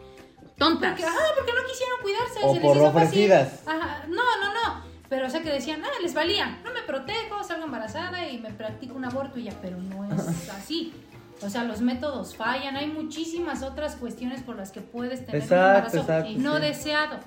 Tontas. 0.59 0.90
Porque, 0.93 1.05
ah, 1.05 1.33
porque 1.37 1.53
no 1.53 1.67
quisieron 1.67 2.01
cuidarse. 2.03 2.38
O 2.45 2.49
se 2.49 2.55
les 2.55 2.62
por 2.62 2.77
hizo 2.77 2.93
fácil. 2.93 3.33
Ajá, 3.33 4.05
no, 4.09 4.23
no, 4.38 4.55
no. 4.55 4.93
Pero, 5.14 5.29
o 5.29 5.31
sea, 5.31 5.42
que 5.42 5.50
decían, 5.53 5.81
ah, 5.85 6.03
les 6.03 6.12
valía. 6.12 6.59
No 6.64 6.72
me 6.72 6.83
protejo, 6.83 7.44
salgo 7.44 7.66
embarazada 7.66 8.29
y 8.29 8.38
me 8.38 8.50
practico 8.50 8.96
un 8.96 9.05
aborto 9.05 9.38
y 9.38 9.44
ya. 9.44 9.53
Pero 9.62 9.77
no 9.79 10.05
es 10.12 10.48
así. 10.50 10.92
O 11.40 11.48
sea, 11.48 11.62
los 11.62 11.83
métodos 11.83 12.35
fallan. 12.35 12.77
Hay 12.77 12.88
muchísimas 12.88 13.62
otras 13.62 13.94
cuestiones 13.94 14.42
por 14.42 14.57
las 14.57 14.72
que 14.72 14.81
puedes 14.81 15.24
tener 15.24 15.42
Exacto, 15.42 15.55
un 15.62 15.68
embarazo 15.77 15.98
exacto, 16.00 16.31
no 16.38 16.57
sí. 16.57 16.62
deseado. 16.62 17.18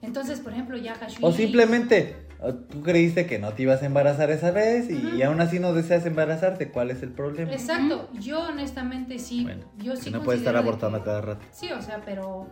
Entonces, 0.00 0.38
por 0.38 0.52
ejemplo, 0.52 0.76
ya 0.76 0.92
Hashui... 0.92 1.24
O 1.24 1.32
simplemente, 1.32 2.28
tú 2.70 2.82
creíste 2.82 3.26
que 3.26 3.40
no 3.40 3.52
te 3.52 3.62
ibas 3.64 3.82
a 3.82 3.86
embarazar 3.86 4.30
esa 4.30 4.52
vez 4.52 4.88
y, 4.88 5.16
y 5.16 5.22
aún 5.22 5.40
así 5.40 5.58
no 5.58 5.72
deseas 5.72 6.06
embarazarte. 6.06 6.70
¿Cuál 6.70 6.92
es 6.92 7.02
el 7.02 7.10
problema? 7.10 7.50
Exacto. 7.50 8.08
Yo 8.12 8.42
honestamente 8.44 9.18
sí. 9.18 9.42
Bueno, 9.42 9.64
yo 9.78 9.94
que 9.94 10.00
sí 10.02 10.10
no 10.12 10.22
puedes 10.22 10.40
estar 10.42 10.56
abortando 10.56 10.98
que- 10.98 11.02
a 11.02 11.04
cada 11.06 11.20
rato. 11.20 11.44
Sí, 11.50 11.72
o 11.72 11.82
sea, 11.82 12.00
pero 12.04 12.46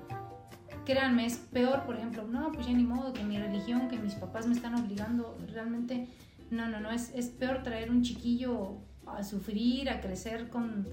créanme, 0.86 1.26
es 1.26 1.36
peor, 1.36 1.82
por 1.84 1.96
ejemplo, 1.96 2.24
no, 2.26 2.50
pues 2.52 2.66
ya 2.66 2.72
ni 2.72 2.84
modo, 2.84 3.12
que 3.12 3.22
mi 3.24 3.38
religión, 3.38 3.88
que 3.88 3.98
mis 3.98 4.14
papás 4.14 4.46
me 4.46 4.54
están 4.54 4.74
obligando, 4.74 5.36
realmente, 5.52 6.08
no, 6.50 6.68
no, 6.68 6.80
no, 6.80 6.90
es, 6.90 7.12
es 7.14 7.26
peor 7.26 7.62
traer 7.62 7.90
un 7.90 8.02
chiquillo 8.02 8.78
a 9.06 9.22
sufrir, 9.22 9.90
a 9.90 10.00
crecer 10.00 10.48
con 10.48 10.86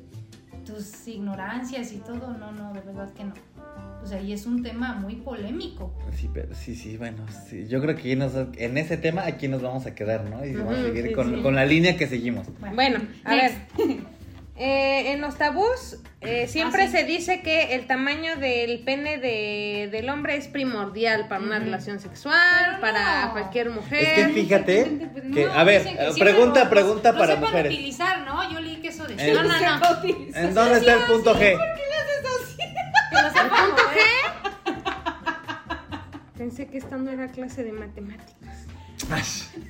tus 0.65 1.07
ignorancias 1.07 1.93
y 1.93 1.97
todo, 1.97 2.35
no, 2.37 2.51
no, 2.51 2.73
de 2.73 2.81
verdad 2.81 3.11
que 3.13 3.23
no. 3.23 3.33
O 4.01 4.05
sea, 4.05 4.19
y 4.21 4.33
es 4.33 4.45
un 4.45 4.61
tema 4.61 4.95
muy 4.95 5.15
polémico. 5.15 5.93
Sí, 6.13 6.29
pero 6.33 6.53
sí, 6.53 6.75
sí, 6.75 6.97
bueno, 6.97 7.25
sí. 7.47 7.67
Yo 7.69 7.81
creo 7.81 7.95
que 7.95 8.01
aquí 8.01 8.15
nos- 8.17 8.33
en 8.57 8.77
ese 8.77 8.97
tema 8.97 9.25
aquí 9.25 9.47
nos 9.47 9.61
vamos 9.61 9.85
a 9.85 9.95
quedar, 9.95 10.29
¿no? 10.29 10.45
Y 10.45 10.53
vamos 10.55 10.75
a 10.75 10.83
seguir 10.83 11.07
sí, 11.07 11.13
con, 11.13 11.35
sí. 11.37 11.41
con 11.41 11.55
la 11.55 11.65
línea 11.65 11.95
que 11.95 12.07
seguimos. 12.07 12.47
Bueno, 12.75 12.99
a 13.23 13.35
Next. 13.35 13.57
ver. 13.77 13.97
Eh, 14.55 15.13
en 15.13 15.19
los 15.21 15.35
tabús 15.39 15.97
eh, 16.21 16.47
siempre 16.47 16.83
Ah, 16.83 16.85
sí. 16.85 16.91
se 16.97 17.03
dice 17.05 17.41
que 17.41 17.73
el 17.73 17.87
tamaño 17.87 18.35
del 18.35 18.81
pene 18.83 19.17
de, 19.17 19.89
del 19.91 20.07
hombre 20.09 20.35
es 20.37 20.47
primordial 20.47 21.27
para 21.27 21.41
una 21.41 21.57
relación 21.57 21.99
sexual, 21.99 22.77
para 22.79 23.29
cualquier 23.31 23.71
mujer. 23.71 24.03
Es 24.03 24.27
que 24.27 24.33
fíjate 24.33 25.09
pues, 25.11 25.23
que, 25.33 25.45
a 25.45 25.63
ver, 25.63 25.81
que 25.83 25.89
siempre 25.89 26.23
pregunta, 26.33 26.63
lo- 26.65 26.69
pregunta 26.69 27.11
lo 27.13 27.17
para 27.17 27.33
sepan 27.33 27.49
mujeres. 27.49 27.73
utilizar, 27.73 28.21
¿no? 28.21 28.51
Yo 28.51 28.59
leí 28.59 28.75
que 28.77 28.89
eso 28.89 29.05
decía. 29.07 29.27
Eh, 29.27 29.33
No, 29.33 29.41
no, 29.43 29.49
no. 29.59 30.35
¿En 30.35 30.53
dónde 30.53 30.77
está 30.77 30.93
el 30.93 31.01
punto 31.05 31.33
G? 31.33 31.39
Que 31.39 33.21
lo 33.21 33.29
sepan 33.29 33.49
punto 33.49 33.83
mover. 33.83 34.03
Pensé 36.37 36.67
que 36.67 36.77
esta 36.77 36.97
no 36.97 37.09
era 37.11 37.27
clase 37.31 37.63
de 37.63 37.71
matemáticas. 37.71 38.67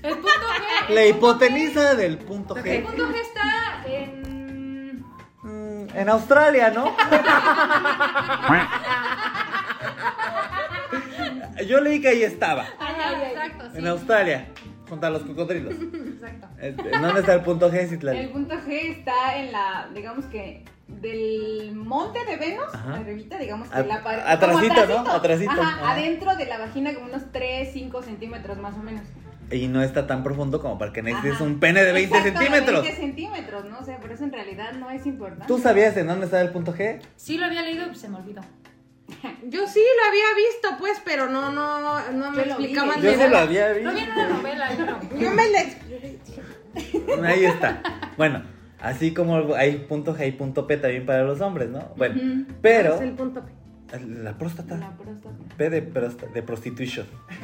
El 0.03 0.13
punto 0.15 0.29
G. 0.29 0.93
La 0.93 1.05
hipotenusa 1.05 1.95
del 1.95 2.17
punto 2.17 2.55
El 2.57 2.63
G. 2.63 2.83
punto 2.83 3.07
G 3.09 3.15
está 3.21 3.83
en. 3.87 4.22
En 5.95 6.09
Australia, 6.09 6.71
¿no? 6.71 6.95
Yo 11.67 11.79
leí 11.81 12.01
que 12.01 12.07
ahí 12.09 12.23
estaba. 12.23 12.65
Ajá, 12.79 13.23
exacto, 13.29 13.65
sí. 13.71 13.77
En 13.77 13.87
Australia, 13.87 14.47
junto 14.89 15.07
a 15.07 15.09
los 15.09 15.23
cocodrilos. 15.23 15.73
Exacto. 15.73 16.47
Este, 16.59 16.95
¿En 16.95 17.01
dónde 17.01 17.19
está 17.21 17.33
el 17.35 17.41
punto 17.41 17.71
G, 17.71 17.75
El 17.79 17.89
Citlali? 17.89 18.27
punto 18.27 18.55
G 18.55 18.97
está 18.97 19.37
en 19.37 19.51
la, 19.51 19.87
digamos 19.93 20.25
que 20.25 20.65
del 20.87 21.73
monte 21.75 22.23
de 22.25 22.37
Venus, 22.37 22.73
Ajá. 22.73 22.95
arribita, 22.95 23.37
digamos 23.37 23.69
que 23.69 23.77
A- 23.77 23.83
la 23.83 24.03
pared. 24.03 24.21
atrasito, 24.25 24.85
¿no? 24.87 25.09
Atrasito. 25.11 25.51
Ajá, 25.51 25.61
Ajá. 25.83 25.91
adentro 25.93 26.35
de 26.35 26.45
la 26.45 26.57
vagina 26.57 26.93
como 26.93 27.05
unos 27.07 27.31
3, 27.31 27.69
5 27.71 28.01
centímetros 28.03 28.57
más 28.57 28.73
o 28.75 28.79
menos. 28.79 29.03
Y 29.53 29.67
no 29.67 29.81
está 29.83 30.07
tan 30.07 30.23
profundo 30.23 30.59
como 30.61 30.77
para 30.79 30.91
que 30.91 31.01
necesites 31.03 31.35
Ajá. 31.35 31.43
un 31.43 31.59
pene 31.59 31.83
de 31.83 31.91
20 31.91 32.17
Exacto, 32.17 32.39
centímetros. 32.39 32.81
20 32.83 32.99
centímetros, 32.99 33.65
¿no? 33.65 33.79
O 33.79 33.83
sea, 33.83 33.97
por 33.99 34.11
eso 34.11 34.23
en 34.23 34.31
realidad 34.31 34.73
no 34.73 34.89
es 34.89 35.05
importante. 35.05 35.45
¿Tú 35.47 35.59
sabías 35.59 35.95
en 35.97 36.07
dónde 36.07 36.25
estaba 36.25 36.41
el 36.41 36.49
punto 36.49 36.73
G? 36.73 36.99
Sí 37.15 37.37
lo 37.37 37.45
había 37.45 37.61
leído 37.61 37.85
y 37.91 37.95
se 37.95 38.09
me 38.09 38.17
olvidó. 38.17 38.41
Yo 39.47 39.67
sí 39.67 39.79
lo 39.79 40.09
había 40.09 40.23
visto, 40.35 40.77
pues, 40.79 40.99
pero 41.05 41.29
no, 41.29 41.51
no, 41.51 42.11
no 42.13 42.31
me 42.31 42.43
vi. 42.43 42.49
explicaban 42.49 43.01
Yo 43.01 43.11
de 43.11 43.17
se 43.17 43.29
lo 43.29 43.37
había 43.37 43.69
No 43.69 43.75
visto. 43.75 43.91
viene 43.93 44.11
una 44.13 44.29
novela, 44.29 44.73
yo 44.75 44.85
no. 44.85 44.99
Yo 45.19 45.29
me 45.31 45.49
la 45.51 45.61
expliqué. 45.61 46.19
Ahí 47.23 47.45
está. 47.45 47.83
Bueno, 48.17 48.41
así 48.81 49.13
como 49.13 49.53
hay 49.55 49.77
punto 49.87 50.15
G 50.15 50.27
y 50.29 50.31
punto 50.31 50.65
P 50.65 50.77
también 50.77 51.05
para 51.05 51.23
los 51.23 51.41
hombres, 51.41 51.69
¿no? 51.69 51.91
Bueno, 51.97 52.15
Ujú. 52.15 52.45
pero 52.61 52.95
Es 52.95 53.01
el 53.01 53.11
punto 53.13 53.43
P. 53.45 53.51
la 53.99 54.35
próstata. 54.37 54.77
La 54.77 54.97
próstata. 54.97 55.35
P 55.57 55.69
de, 55.69 55.83
prosta- 55.93 56.31
de 56.33 56.41
prostitution. 56.41 57.05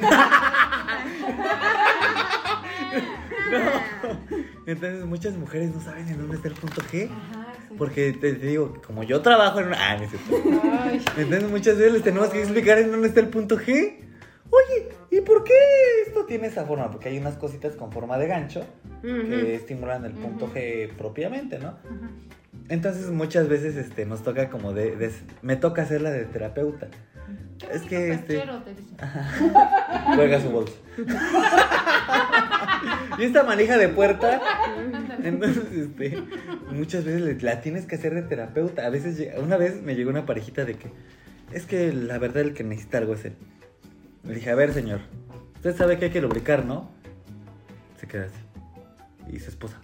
No. 3.50 4.20
Entonces 4.66 5.04
muchas 5.06 5.36
mujeres 5.36 5.74
no 5.74 5.80
saben 5.80 6.08
en 6.08 6.18
dónde 6.18 6.36
está 6.36 6.48
el 6.48 6.54
punto 6.54 6.80
G. 6.82 7.10
Ajá. 7.10 7.52
Porque 7.78 8.12
te, 8.12 8.34
te 8.34 8.46
digo, 8.46 8.80
como 8.86 9.02
yo 9.02 9.20
trabajo 9.22 9.60
en 9.60 9.68
una... 9.68 9.90
Ah, 9.90 9.96
no 9.96 10.04
es 10.04 10.10
cierto. 10.10 10.60
Ay. 10.80 11.02
Entonces 11.16 11.50
muchas 11.50 11.76
veces 11.78 11.92
les 11.94 12.02
tenemos 12.02 12.28
que 12.28 12.40
explicar 12.40 12.78
en 12.78 12.90
dónde 12.90 13.08
está 13.08 13.20
el 13.20 13.28
punto 13.28 13.56
G. 13.58 13.96
Oye, 14.50 14.88
¿y 15.10 15.20
por 15.20 15.44
qué 15.44 15.54
esto 16.06 16.26
tiene 16.26 16.48
esa 16.48 16.64
forma? 16.66 16.90
Porque 16.90 17.08
hay 17.08 17.18
unas 17.18 17.36
cositas 17.36 17.76
con 17.76 17.92
forma 17.92 18.18
de 18.18 18.26
gancho 18.26 18.64
que 19.02 19.54
estimulan 19.54 20.04
el 20.04 20.12
punto. 20.12 20.50
G 20.52 20.92
propiamente, 20.96 21.58
¿no? 21.60 21.78
Entonces 22.68 23.10
muchas 23.10 23.48
veces 23.48 23.76
este, 23.76 24.04
nos 24.06 24.22
toca 24.22 24.48
como 24.50 24.72
de, 24.72 24.96
de- 24.96 25.12
Me 25.42 25.56
toca 25.56 25.82
hacerla 25.82 26.10
de 26.10 26.24
terapeuta. 26.24 26.88
Qué 27.60 27.66
Es 27.76 27.82
que, 27.82 28.12
este- 28.12 28.36
perchero, 28.38 28.62
te 28.62 28.74
dice. 28.74 28.94
Juega 30.14 30.40
su 30.40 30.50
bolsa. 30.50 30.72
y 33.18 33.24
esta 33.24 33.42
manija 33.44 33.76
de 33.76 33.88
puerta. 33.88 34.40
Entonces, 35.22 35.64
este, 35.72 36.22
muchas 36.72 37.04
veces 37.04 37.42
la 37.42 37.60
tienes 37.60 37.84
que 37.86 37.96
hacer 37.96 38.14
de 38.14 38.22
terapeuta. 38.22 38.86
A 38.86 38.90
veces, 38.90 39.28
una 39.38 39.56
vez 39.56 39.82
me 39.82 39.94
llegó 39.94 40.10
una 40.10 40.24
parejita 40.26 40.64
de 40.64 40.74
que, 40.76 40.90
es 41.52 41.66
que 41.66 41.92
la 41.92 42.18
verdad 42.18 42.42
el 42.42 42.54
que 42.54 42.64
necesita 42.64 42.98
algo 42.98 43.14
es 43.14 43.24
él. 43.26 43.34
Le 44.24 44.34
dije, 44.34 44.50
a 44.50 44.54
ver, 44.54 44.72
señor, 44.72 45.00
usted 45.56 45.76
sabe 45.76 45.98
que 45.98 46.06
hay 46.06 46.10
que 46.10 46.20
lubricar, 46.20 46.64
¿no? 46.64 46.90
Se 47.98 48.06
queda 48.06 48.24
así. 48.26 49.34
Y 49.34 49.38
su 49.38 49.50
esposa, 49.50 49.80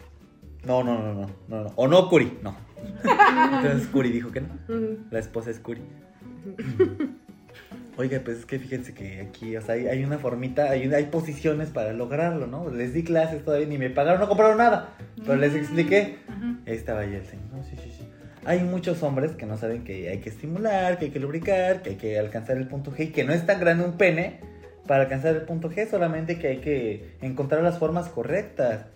no, 0.65 0.83
no, 0.83 0.99
no, 0.99 1.15
no, 1.15 1.31
no, 1.49 1.65
no. 1.65 1.73
O 1.77 1.87
no, 1.89 2.09
Curi, 2.09 2.39
no. 2.43 2.57
Entonces 3.63 3.87
Curi 3.89 4.11
dijo 4.11 4.31
que 4.33 4.41
no. 4.41 4.49
La 5.11 5.19
esposa 5.19 5.51
es 5.51 5.61
Curi. 5.61 5.83
Oiga, 7.99 8.21
pues 8.23 8.39
es 8.39 8.47
que 8.47 8.59
fíjense 8.59 8.93
que 8.93 9.23
aquí, 9.23 9.57
o 9.57 9.63
sea, 9.63 9.75
hay, 9.75 9.87
hay 9.87 10.05
una 10.05 10.19
formita, 10.19 10.71
hay, 10.71 10.93
hay 10.93 11.05
posiciones 11.07 11.71
para 11.71 11.95
lograrlo, 11.95 12.47
¿no? 12.47 12.69
Les 12.69 12.93
di 12.93 13.03
clases 13.03 13.43
todavía, 13.43 13.67
ni 13.67 13.79
me 13.79 13.89
pagaron, 13.89 14.21
no 14.21 14.29
compraron 14.29 14.59
nada. 14.59 14.91
Pero 15.25 15.37
les 15.37 15.55
expliqué. 15.55 16.19
Ujú. 16.29 16.59
Ahí 16.67 16.75
estaba 16.75 17.01
ahí 17.01 17.15
el 17.15 17.25
señor. 17.25 17.47
No, 17.53 17.65
sí, 17.65 17.77
sí, 17.83 17.91
sí. 17.97 18.07
Hay 18.45 18.63
muchos 18.63 19.03
hombres 19.03 19.33
que 19.33 19.47
no 19.47 19.57
saben 19.57 19.83
que 19.83 20.11
hay 20.11 20.19
que 20.19 20.29
estimular, 20.29 20.99
que 20.99 21.07
hay 21.07 21.11
que 21.11 21.21
lubricar, 21.21 21.83
que 21.83 21.91
hay 21.91 21.97
que 21.97 22.19
alcanzar 22.19 22.59
el 22.59 22.69
punto 22.69 22.93
G 22.93 23.07
y 23.07 23.07
que 23.09 23.25
no 23.25 23.33
es 23.33 23.45
tan 23.47 23.59
grande 23.59 23.85
un 23.85 23.97
pene 23.97 24.41
para 24.87 25.03
alcanzar 25.03 25.35
el 25.35 25.43
punto 25.43 25.71
G, 25.71 25.89
solamente 25.89 26.39
que 26.39 26.49
hay 26.49 26.59
que 26.59 27.17
encontrar 27.23 27.63
las 27.63 27.79
formas 27.79 28.09
correctas. 28.09 28.87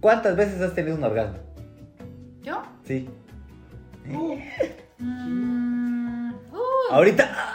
¿Cuántas 0.00 0.36
veces 0.36 0.60
has 0.60 0.74
tenido 0.74 0.96
un 0.96 1.04
orgasmo? 1.04 1.38
¿Yo? 2.42 2.62
Sí. 2.84 3.08
Mm, 5.04 6.01
uh, 6.52 6.92
Ahorita. 6.92 7.54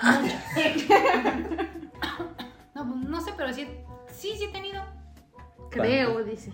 no, 2.76 2.88
pues, 2.88 3.10
no 3.10 3.22
sé, 3.22 3.32
pero 3.38 3.54
sí, 3.54 3.68
sí, 4.12 4.34
sí 4.38 4.46
he 4.46 4.52
tenido. 4.52 4.84
Creo, 5.70 6.24
dice. 6.24 6.52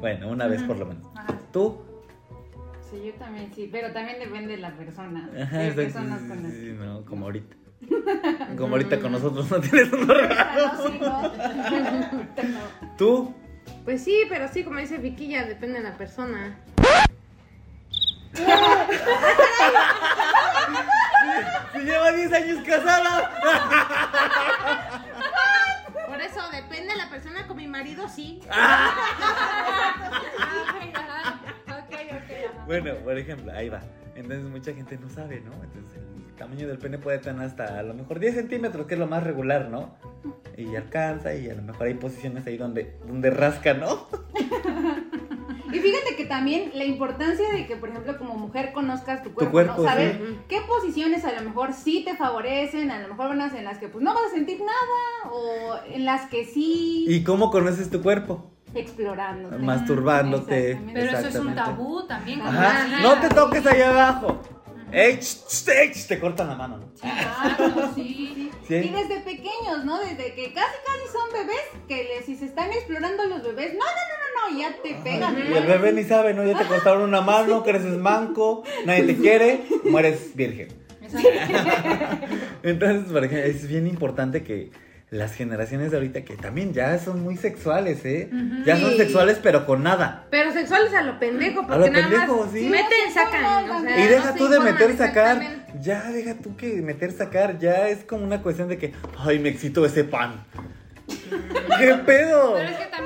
Bueno, 0.00 0.28
una 0.28 0.46
vez 0.46 0.62
por 0.62 0.76
lo 0.76 0.86
menos. 0.86 1.06
Ajá. 1.14 1.38
¿Tú? 1.52 1.82
Sí, 2.90 3.02
yo 3.04 3.12
también 3.14 3.52
sí, 3.54 3.68
pero 3.70 3.92
también 3.92 4.18
depende 4.18 4.52
de 4.52 4.58
la 4.58 4.76
persona. 4.76 5.28
Ajá, 5.42 5.74
personas 5.74 6.20
sí, 6.20 6.28
con 6.76 6.86
no, 6.86 7.04
como 7.04 7.26
ahorita. 7.26 7.56
Como 8.56 8.74
ahorita 8.74 8.98
con 9.00 9.12
nosotros 9.12 9.50
no 9.50 9.60
tienes 9.60 9.92
un. 9.92 10.10
Ah, 10.10 10.56
no, 10.56 10.88
sí, 10.88 10.98
no. 10.98 12.96
¿Tú? 12.96 13.34
Pues 13.84 14.02
sí, 14.02 14.22
pero 14.28 14.48
sí, 14.48 14.64
como 14.64 14.80
dice 14.80 14.98
Viquilla, 14.98 15.44
depende 15.44 15.78
de 15.78 15.84
la 15.84 15.96
persona. 15.96 16.58
Si 21.76 21.84
lleva 21.84 22.12
10 22.12 22.32
años 22.32 22.64
casada. 22.66 23.30
Por 26.06 26.20
eso, 26.20 26.40
depende 26.50 26.92
de 26.92 26.96
la 26.96 27.10
persona. 27.10 27.46
Con 27.46 27.56
mi 27.56 27.66
marido, 27.66 28.08
sí. 28.08 28.40
Bueno, 32.66 32.94
por 33.04 33.16
ejemplo, 33.16 33.52
ahí 33.52 33.68
va. 33.68 33.80
Entonces 34.16 34.44
mucha 34.44 34.72
gente 34.72 34.98
no 34.98 35.08
sabe, 35.08 35.40
¿no? 35.40 35.52
Entonces 35.62 36.02
el 36.26 36.34
tamaño 36.34 36.66
del 36.66 36.78
pene 36.78 36.98
puede 36.98 37.18
tener 37.18 37.42
hasta 37.42 37.78
a 37.78 37.82
lo 37.82 37.94
mejor 37.94 38.18
10 38.18 38.34
centímetros, 38.34 38.86
que 38.86 38.94
es 38.94 39.00
lo 39.00 39.06
más 39.06 39.22
regular, 39.22 39.68
¿no? 39.68 39.96
Y 40.56 40.74
alcanza 40.74 41.34
y 41.34 41.48
a 41.50 41.54
lo 41.54 41.62
mejor 41.62 41.86
hay 41.86 41.94
posiciones 41.94 42.46
ahí 42.46 42.56
donde, 42.56 42.98
donde 43.06 43.30
rasca, 43.30 43.74
¿no? 43.74 44.08
Y 45.72 45.78
fíjate 45.78 46.16
que 46.16 46.24
también 46.24 46.70
la 46.74 46.84
importancia 46.84 47.50
de 47.52 47.66
que, 47.66 47.76
por 47.76 47.88
ejemplo, 47.88 48.18
como 48.18 48.34
mujer 48.34 48.72
conozcas 48.72 49.22
tu 49.22 49.32
cuerpo, 49.32 49.52
cuerpo, 49.52 49.82
¿no? 49.82 49.88
Saber 49.88 50.16
sí. 50.16 50.38
qué 50.48 50.60
posiciones 50.66 51.24
a 51.24 51.32
lo 51.32 51.42
mejor 51.42 51.72
sí 51.72 52.02
te 52.04 52.16
favorecen, 52.16 52.90
a 52.90 53.00
lo 53.00 53.08
mejor 53.08 53.30
unas 53.30 53.54
en 53.54 53.64
las 53.64 53.78
que 53.78 53.88
pues 53.88 54.04
no 54.04 54.14
vas 54.14 54.24
a 54.24 54.34
sentir 54.34 54.60
nada, 54.60 55.32
o 55.32 55.76
en 55.90 56.04
las 56.04 56.26
que 56.26 56.44
sí 56.44 57.04
¿Y 57.08 57.24
cómo 57.24 57.50
conoces 57.50 57.90
tu 57.90 58.02
cuerpo? 58.02 58.52
explorando. 58.74 59.58
Masturbándote. 59.58 60.72
Exactamente. 60.72 61.00
Pero 61.00 61.18
eso 61.18 61.28
es 61.28 61.36
un 61.36 61.54
tabú 61.54 62.06
también. 62.06 62.40
como 62.40 62.52
Ajá. 62.52 63.00
No 63.02 63.20
te 63.20 63.28
toques 63.28 63.66
allá 63.66 63.90
abajo. 63.90 64.40
¡Ey! 64.92 65.18
Te 66.08 66.20
cortan 66.20 66.48
la 66.48 66.54
mano, 66.54 66.78
¿no? 66.78 66.90
Sí, 66.94 67.00
claro, 67.02 67.92
sí. 67.94 68.50
Sí. 68.68 68.74
Y 68.74 68.88
desde 68.90 69.20
pequeños, 69.20 69.84
¿no? 69.84 69.98
Desde 70.00 70.34
que 70.34 70.52
casi 70.52 70.76
casi 70.84 71.12
son 71.12 71.32
bebés, 71.32 71.86
que 71.86 72.04
les, 72.04 72.24
si 72.24 72.36
se 72.36 72.46
están 72.46 72.72
explorando 72.72 73.24
los 73.24 73.42
bebés, 73.42 73.74
no, 73.74 73.78
no, 73.78 73.84
no, 73.84 74.50
no, 74.50 74.54
no, 74.54 74.60
ya 74.60 74.82
te 74.82 74.94
pegan. 75.02 75.36
Y 75.38 75.52
el 75.52 75.66
bebé 75.66 75.92
ni 75.92 76.04
sabe, 76.04 76.34
¿no? 76.34 76.44
Ya 76.44 76.58
te 76.58 76.66
cortaron 76.66 77.02
una 77.02 77.20
mano, 77.20 77.62
creces 77.64 77.96
manco, 77.96 78.64
nadie 78.84 79.04
te 79.04 79.16
quiere, 79.16 79.64
mueres 79.84 80.34
virgen. 80.34 80.68
Entonces, 82.62 83.12
por 83.12 83.24
ejemplo, 83.24 83.46
es 83.46 83.68
bien 83.68 83.86
importante 83.86 84.42
que 84.42 84.70
las 85.10 85.34
generaciones 85.34 85.92
de 85.92 85.98
ahorita, 85.98 86.22
que 86.24 86.36
también 86.36 86.72
ya 86.72 86.98
son 86.98 87.22
muy 87.22 87.36
sexuales, 87.36 88.04
¿eh? 88.04 88.28
Ya 88.64 88.76
son 88.76 88.96
sexuales, 88.96 89.38
pero 89.40 89.64
con 89.64 89.82
nada. 89.84 90.26
Pero 90.30 90.52
sexuales 90.52 90.92
a 90.94 91.02
lo 91.02 91.18
pendejo, 91.20 91.60
porque 91.66 91.74
A 91.74 91.78
lo 91.78 91.88
nada 91.92 92.08
pendejo, 92.08 92.44
más 92.44 92.52
sí. 92.52 92.68
meten, 92.68 93.14
sacan. 93.14 93.70
o 93.70 93.80
sea, 93.82 94.00
Y 94.04 94.08
deja 94.08 94.34
tú 94.34 94.48
de 94.48 94.60
meter, 94.60 94.96
sacar. 94.96 95.40
Ya, 95.80 96.10
deja 96.10 96.34
tú 96.34 96.56
que 96.56 96.82
meter, 96.82 97.12
sacar. 97.12 97.58
Ya 97.58 97.88
es 97.88 98.02
como 98.04 98.24
una 98.24 98.42
cuestión 98.42 98.68
de 98.68 98.78
que, 98.78 98.92
ay, 99.18 99.38
me 99.38 99.48
excito 99.48 99.86
ese 99.86 100.02
pan. 100.04 100.44
¿Qué 101.78 101.94
pedo? 102.04 102.54
Pero 102.54 102.68
es 102.68 102.76
que 102.76 102.86
también. 102.86 103.05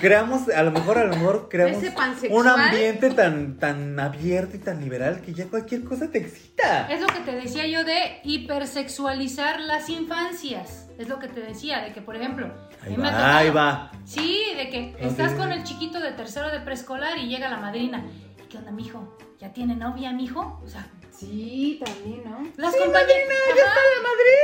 Creamos, 0.00 0.48
a 0.48 0.62
lo 0.62 0.70
mejor, 0.70 0.98
a 0.98 1.04
lo 1.04 1.14
mejor 1.16 1.48
creamos 1.50 1.82
un 2.30 2.46
ambiente 2.48 3.10
tan, 3.10 3.58
tan 3.58 3.98
abierto 4.00 4.56
y 4.56 4.60
tan 4.60 4.80
liberal 4.80 5.20
que 5.20 5.34
ya 5.34 5.46
cualquier 5.46 5.84
cosa 5.84 6.10
te 6.10 6.18
excita. 6.18 6.86
Es 6.90 7.00
lo 7.00 7.06
que 7.08 7.20
te 7.20 7.32
decía 7.32 7.66
yo 7.66 7.84
de 7.84 8.20
hipersexualizar 8.24 9.60
las 9.60 9.88
infancias. 9.88 10.88
Es 10.98 11.08
lo 11.08 11.18
que 11.18 11.28
te 11.28 11.40
decía, 11.40 11.80
de 11.82 11.92
que, 11.92 12.00
por 12.02 12.16
ejemplo, 12.16 12.52
Ahí 12.82 12.96
va, 12.96 13.04
tocado- 13.10 13.36
ahí 13.36 13.50
va. 13.50 13.92
Sí, 14.04 14.38
de 14.56 14.68
que 14.70 14.96
No, 15.00 15.08
estás 15.08 15.32
sí, 15.32 15.36
con 15.36 15.52
el 15.52 15.64
chiquito 15.64 16.00
de 16.00 16.12
tercero 16.12 16.50
de 16.50 16.60
preescolar 16.60 17.18
y 17.18 17.28
llega 17.28 17.48
la 17.48 17.56
madrina. 17.58 18.04
¿Y 18.42 18.48
qué 18.48 18.58
onda, 18.58 18.70
mijo? 18.70 19.16
¿Ya 19.38 19.52
tiene 19.52 19.74
novia, 19.76 20.12
mijo? 20.12 20.60
O 20.64 20.68
sea, 20.68 20.86
Sí, 21.20 21.78
también, 21.84 22.24
¿no? 22.24 22.50
las 22.56 22.74
compañeras. 22.74 23.28
ya 23.54 23.64
está 23.66 23.80
la 23.92 24.00
madre. 24.08 24.34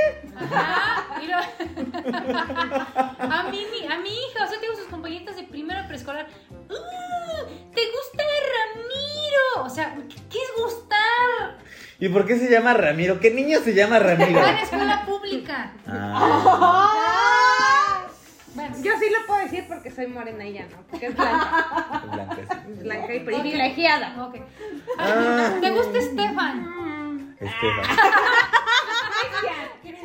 Ajá. 0.54 0.76
lo- 1.26 1.42
a, 3.34 3.36
mi, 3.50 3.60
ni- 3.64 3.86
a 3.90 3.98
mi 3.98 4.10
hija, 4.10 4.44
o 4.44 4.46
sea, 4.46 4.60
tengo 4.60 4.76
sus 4.76 4.84
compañeritas 4.86 5.36
de 5.36 5.44
primero 5.44 5.86
preescolar. 5.88 6.26
¡Uh! 6.50 6.74
¿Te 7.74 7.80
gusta 7.90 8.22
Ramiro? 8.52 9.64
O 9.64 9.70
sea, 9.70 9.96
¿qué, 10.30 10.38
es 10.38 10.52
gustar? 10.62 11.56
¿Y 11.98 12.10
por 12.10 12.26
qué 12.26 12.38
se 12.38 12.50
llama 12.50 12.74
Ramiro? 12.74 13.18
¿Qué 13.20 13.30
niño 13.30 13.60
se 13.60 13.72
llama 13.72 13.98
Ramiro? 13.98 14.38
Va 14.40 14.50
en 14.50 14.58
escuela 14.58 15.06
pública. 15.06 15.72
Ah, 15.86 17.32
Bueno, 18.56 18.74
Yo 18.82 18.92
sí 18.98 19.06
lo 19.10 19.26
puedo 19.26 19.40
decir 19.40 19.64
porque 19.68 19.90
soy 19.90 20.06
morena 20.08 20.44
y 20.46 20.54
ya 20.54 20.62
no, 20.66 20.78
porque 20.90 21.06
es 21.06 21.14
blanca. 21.16 22.00
es 22.04 22.10
blanca, 22.10 22.36
sí. 22.36 22.72
Es 22.72 22.82
blanca 22.82 23.14
y 23.14 23.20
privilegiada. 23.20 24.26
ok. 24.26 24.36
Ah. 24.98 25.52
¿Te 25.60 25.70
gusta 25.70 25.98
Estefan? 25.98 27.36
Estefan. 27.38 27.96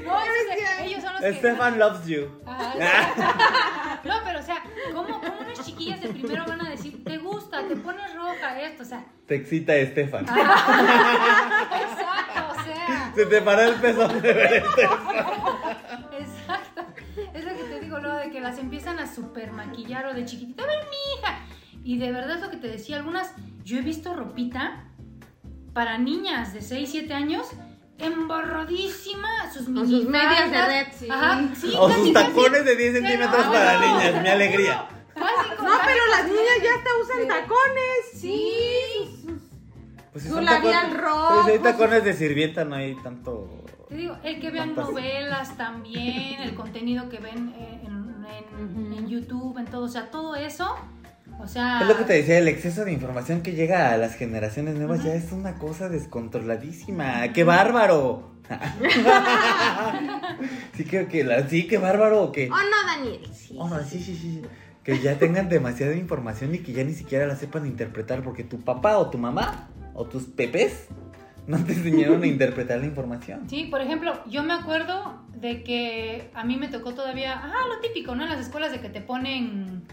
No, 0.04 0.20
esos- 0.20 0.82
ellos 0.84 1.02
son 1.04 1.14
los 1.14 1.22
que... 1.22 1.30
Estefan 1.30 1.80
loves 1.80 2.06
you. 2.08 2.28
Ajá. 2.46 4.00
No, 4.04 4.16
pero 4.26 4.40
o 4.40 4.42
sea, 4.42 4.64
¿cómo, 4.94 5.22
¿cómo 5.22 5.40
unas 5.42 5.64
chiquillas 5.66 6.02
de 6.02 6.10
primero 6.10 6.44
van 6.46 6.66
a 6.66 6.70
decir, 6.70 7.04
te 7.04 7.18
gusta, 7.20 7.68
te 7.68 7.76
pones 7.76 8.14
roja, 8.16 8.60
esto? 8.62 8.82
O 8.84 8.86
sea, 8.86 9.06
Te 9.28 9.36
excita 9.36 9.76
Estefan. 9.76 10.24
exacto, 10.26 10.40
o 12.50 12.56
sea, 12.64 13.12
Se 13.16 13.26
te 13.28 13.42
para 13.42 13.66
el 13.68 13.76
pezón 13.76 14.22
de 14.22 14.34
ver 14.34 14.54
Estefan. 14.54 15.00
exacto. 16.20 16.71
Es 17.34 17.44
lo 17.46 17.52
que 17.56 17.64
te 17.64 17.80
digo, 17.82 18.00
luego 18.00 18.18
de 18.18 18.30
que 18.32 18.40
las 18.42 18.58
empiezan 18.58 19.00
a 19.00 19.08
super 19.14 19.52
maquillar 19.52 20.06
o 20.08 20.14
de 20.14 20.26
chiquitita, 20.26 20.64
a 20.64 20.68
ver 20.68 20.80
mi 20.86 21.20
hija. 21.20 21.40
Y 21.84 21.98
de 21.98 22.12
verdad 22.12 22.38
es 22.38 22.42
lo 22.42 22.50
que 22.52 22.58
te 22.58 22.68
decía, 22.68 22.98
algunas, 22.98 23.32
yo 23.64 23.78
he 23.78 23.82
visto 23.82 24.14
ropita 24.14 24.86
para 25.74 25.98
niñas 25.98 26.54
de 26.54 26.62
6, 26.62 26.90
7 26.92 27.14
años 27.14 27.48
embarradísima, 27.98 29.52
sus 29.52 29.66
Con 29.66 29.88
sus 29.88 30.06
medias 30.06 30.52
de 30.52 30.66
red, 30.66 30.88
sí. 30.98 31.08
Ajá, 31.10 31.42
sí, 31.60 31.74
O 31.78 31.88
casi, 31.88 32.00
sus 32.02 32.14
casi. 32.14 32.28
tacones 32.28 32.66
de 32.66 32.76
10 32.76 32.94
centímetros 32.94 33.46
No, 33.46 33.52
para 33.52 33.74
no. 33.74 33.80
niñas. 34.00 34.22
Mi 34.24 34.30
alegría. 34.30 34.86
No, 35.16 35.70
pero 35.86 36.08
las 36.10 36.26
niñas 36.26 36.58
ya 36.64 36.76
hasta 36.76 36.90
usan 37.02 37.28
tacones. 37.28 38.12
Sí. 38.16 39.38
Pues 40.12 40.24
si 40.24 40.30
Su 40.30 40.36
son 40.36 40.46
labial 40.46 40.74
tacones- 40.92 40.98
rojo, 41.00 41.34
Pues 41.36 41.46
si 41.46 41.52
hay 41.52 41.58
sus- 41.58 41.64
tacones 41.64 42.04
de 42.04 42.14
sirvienta, 42.14 42.66
no 42.66 42.76
hay 42.76 42.96
tanto. 42.96 43.61
Te 43.92 43.98
digo, 43.98 44.16
el 44.24 44.40
que 44.40 44.50
vean 44.52 44.74
novelas 44.74 45.58
también, 45.58 46.40
el 46.42 46.56
contenido 46.56 47.10
que 47.10 47.20
ven 47.20 47.54
eh, 47.58 47.82
en, 47.86 48.26
en- 48.58 48.94
en 48.94 49.08
YouTube, 49.10 49.58
en 49.58 49.66
todo, 49.66 49.84
o 49.84 49.88
sea, 49.90 50.10
todo 50.10 50.34
eso, 50.36 50.74
o 51.40 51.46
sea... 51.48 51.82
Es 51.82 51.88
lo 51.90 51.98
que 51.98 52.06
te 52.06 52.14
decía, 52.14 52.38
el 52.38 52.48
exceso 52.48 52.86
de 52.86 52.94
información 52.94 53.42
que 53.42 53.52
llega 53.52 53.92
a 53.92 53.98
las 53.98 54.16
generaciones 54.16 54.76
nuevas 54.76 55.04
ya 55.04 55.14
es 55.14 55.34
una 55.34 55.56
cosa 55.56 55.90
descontroladísima. 55.90 57.34
¡Qué 57.34 57.44
bárbaro! 57.44 58.32
sí, 60.76 60.84
creo 60.86 61.08
que 61.08 61.24
la, 61.24 61.48
sí, 61.48 61.68
qué 61.68 61.78
bárbaro. 61.78 62.32
Que, 62.32 62.50
Oh, 62.50 62.56
no, 62.56 62.88
Daniel. 62.96 63.22
Sí. 63.34 63.56
oh, 63.60 63.70
no, 63.70 63.80
sí, 63.84 64.02
sí, 64.02 64.16
sí. 64.16 64.42
Que 64.84 65.00
ya 65.00 65.18
tengan 65.20 65.48
demasiada 65.50 65.96
información 65.96 66.56
y 66.56 66.60
que 66.60 66.74
ya 66.74 66.84
ni 66.84 66.94
siquiera 66.94 67.28
la 67.28 67.36
sepan 67.36 67.66
interpretar 67.68 68.24
porque 68.24 68.44
tu 68.44 68.60
papá 68.62 68.98
o 68.98 69.10
tu 69.10 69.18
mamá 69.18 69.70
o 69.94 70.06
tus 70.06 70.24
pepes 70.24 70.88
no 71.48 71.64
te 71.64 71.74
enseñaron 71.74 72.24
a 72.24 72.28
interpretar 72.28 72.80
la 72.80 72.86
información. 72.86 73.50
Sí, 73.50 73.66
por 73.66 73.82
ejemplo, 73.82 74.14
yo 74.30 74.44
me 74.44 74.54
acuerdo 74.54 75.22
de 75.36 75.64
que 75.64 76.30
a 76.34 76.44
mí 76.44 76.58
me 76.58 76.68
tocó 76.68 76.94
todavía, 76.94 77.40
ah, 77.44 77.68
lo 77.68 77.80
típico, 77.80 78.16
¿no? 78.16 78.24
En 78.24 78.30
las 78.30 78.40
escuelas 78.40 78.72
de 78.72 78.80
que 78.80 78.90
te 78.90 79.02
ponen 79.02 79.84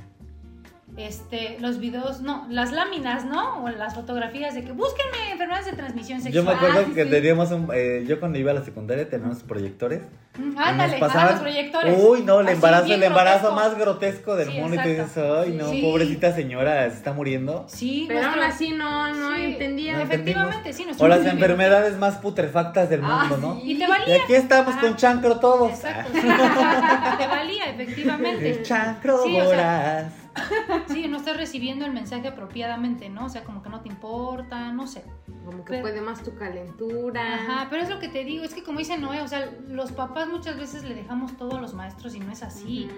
este 0.96 1.58
los 1.60 1.78
videos, 1.78 2.22
no, 2.22 2.46
las 2.50 2.72
láminas, 2.72 3.24
¿no? 3.24 3.62
O 3.62 3.68
las 3.68 3.94
fotografías 3.94 4.54
de 4.54 4.64
que 4.64 4.72
búsquenme 4.72 5.30
enfermedades 5.32 5.66
de 5.66 5.72
transmisión 5.74 6.18
Yo 6.18 6.24
sexual. 6.24 6.44
me 6.46 6.52
acuerdo 6.52 6.84
sí, 6.86 6.92
que 6.92 7.04
sí. 7.04 7.10
teníamos 7.10 7.50
un. 7.52 7.68
eh, 7.72 8.04
yo 8.08 8.18
cuando 8.18 8.38
iba 8.38 8.50
a 8.50 8.54
la 8.54 8.64
secundaria 8.64 9.08
teníamos 9.08 9.42
proyectores. 9.44 10.00
Mm, 10.36 10.56
Ándale, 10.58 10.92
nos 10.98 11.02
a 11.02 11.06
pasaban- 11.06 11.30
los 11.32 11.40
proyectores. 11.40 11.98
Uy, 12.02 12.22
no, 12.22 12.40
el 12.40 12.48
embarazo, 12.48 12.92
el 12.92 13.02
embarazo 13.02 13.48
grotesco. 13.48 13.54
más 13.70 13.78
grotesco 13.78 14.36
del 14.36 14.50
Sí, 14.50 14.58
mundo. 14.60 14.76
Y 14.76 14.78
tú 14.82 14.88
dices, 14.88 15.16
ay, 15.18 15.52
no, 15.52 15.70
Sí. 15.70 15.82
pobrecita 15.82 16.32
señora, 16.34 16.88
se 16.90 16.96
está 16.96 17.12
muriendo. 17.12 17.64
Sí, 17.68 18.04
Pero 18.08 18.26
aún 18.28 18.38
así 18.40 18.70
no, 18.70 19.12
no 19.14 19.34
Sí. 19.36 19.42
entendía. 19.44 19.96
No 19.96 20.02
Efectivamente, 20.02 20.72
sí, 20.72 20.86
O 20.98 21.08
las 21.08 21.20
bien 21.22 21.32
enfermedades 21.32 21.96
más 21.98 22.16
putrefactas 22.16 22.88
del 22.88 23.00
Ah, 23.04 23.26
mundo, 23.30 23.36
¿no? 23.54 23.60
sí. 23.60 23.72
Y 23.72 23.78
te 23.78 23.84
aquí 23.84 24.34
estamos 24.34 24.76
con 24.76 24.96
chancro 24.96 25.38
todos. 25.40 25.70
Exacto, 25.72 26.10
sí. 26.12 26.20
te 27.18 27.26
valía, 27.26 27.70
efectivamente. 27.70 28.50
El 28.50 28.62
chancro 28.62 29.22
Sí, 29.24 29.30
o 29.40 29.40
sea, 29.40 29.44
voraz. 29.46 30.12
Sí, 30.88 31.06
no 31.08 31.16
estás 31.18 31.36
recibiendo 31.36 31.84
el 31.84 31.92
mensaje 31.92 32.28
apropiadamente, 32.28 33.08
¿no? 33.08 33.26
O 33.26 33.28
sea, 33.28 33.44
como 33.44 33.62
que 33.62 33.68
no 33.68 33.80
te 33.80 33.88
importa, 33.88 34.72
no 34.72 34.86
sé. 34.86 35.04
Como 35.44 35.64
que 35.64 35.70
Pero- 35.70 35.82
puede 35.82 36.00
más 36.00 36.22
tu 36.22 36.34
calentura. 36.34 37.34
Ajá, 37.34 37.66
pero 37.70 37.82
es 37.82 37.88
lo 37.90 37.98
que 37.98 38.08
te 38.08 38.24
digo, 38.24 38.44
es 38.44 38.54
que 38.54 38.62
como 38.62 38.78
dice 38.78 38.98
Noé, 38.98 39.22
o 39.22 39.28
sea, 39.28 39.50
los 39.68 39.92
papás 39.92 40.28
muchas 40.28 40.56
veces 40.56 40.84
le 40.84 40.94
dejamos 40.94 41.36
todo 41.36 41.56
a 41.56 41.60
los 41.60 41.74
maestros 41.74 42.14
y 42.14 42.20
no 42.20 42.32
es 42.32 42.42
así. 42.42 42.88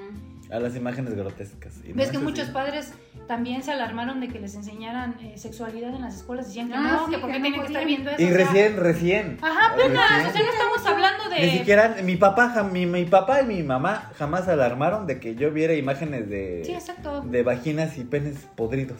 A 0.52 0.58
las 0.58 0.74
imágenes 0.74 1.14
grotescas. 1.14 1.74
Y 1.84 1.90
no 1.90 1.94
Ves 1.96 2.06
es 2.06 2.10
que 2.10 2.16
así. 2.16 2.26
muchos 2.26 2.48
padres 2.48 2.92
también 3.28 3.62
se 3.62 3.70
alarmaron 3.70 4.18
de 4.20 4.26
que 4.28 4.40
les 4.40 4.54
enseñaran 4.56 5.14
eh, 5.20 5.34
sexualidad 5.38 5.94
en 5.94 6.02
las 6.02 6.16
escuelas, 6.16 6.48
decían 6.48 6.68
que 6.68 6.74
Ah, 6.74 6.80
no, 6.80 7.06
sí, 7.06 7.12
que 7.12 7.18
porque 7.18 7.34
que 7.34 7.38
no 7.38 7.42
tienen 7.44 7.60
que 7.60 7.66
estar 7.68 7.84
viendo 7.86 8.10
eso. 8.10 8.20
Y 8.20 8.24
o 8.24 8.28
sea, 8.28 8.36
recién, 8.38 8.76
recién. 8.76 9.38
Ajá, 9.42 9.74
apenas, 9.74 10.10
Recién. 10.24 10.26
o 10.28 10.32
sea, 10.32 10.42
no 10.42 10.50
estamos 10.50 10.86
hablando 10.86 11.28
de... 11.30 11.40
Ni 11.46 11.50
siquiera, 11.58 11.96
mi 12.02 12.16
papá, 12.16 12.52
jam- 12.54 12.72
mi, 12.72 12.84
mi 12.86 13.04
papá 13.04 13.42
y 13.42 13.46
mi 13.46 13.62
mamá 13.62 14.10
jamás 14.18 14.44
se 14.46 14.50
alarmaron 14.50 15.06
de 15.06 15.20
que 15.20 15.36
yo 15.36 15.52
viera 15.52 15.74
imágenes 15.74 16.28
de, 16.28 16.62
Sí, 16.66 16.72
exacto. 16.72 17.20
de 17.20 17.42
vaginas 17.44 17.96
y 17.96 18.02
penes 18.04 18.38
podridos. 18.56 18.98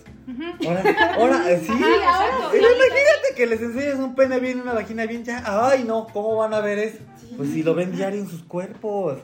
Ahora, 0.67 0.83
ahora, 1.17 1.43
sí. 1.61 1.73
Ajá, 1.73 2.27
exacto. 2.27 2.57
Imagínate 2.57 3.35
que 3.37 3.47
les 3.47 3.61
enseñas 3.61 3.97
un 3.99 4.15
pene 4.15 4.39
bien 4.39 4.59
y 4.59 4.61
una 4.61 4.75
vagina 4.75 5.05
bien, 5.07 5.25
ya, 5.25 5.43
ay 5.47 5.83
no, 5.83 6.07
¿cómo 6.13 6.37
van 6.37 6.55
a 6.55 6.61
ver 6.61 6.79
eso? 6.79 6.99
Pues 7.37 7.51
si 7.51 7.63
lo 7.65 7.75
ven 7.75 7.91
diario 7.91 8.21
en 8.21 8.29
sus 8.29 8.43
cuerpos. 8.45 9.19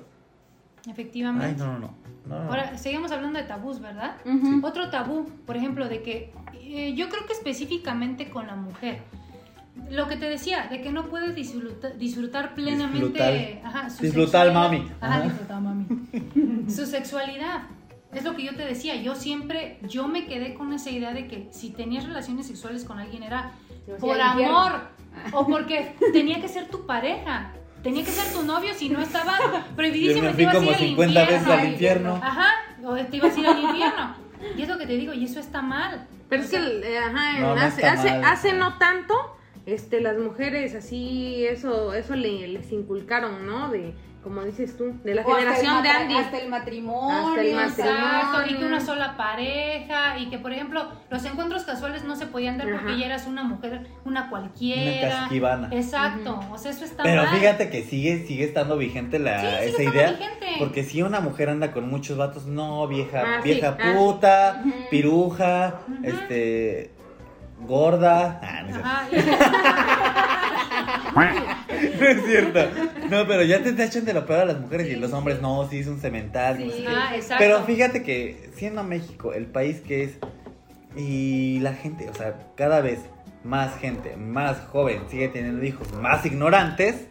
Efectivamente. 0.88 1.46
Ay, 1.46 1.54
no, 1.58 1.72
no, 1.74 1.78
no. 1.78 2.05
No. 2.28 2.34
Ahora, 2.36 2.76
seguimos 2.78 3.12
hablando 3.12 3.38
de 3.38 3.44
tabús, 3.44 3.80
¿verdad? 3.80 4.16
Ujú. 4.24 4.66
Otro 4.66 4.90
tabú, 4.90 5.28
por 5.46 5.56
ejemplo, 5.56 5.88
de 5.88 6.02
que 6.02 6.32
eh, 6.60 6.94
yo 6.94 7.08
creo 7.08 7.26
que 7.26 7.32
específicamente 7.32 8.28
con 8.30 8.46
la 8.46 8.56
mujer. 8.56 9.02
Lo 9.90 10.08
que 10.08 10.16
te 10.16 10.24
decía, 10.28 10.66
de 10.70 10.80
que 10.80 10.90
no 10.90 11.04
puede 11.06 11.32
disfruta- 11.34 11.90
disfrutar 11.90 12.54
plenamente 12.54 13.08
Disfrutar. 13.22 13.60
ajá, 13.64 13.90
su 13.90 14.02
Disfrutar, 14.02 14.52
mami. 14.52 14.88
Ajá, 15.00 15.14
Ajá. 15.16 15.22
disfrutar, 15.24 15.60
mami. 15.60 15.86
su 16.70 16.86
sexualidad. 16.86 17.64
Es 18.12 18.24
lo 18.24 18.34
que 18.34 18.44
yo 18.44 18.54
te 18.56 18.64
decía, 18.64 18.96
yo 18.96 19.14
siempre, 19.14 19.78
yo 19.82 20.08
me 20.08 20.26
quedé 20.26 20.54
con 20.54 20.72
esa 20.72 20.90
idea 20.90 21.12
de 21.12 21.26
que 21.28 21.48
si 21.50 21.70
tenías 21.70 22.04
relaciones 22.06 22.46
sexuales 22.46 22.84
con 22.84 22.98
alguien 22.98 23.22
era 23.22 23.52
por 24.00 24.18
amor 24.20 24.72
o 25.32 25.46
porque 25.48 25.94
tenía 26.12 26.40
que 26.40 26.48
ser 26.48 26.68
tu 26.68 26.86
pareja. 26.86 27.52
Tenía 27.86 28.04
que 28.04 28.10
ser 28.10 28.32
tu 28.32 28.42
novio, 28.42 28.74
si 28.74 28.88
no 28.88 29.00
estaba 29.00 29.38
Yo 29.38 29.76
prohibidísimo 29.76 30.22
me 30.24 30.30
y 30.30 30.30
te 30.30 30.34
fui 30.34 30.42
ibas 30.42 30.54
a 30.54 30.58
como 30.58 30.70
ir 30.70 30.74
al 30.74 30.80
50 30.80 31.20
veces 31.20 31.36
infierno. 31.38 31.60
al 31.62 31.68
infierno. 31.72 32.20
Ajá, 32.20 32.48
o 32.84 32.94
te 32.96 33.16
ibas 33.16 33.36
a 33.36 33.40
ir 33.40 33.46
al 33.46 33.58
infierno. 33.62 34.16
Y 34.56 34.62
es 34.62 34.68
lo 34.68 34.78
que 34.78 34.86
te 34.86 34.92
digo, 34.96 35.12
y 35.12 35.24
eso 35.24 35.38
está 35.38 35.62
mal. 35.62 36.06
Pero 36.28 36.42
es 36.42 36.50
que, 36.50 36.56
eh, 36.56 36.98
ajá, 36.98 37.38
No, 37.38 37.54
no 37.54 37.60
hace, 37.60 37.86
hace, 37.86 38.10
mal. 38.10 38.24
hace 38.24 38.52
no 38.54 38.76
tanto, 38.78 39.14
este, 39.66 40.00
las 40.00 40.18
mujeres 40.18 40.74
así, 40.74 41.44
eso, 41.46 41.94
eso 41.94 42.16
le, 42.16 42.48
les 42.48 42.72
inculcaron, 42.72 43.46
¿no? 43.46 43.68
De, 43.70 43.94
como 44.26 44.42
dices 44.42 44.76
tú, 44.76 44.92
de 45.04 45.14
la 45.14 45.22
O 45.22 45.30
generación 45.36 45.84
de 45.84 45.88
Andy. 45.88 46.16
Hasta 46.16 46.38
el 46.38 46.48
matrimonio. 46.48 47.28
Hasta 47.28 47.40
el 47.42 47.46
Exacto, 47.46 47.84
matrimonio. 47.84 48.56
y 48.56 48.58
que 48.58 48.64
una 48.64 48.80
sola 48.80 49.16
pareja, 49.16 50.18
y 50.18 50.28
que 50.30 50.38
por 50.38 50.52
ejemplo, 50.52 50.84
los 51.10 51.24
encuentros 51.24 51.62
casuales 51.62 52.02
no 52.02 52.16
se 52.16 52.26
podían 52.26 52.58
dar 52.58 52.68
porque 52.72 52.88
Ajá. 52.90 52.96
ya 52.98 53.06
eras 53.06 53.26
una 53.28 53.44
mujer, 53.44 53.86
una 54.04 54.22
Una 54.22 54.28
cualquiera. 54.30 55.08
casquivana. 55.20 55.68
Exacto, 55.70 56.40
o 56.50 56.58
sea, 56.58 56.72
eso 56.72 56.84
está 56.84 57.04
Pero 57.04 57.22
mal. 57.22 57.36
fíjate 57.36 57.70
que 57.70 57.84
sigue, 57.84 58.26
sigue 58.26 58.42
estando 58.44 58.76
vigente 58.76 59.20
la, 59.20 59.38
Sí, 59.40 59.46
sigue 59.46 59.58
esa 59.58 59.66
estando 59.82 59.92
idea. 59.92 60.10
vigente. 60.10 60.46
Porque 60.58 60.82
si 60.82 61.02
una 61.02 61.20
mujer 61.20 61.50
anda 61.50 61.70
con 61.70 61.88
muchos 61.88 62.16
vatos, 62.16 62.46
no, 62.46 62.88
vieja, 62.88 63.22
Ah, 63.24 63.40
sí, 63.44 63.50
vieja 63.50 63.76
ah. 63.80 63.92
puta, 63.94 64.64
piruja, 64.90 65.74
este, 66.02 66.90
gorda. 67.60 68.40
Ah, 68.42 68.62
no 68.62 69.16
y- 69.16 69.20
No 71.98 72.06
es 72.08 72.24
cierto. 72.24 72.60
No, 73.10 73.26
pero 73.26 73.42
ya 73.42 73.62
te 73.62 73.72
tachan 73.72 74.04
de 74.04 74.14
lo 74.14 74.26
peor 74.26 74.40
a 74.40 74.44
las 74.44 74.60
mujeres 74.60 74.88
y 74.88 74.96
los 74.96 75.12
hombres 75.12 75.40
no, 75.40 75.68
sí 75.68 75.78
es 75.78 75.86
un 75.86 76.00
cemental. 76.00 76.58
Sí. 76.58 76.84
ah, 76.88 77.12
exacto. 77.14 77.36
Pero 77.38 77.64
fíjate 77.64 78.02
que 78.02 78.50
siendo 78.54 78.82
México 78.82 79.32
el 79.32 79.46
país 79.46 79.80
que 79.80 80.04
es 80.04 80.18
y 80.96 81.60
la 81.60 81.74
gente, 81.74 82.08
o 82.08 82.14
sea, 82.14 82.38
cada 82.56 82.80
vez 82.80 83.00
más 83.44 83.76
gente, 83.78 84.16
más 84.16 84.58
joven 84.66 85.02
sigue 85.08 85.28
teniendo 85.28 85.64
hijos, 85.64 85.92
más 85.92 86.24
ignorantes, 86.24 87.06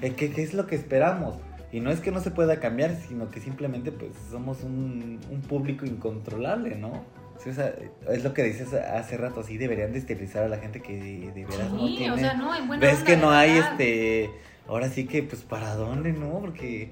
¿qué, 0.00 0.14
qué 0.14 0.42
es 0.42 0.54
lo 0.54 0.66
que 0.66 0.74
esperamos? 0.74 1.36
Y 1.70 1.80
no 1.80 1.90
es 1.90 2.00
que 2.00 2.10
no 2.10 2.20
se 2.20 2.30
pueda 2.30 2.60
cambiar, 2.60 2.96
sino 3.08 3.30
que 3.30 3.40
simplemente 3.40 3.92
pues 3.92 4.12
somos 4.30 4.62
un, 4.62 5.20
un 5.30 5.40
público 5.42 5.84
incontrolable, 5.84 6.76
¿no? 6.76 7.04
Sí, 7.42 7.50
o 7.50 7.54
sea, 7.54 7.72
es 8.10 8.24
lo 8.24 8.34
que 8.34 8.42
dices 8.42 8.72
hace 8.74 9.16
rato, 9.16 9.42
sí 9.44 9.58
deberían 9.58 9.92
de 9.92 9.98
esterilizar 10.00 10.42
a 10.44 10.48
la 10.48 10.58
gente 10.58 10.80
que 10.82 10.92
de, 10.96 11.32
de 11.32 11.44
veras 11.46 11.70
no 11.72 11.86
Sí, 11.86 11.94
tiene. 11.98 12.12
o 12.12 12.18
sea, 12.18 12.34
no, 12.34 12.54
en 12.54 12.66
buena 12.66 12.84
Ves 12.86 13.02
que 13.04 13.16
no 13.16 13.30
hay 13.30 13.52
verdad. 13.54 13.70
este, 13.72 14.30
ahora 14.66 14.88
sí 14.88 15.06
que 15.06 15.22
pues 15.22 15.42
para 15.42 15.74
dónde, 15.76 16.12
¿no? 16.12 16.40
Porque 16.40 16.90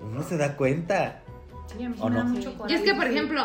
uno 0.00 0.22
se 0.22 0.36
da 0.36 0.56
cuenta. 0.56 1.22
Sí, 1.74 1.84
a 1.84 1.88
mí 1.88 1.94
sí 1.96 2.02
¿O 2.02 2.08
me 2.10 2.16
da 2.16 2.24
no? 2.24 2.30
mucho 2.30 2.50
Sí. 2.50 2.56
coraje. 2.56 2.74
Y 2.74 2.76
es 2.76 2.82
que, 2.82 2.94
por 2.94 3.06
ejemplo, 3.06 3.42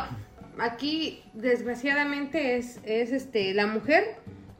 aquí 0.60 1.24
desgraciadamente 1.34 2.58
es, 2.58 2.80
es 2.84 3.12
este 3.12 3.54
la 3.54 3.68
mujer 3.68 4.18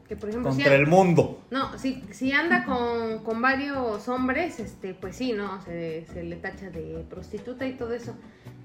que, 0.08 0.16
por 0.16 0.30
ejemplo, 0.30 0.50
si 0.52 0.58
Contra 0.62 0.74
el 0.74 0.86
mundo. 0.86 1.42
no, 1.50 1.78
si, 1.78 2.02
si 2.12 2.32
anda 2.32 2.64
con, 2.64 3.22
con 3.24 3.42
varios 3.42 4.08
hombres, 4.08 4.58
este, 4.58 4.94
pues 4.94 5.16
sí, 5.16 5.32
¿no? 5.32 5.60
Se, 5.62 6.06
se 6.14 6.22
le 6.22 6.36
tacha 6.36 6.70
de 6.70 7.04
prostituta 7.10 7.66
y 7.66 7.74
todo 7.74 7.92
eso. 7.92 8.14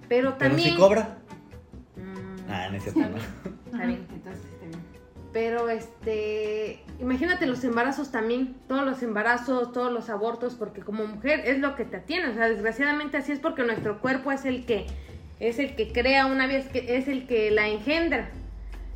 Pero 0.08 0.36
Pero 0.38 0.52
también. 0.52 0.72
si 0.72 0.78
cobra. 0.78 1.18
Ah, 2.50 2.68
no 2.70 2.78
es 2.78 2.84
cierto. 2.84 3.02
Está 3.02 3.10
¿no? 3.10 3.16
bien. 3.16 3.58
está 3.66 3.86
bien. 3.86 4.08
Entonces, 4.14 4.44
este, 4.46 4.78
Pero 5.32 5.70
este, 5.70 6.84
imagínate 7.00 7.46
los 7.46 7.64
embarazos 7.64 8.12
también, 8.12 8.56
todos 8.68 8.86
los 8.86 9.02
embarazos, 9.04 9.72
todos 9.72 9.92
los 9.92 10.10
abortos, 10.10 10.56
porque 10.56 10.82
como 10.82 11.06
mujer 11.06 11.42
es 11.46 11.60
lo 11.60 11.76
que 11.76 11.86
te 11.86 11.98
atiene, 11.98 12.28
o 12.28 12.34
sea, 12.34 12.48
desgraciadamente 12.50 13.18
así 13.18 13.32
es 13.32 13.40
porque 13.40 13.64
nuestro 13.64 14.00
cuerpo 14.00 14.32
es 14.32 14.46
el 14.46 14.66
que 14.66 14.86
es 15.40 15.60
el 15.60 15.76
que 15.76 15.92
crea 15.92 16.26
una 16.28 16.46
es, 16.54 16.68
que, 16.68 16.98
es 16.98 17.08
el 17.08 17.28
que 17.28 17.52
la 17.52 17.68
engendra. 17.68 18.30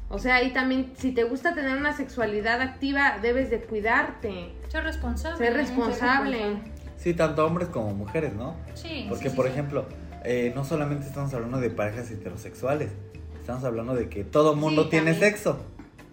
O 0.09 0.19
sea, 0.19 0.35
ahí 0.35 0.53
también 0.53 0.93
si 0.95 1.11
te 1.11 1.23
gusta 1.25 1.53
tener 1.53 1.75
una 1.75 1.91
sexualidad 1.91 2.61
activa, 2.61 3.17
debes 3.21 3.49
de 3.49 3.59
cuidarte, 3.59 4.53
Ser 4.69 4.83
responsable. 4.85 5.37
ser 5.37 5.53
responsable. 5.53 6.39
Sí, 6.95 7.13
tanto 7.13 7.45
hombres 7.45 7.67
como 7.67 7.93
mujeres, 7.93 8.33
¿no? 8.33 8.55
Sí. 8.75 9.05
Porque, 9.09 9.29
sí, 9.29 9.35
por 9.35 9.45
sí. 9.45 9.51
ejemplo, 9.51 9.85
eh, 10.23 10.53
no 10.55 10.63
solamente 10.63 11.05
estamos 11.07 11.33
hablando 11.33 11.59
de 11.59 11.69
parejas 11.69 12.09
heterosexuales, 12.09 12.91
estamos 13.47 13.63
hablando 13.63 13.95
de 13.95 14.09
que 14.09 14.25
todo 14.25 14.55
mundo 14.57 14.83
Sí, 14.83 14.89
tiene 14.89 15.11
también. 15.13 15.31
sexo. 15.31 15.57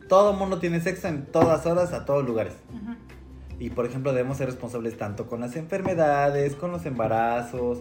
Todo 0.08 0.34
mundo 0.34 0.58
tiene 0.60 0.80
sexo 0.80 1.08
en 1.08 1.26
todas 1.26 1.66
horas, 1.66 1.92
a 1.92 2.04
todos 2.04 2.24
lugares. 2.24 2.52
Y, 3.58 3.70
por 3.70 3.86
ejemplo, 3.86 4.12
debemos 4.12 4.36
ser 4.36 4.46
responsables 4.46 4.96
tanto 4.96 5.26
con 5.26 5.40
las 5.40 5.56
enfermedades, 5.56 6.54
con 6.54 6.70
los 6.70 6.86
embarazos. 6.86 7.78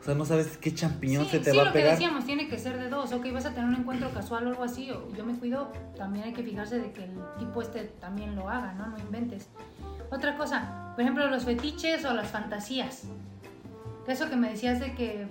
O 0.00 0.04
sea, 0.04 0.14
no 0.14 0.24
sabes 0.24 0.56
qué 0.58 0.72
champiñón 0.74 1.24
Sí, 1.26 1.32
se 1.32 1.38
te 1.40 1.50
sí, 1.50 1.56
va 1.56 1.64
lo 1.64 1.68
a 1.70 1.72
que 1.72 1.78
pegar. 1.80 1.92
decíamos, 1.92 2.24
tiene 2.24 2.48
que 2.48 2.58
ser 2.58 2.78
de 2.78 2.88
dos. 2.88 3.12
Ok, 3.12 3.26
vas 3.32 3.44
a 3.46 3.50
tener 3.50 3.64
un 3.68 3.74
encuentro 3.74 4.10
casual 4.10 4.46
o 4.46 4.50
algo 4.50 4.64
así, 4.64 4.90
o 4.90 5.12
yo 5.14 5.24
me 5.26 5.34
cuido, 5.38 5.70
también 5.96 6.24
hay 6.26 6.32
que 6.32 6.42
fijarse 6.42 6.78
de 6.78 6.92
que 6.92 7.04
el 7.04 7.10
tipo 7.38 7.60
este 7.60 7.84
también 8.00 8.34
lo 8.36 8.48
haga, 8.48 8.72
¿no? 8.74 8.86
No 8.86 8.98
inventes. 8.98 9.48
Otra 10.10 10.36
cosa, 10.38 10.92
por 10.94 11.02
ejemplo, 11.02 11.26
los 11.28 11.44
fetiches 11.44 12.04
o 12.06 12.14
las 12.14 12.28
fantasías. 12.28 13.02
Eso 14.06 14.28
que 14.30 14.36
me 14.36 14.50
decías 14.50 14.80
de 14.80 14.94
que... 14.94 15.26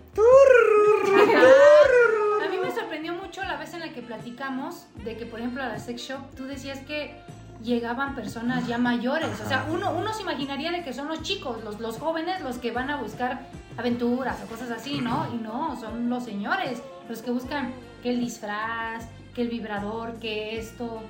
Sorprendió 2.94 3.20
mucho 3.20 3.44
la 3.44 3.58
vez 3.58 3.74
en 3.74 3.80
la 3.80 3.89
que 3.89 4.04
platicamos 4.04 4.86
de 5.04 5.18
que, 5.18 5.26
por 5.26 5.39
ejemplo, 5.39 5.64
a 5.64 5.68
la 5.68 5.80
sex 5.80 6.00
shop, 6.00 6.20
tú 6.38 6.46
decías 6.46 6.78
que 6.82 7.16
llegaban 7.64 8.14
personas 8.14 8.68
ya 8.68 8.78
mayores. 8.78 9.30
O 9.44 9.48
sea, 9.48 9.66
uno, 9.68 9.91
uno 9.94 10.14
se 10.14 10.22
imaginaría 10.22 10.72
de 10.72 10.84
que 10.84 10.94
son 10.94 11.08
los 11.08 11.24
chicos, 11.24 11.64
los, 11.64 11.80
los 11.80 11.98
jóvenes, 11.98 12.41
los 12.41 12.60
que 12.60 12.72
van 12.72 12.91
a 12.91 12.98
buscar 12.98 13.48
aventuras 13.78 14.38
o 14.44 14.46
cosas 14.46 14.70
así, 14.70 15.02
¿no? 15.02 15.28
Y 15.34 15.38
no, 15.38 15.76
son 15.76 16.08
los 16.08 16.24
señores, 16.24 16.84
los 17.10 17.24
que 17.24 17.32
buscan 17.32 17.74
que 18.04 18.12
el 18.12 18.20
disfraz, 18.20 19.08
que 19.34 19.41
el 19.41 19.50
vibrador, 19.50 20.20
que 20.20 20.60
esto. 20.60 21.02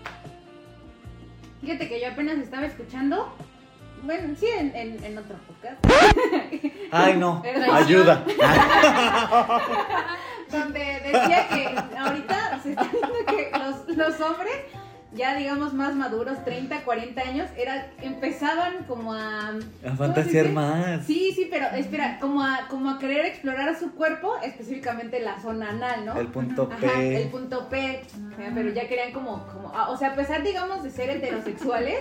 Fíjate 1.60 1.90
que 1.90 2.00
yo 2.00 2.14
apenas 2.14 2.38
estaba 2.38 2.66
escuchando. 2.66 3.28
Bueno, 4.04 4.34
sí, 4.40 4.48
en, 4.58 4.74
en, 4.74 5.04
en 5.04 5.18
otro 5.18 5.36
podcast. 5.48 5.86
Ay, 6.92 7.18
no. 7.18 7.44
Ayuda. 7.74 8.24
donde 10.54 10.80
decía 10.80 11.48
que 11.50 11.98
ahorita 11.98 12.60
se 12.62 12.72
está 12.72 12.84
viendo 12.84 13.26
que 13.26 13.52
los, 13.58 13.98
los 13.98 14.22
hombres, 14.22 14.54
ya 15.14 15.36
digamos 15.36 15.74
más 15.74 15.96
maduros, 15.96 16.44
30, 16.44 16.84
40 16.84 17.22
años, 17.22 17.50
era, 17.58 17.92
empezaban 18.02 18.86
como 18.88 19.14
a... 19.14 19.50
A 19.50 19.54
¿cómo 19.84 19.98
fantasear 19.98 20.50
más. 20.50 21.06
Sí, 21.06 21.32
sí, 21.36 21.48
pero 21.52 21.68
espera, 21.76 22.20
como 22.20 22.44
a, 22.44 22.68
como 22.70 22.90
a 22.90 23.00
querer 23.00 23.26
explorar 23.26 23.78
su 23.78 23.94
cuerpo, 23.94 24.34
específicamente 24.44 25.20
la 25.20 25.40
zona 25.40 25.70
anal, 25.70 26.06
¿no? 26.06 26.20
El 26.20 26.28
punto 26.28 26.70
Ajá, 26.72 26.94
P. 26.98 27.24
el 27.24 27.30
punto 27.30 27.70
P. 27.70 28.04
Sea, 28.38 28.52
pero 28.54 28.70
ya 28.72 28.88
querían 28.88 29.12
como, 29.12 29.46
como 29.48 29.72
ah, 29.76 29.90
o 29.90 29.98
sea, 29.98 30.10
a 30.10 30.16
pesar, 30.16 30.44
digamos, 30.44 30.84
de 30.84 30.90
ser 30.90 31.10
heterosexuales, 31.10 32.00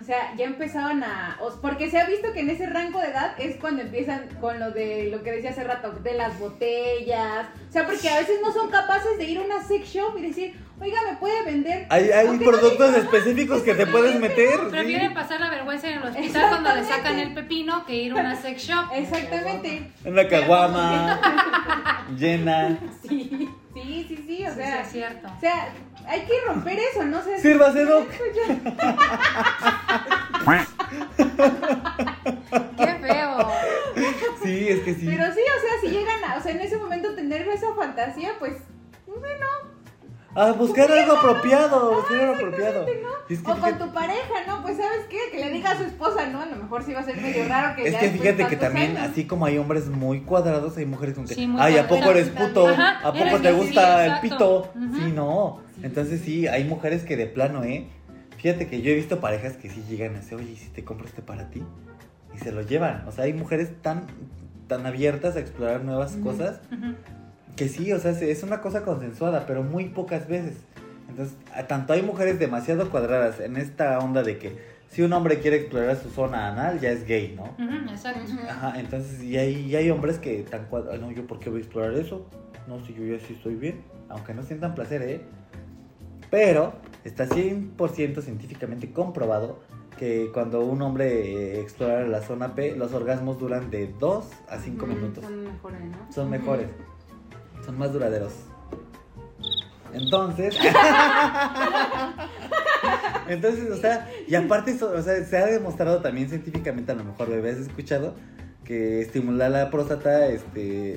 o 0.00 0.04
sea, 0.04 0.34
ya 0.36 0.44
empezaban 0.46 1.02
a, 1.02 1.38
porque 1.60 1.90
se 1.90 1.98
ha 2.00 2.06
visto 2.06 2.32
que 2.32 2.40
en 2.40 2.50
ese 2.50 2.66
rango 2.66 3.00
de 3.00 3.08
edad 3.08 3.34
es 3.38 3.56
cuando 3.56 3.82
empiezan 3.82 4.28
con 4.40 4.60
lo 4.60 4.70
de, 4.70 5.08
lo 5.10 5.22
que 5.22 5.32
decía 5.32 5.50
hace 5.50 5.64
rato, 5.64 5.90
de 5.92 6.14
las 6.14 6.38
botellas, 6.38 7.46
o 7.68 7.72
sea, 7.72 7.84
porque 7.84 8.08
a 8.08 8.18
veces 8.18 8.40
no 8.42 8.52
son 8.52 8.70
capaces 8.70 9.18
de 9.18 9.24
ir 9.24 9.38
a 9.38 9.42
una 9.42 9.62
sex 9.62 9.88
shop 9.88 10.16
y 10.18 10.22
decir, 10.22 10.54
oiga, 10.80 10.98
¿me 11.10 11.16
puede 11.16 11.42
vender? 11.44 11.86
Hay, 11.90 12.10
hay 12.10 12.28
no 12.28 12.38
productos 12.38 12.96
específicos 12.96 13.62
que 13.62 13.74
te 13.74 13.86
puedes 13.86 14.18
meter. 14.20 14.60
sí. 14.60 14.70
Prefieren 14.70 15.14
pasar 15.14 15.40
la 15.40 15.50
vergüenza 15.50 15.88
en 15.88 15.98
el 15.98 16.04
hospital 16.04 16.48
cuando 16.48 16.74
le 16.76 16.84
sacan 16.84 17.18
el 17.18 17.34
pepino 17.34 17.84
que 17.84 17.94
ir 17.94 18.12
a 18.12 18.16
una 18.20 18.36
sex 18.36 18.62
shop. 18.62 18.86
Exactamente. 18.94 19.90
Una 20.04 20.28
caguama 20.28 22.06
llena. 22.18 22.78
Sí, 23.08 23.48
sí, 23.74 24.04
sí, 24.08 24.24
sí, 24.26 24.46
o 24.46 24.50
Sí, 24.50 24.56
sea, 24.56 24.76
sí, 24.76 24.82
es 24.82 24.88
cierto. 24.92 25.28
o 25.36 25.40
sea, 25.40 25.68
hay 26.06 26.24
que 26.26 26.32
romper 26.46 26.78
eso, 26.78 27.04
¿no? 27.04 27.22
Sea, 27.22 27.38
Sírvase, 27.38 27.84
Doc. 27.84 28.08
Qué 32.76 32.94
feo. 33.00 33.50
Sí, 34.42 34.68
es 34.68 34.80
que 34.80 34.94
sí. 34.94 35.06
Pero 35.06 35.24
sí, 35.32 35.40
o 35.40 35.60
sea, 35.60 35.80
si 35.80 35.88
llegan 35.88 36.24
a, 36.24 36.36
o 36.36 36.42
sea, 36.42 36.52
en 36.52 36.60
ese 36.60 36.76
momento 36.76 37.14
tener 37.14 37.48
esa 37.48 37.74
fantasía, 37.74 38.32
pues, 38.38 38.56
bueno, 39.06 39.46
A 40.34 40.52
buscar 40.52 40.90
algo 40.90 41.12
apropiado. 41.18 41.94
Buscar 41.96 42.20
algo 42.20 42.34
apropiado. 42.34 42.86
Y 43.28 43.34
es 43.34 43.40
que 43.42 43.50
o 43.50 43.56
con 43.56 43.78
tu 43.78 43.92
pareja, 43.92 44.34
¿no? 44.46 44.62
Pues, 44.62 44.76
¿sabes 44.78 45.06
qué? 45.10 45.18
Que 45.30 45.44
le 45.44 45.50
diga 45.50 45.72
a 45.72 45.76
su 45.76 45.84
esposa, 45.84 46.26
¿no? 46.28 46.40
A 46.40 46.46
lo 46.46 46.56
mejor 46.56 46.82
sí 46.84 46.92
va 46.92 47.00
a 47.00 47.04
ser 47.04 47.16
medio 47.20 47.46
raro 47.48 47.76
que 47.76 47.86
es 47.86 47.92
ya 47.92 48.00
que 48.00 48.10
fíjate 48.10 48.46
que 48.46 48.56
también, 48.56 48.96
años- 48.96 49.10
así 49.12 49.26
como 49.26 49.44
hay 49.46 49.58
hombres 49.58 49.88
muy 49.88 50.20
cuadrados, 50.22 50.76
hay 50.76 50.86
mujeres 50.86 51.14
con 51.14 51.26
que, 51.26 51.34
Sí, 51.34 51.46
muy 51.46 51.60
ay, 51.60 51.76
¿a 51.78 51.86
poco 51.86 52.10
eres 52.10 52.30
puto? 52.30 52.68
Ajá, 52.68 52.98
¿A 53.08 53.12
poco 53.12 53.40
te 53.40 53.52
gusta 53.52 54.06
el 54.06 54.20
pito? 54.20 54.70
Sí, 54.74 55.12
no. 55.14 55.60
Entonces 55.82 56.20
sí, 56.22 56.46
hay 56.46 56.64
mujeres 56.64 57.04
que 57.04 57.16
de 57.16 57.26
plano, 57.26 57.62
¿eh? 57.64 57.86
Fíjate 58.38 58.66
que 58.66 58.82
yo 58.82 58.90
he 58.90 58.94
visto 58.94 59.20
parejas 59.20 59.56
que 59.56 59.70
sí 59.70 59.84
llegan 59.88 60.16
a 60.16 60.18
decir, 60.20 60.34
oye, 60.36 60.50
¿y 60.52 60.56
si 60.56 60.68
te 60.70 60.82
compro 60.84 61.06
este 61.06 61.22
para 61.22 61.48
ti? 61.50 61.62
Y 62.34 62.38
se 62.38 62.50
lo 62.52 62.62
llevan. 62.62 63.04
O 63.06 63.12
sea, 63.12 63.24
hay 63.24 63.34
mujeres 63.34 63.70
tan, 63.82 64.06
tan 64.66 64.84
abiertas 64.86 65.36
a 65.36 65.40
explorar 65.40 65.84
nuevas 65.84 66.12
cosas 66.16 66.60
Ujú. 66.72 66.94
Que 67.56 67.68
sí, 67.68 67.92
o 67.92 67.98
sea, 67.98 68.14
se- 68.14 68.30
es 68.30 68.42
una 68.42 68.60
cosa 68.60 68.82
consensuada, 68.82 69.46
pero 69.46 69.62
muy 69.62 69.86
pocas 69.90 70.28
veces. 70.28 70.56
Entonces, 71.08 71.36
tanto 71.68 71.92
hay 71.92 72.02
mujeres 72.02 72.38
demasiado 72.38 72.90
cuadradas 72.90 73.38
en 73.40 73.56
esta 73.56 73.98
onda 73.98 74.22
de 74.22 74.38
que 74.38 74.56
si 74.88 75.02
un 75.02 75.12
hombre 75.12 75.40
quiere 75.40 75.58
explorar 75.58 75.96
su 75.96 76.10
zona 76.10 76.48
anal, 76.48 76.80
ya 76.80 76.90
es 76.90 77.06
gay, 77.06 77.34
¿no? 77.36 77.44
Ujú, 77.62 77.90
Exacto. 77.90 78.20
Ajá, 78.48 78.78
entonces, 78.80 79.22
y 79.22 79.36
hay, 79.36 79.54
y 79.66 79.76
hay 79.76 79.90
hombres 79.90 80.18
que 80.18 80.42
tan 80.42 80.66
cuadrados, 80.66 81.00
no, 81.00 81.10
yo 81.10 81.26
por 81.26 81.38
qué 81.38 81.50
voy 81.50 81.58
a 81.60 81.62
explorar 81.62 81.92
eso, 81.94 82.26
no, 82.66 82.84
si 82.84 82.94
yo 82.94 83.04
ya 83.04 83.18
sí 83.26 83.34
estoy 83.34 83.54
bien, 83.56 83.82
aunque 84.08 84.32
no 84.34 84.42
sientan 84.42 84.74
placer, 84.74 85.02
¿eh? 85.02 85.20
Pero 86.30 86.72
está 87.04 87.26
100% 87.26 88.22
científicamente 88.22 88.90
comprobado 88.92 89.60
que 89.98 90.30
cuando 90.32 90.60
un 90.64 90.80
hombre 90.82 91.56
eh, 91.56 91.60
explora 91.60 92.06
la 92.06 92.22
zona 92.22 92.54
P, 92.54 92.74
los 92.76 92.92
orgasmos 92.94 93.38
duran 93.38 93.70
de 93.70 93.88
2 93.98 94.26
a 94.48 94.58
5 94.58 94.86
Mm, 94.86 94.88
minutos. 94.88 95.24
Son 95.24 95.42
mejores, 95.44 95.80
¿no? 95.84 96.12
Son 96.12 96.30
mejores. 96.30 96.66
Son 97.64 97.78
más 97.78 97.92
duraderos. 97.92 98.32
Entonces. 99.94 100.56
Entonces, 103.28 103.70
o 103.70 103.76
sea, 103.76 104.10
y 104.26 104.34
aparte, 104.34 104.72
o 104.82 105.02
sea, 105.02 105.24
se 105.24 105.36
ha 105.36 105.46
demostrado 105.46 106.00
también 106.00 106.28
científicamente, 106.28 106.92
a 106.92 106.94
lo 106.94 107.04
mejor 107.04 107.30
bebés 107.30 107.58
escuchado, 107.58 108.14
que 108.64 109.00
estimular 109.00 109.50
la 109.50 109.70
próstata, 109.70 110.26
este. 110.26 110.94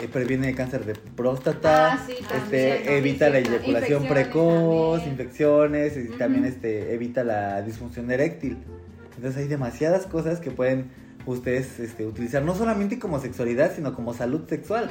eh, 0.00 0.08
previene 0.12 0.50
el 0.50 0.54
cáncer 0.54 0.84
de 0.84 0.94
próstata, 0.94 1.94
Ah, 1.94 1.98
sí, 2.06 2.14
también, 2.28 2.42
este, 2.44 2.74
también, 2.74 2.94
evita 2.98 3.28
la 3.30 3.38
eyaculación 3.38 4.02
Infecciones 4.02 4.28
precoz, 4.28 5.06
infecciones 5.06 5.96
y 5.96 6.08
también 6.16 6.44
este, 6.44 6.94
evita 6.94 7.24
la 7.24 7.62
disfunción 7.62 8.10
eréctil. 8.10 8.58
Entonces 9.16 9.42
hay 9.42 9.48
demasiadas 9.48 10.06
cosas 10.06 10.40
que 10.40 10.50
pueden 10.50 10.90
ustedes 11.26 11.78
este, 11.80 12.06
utilizar, 12.06 12.42
no 12.42 12.54
solamente 12.54 12.98
como 12.98 13.18
sexualidad, 13.20 13.74
sino 13.74 13.94
como 13.94 14.14
salud 14.14 14.48
sexual. 14.48 14.90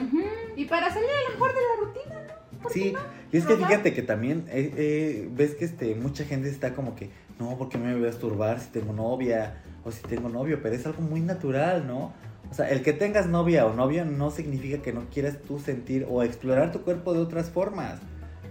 Y 0.56 0.66
para 0.66 0.94
salir 0.94 1.10
a 1.10 1.30
lo 1.30 1.36
mejor 1.36 1.52
de 1.54 1.62
la 1.62 1.86
rutina, 1.86 2.16
¿no? 2.28 2.60
¿Por 2.62 2.72
qué 2.72 2.80
Sí, 2.80 2.92
no? 2.92 3.00
y 3.32 3.38
es 3.38 3.46
que 3.46 3.56
fíjate 3.56 3.94
que 3.94 4.02
también 4.02 4.46
eh, 4.50 4.74
eh, 4.76 5.30
ves 5.32 5.56
que 5.56 5.66
este 5.66 5.96
mucha 5.96 6.26
gente 6.26 6.50
está 6.50 6.74
como 6.74 6.96
que, 6.96 7.10
no, 7.40 7.58
porque 7.58 7.78
me 7.78 7.94
voy 7.94 8.04
a 8.04 8.08
masturbar 8.08 8.60
si 8.60 8.68
tengo 8.68 8.94
novia 8.94 9.62
o 9.84 9.92
si 9.92 10.02
tengo 10.04 10.30
novio, 10.30 10.60
pero 10.62 10.76
es 10.76 10.86
algo 10.86 11.02
muy 11.02 11.22
natural, 11.22 11.88
¿no? 11.88 12.14
O 12.50 12.54
sea, 12.54 12.70
el 12.70 12.84
que 12.84 12.94
tengas 12.94 13.28
novia 13.28 13.66
o 13.66 13.74
novio 13.74 14.06
no 14.06 14.32
significa 14.32 14.82
que 14.82 14.94
no 14.94 15.06
quieras 15.12 15.38
tú 15.42 15.60
sentir 15.60 16.06
o 16.10 16.24
explorar 16.24 16.72
tu 16.72 16.82
cuerpo 16.82 17.14
de 17.14 17.20
otras 17.20 17.50
formas, 17.50 18.00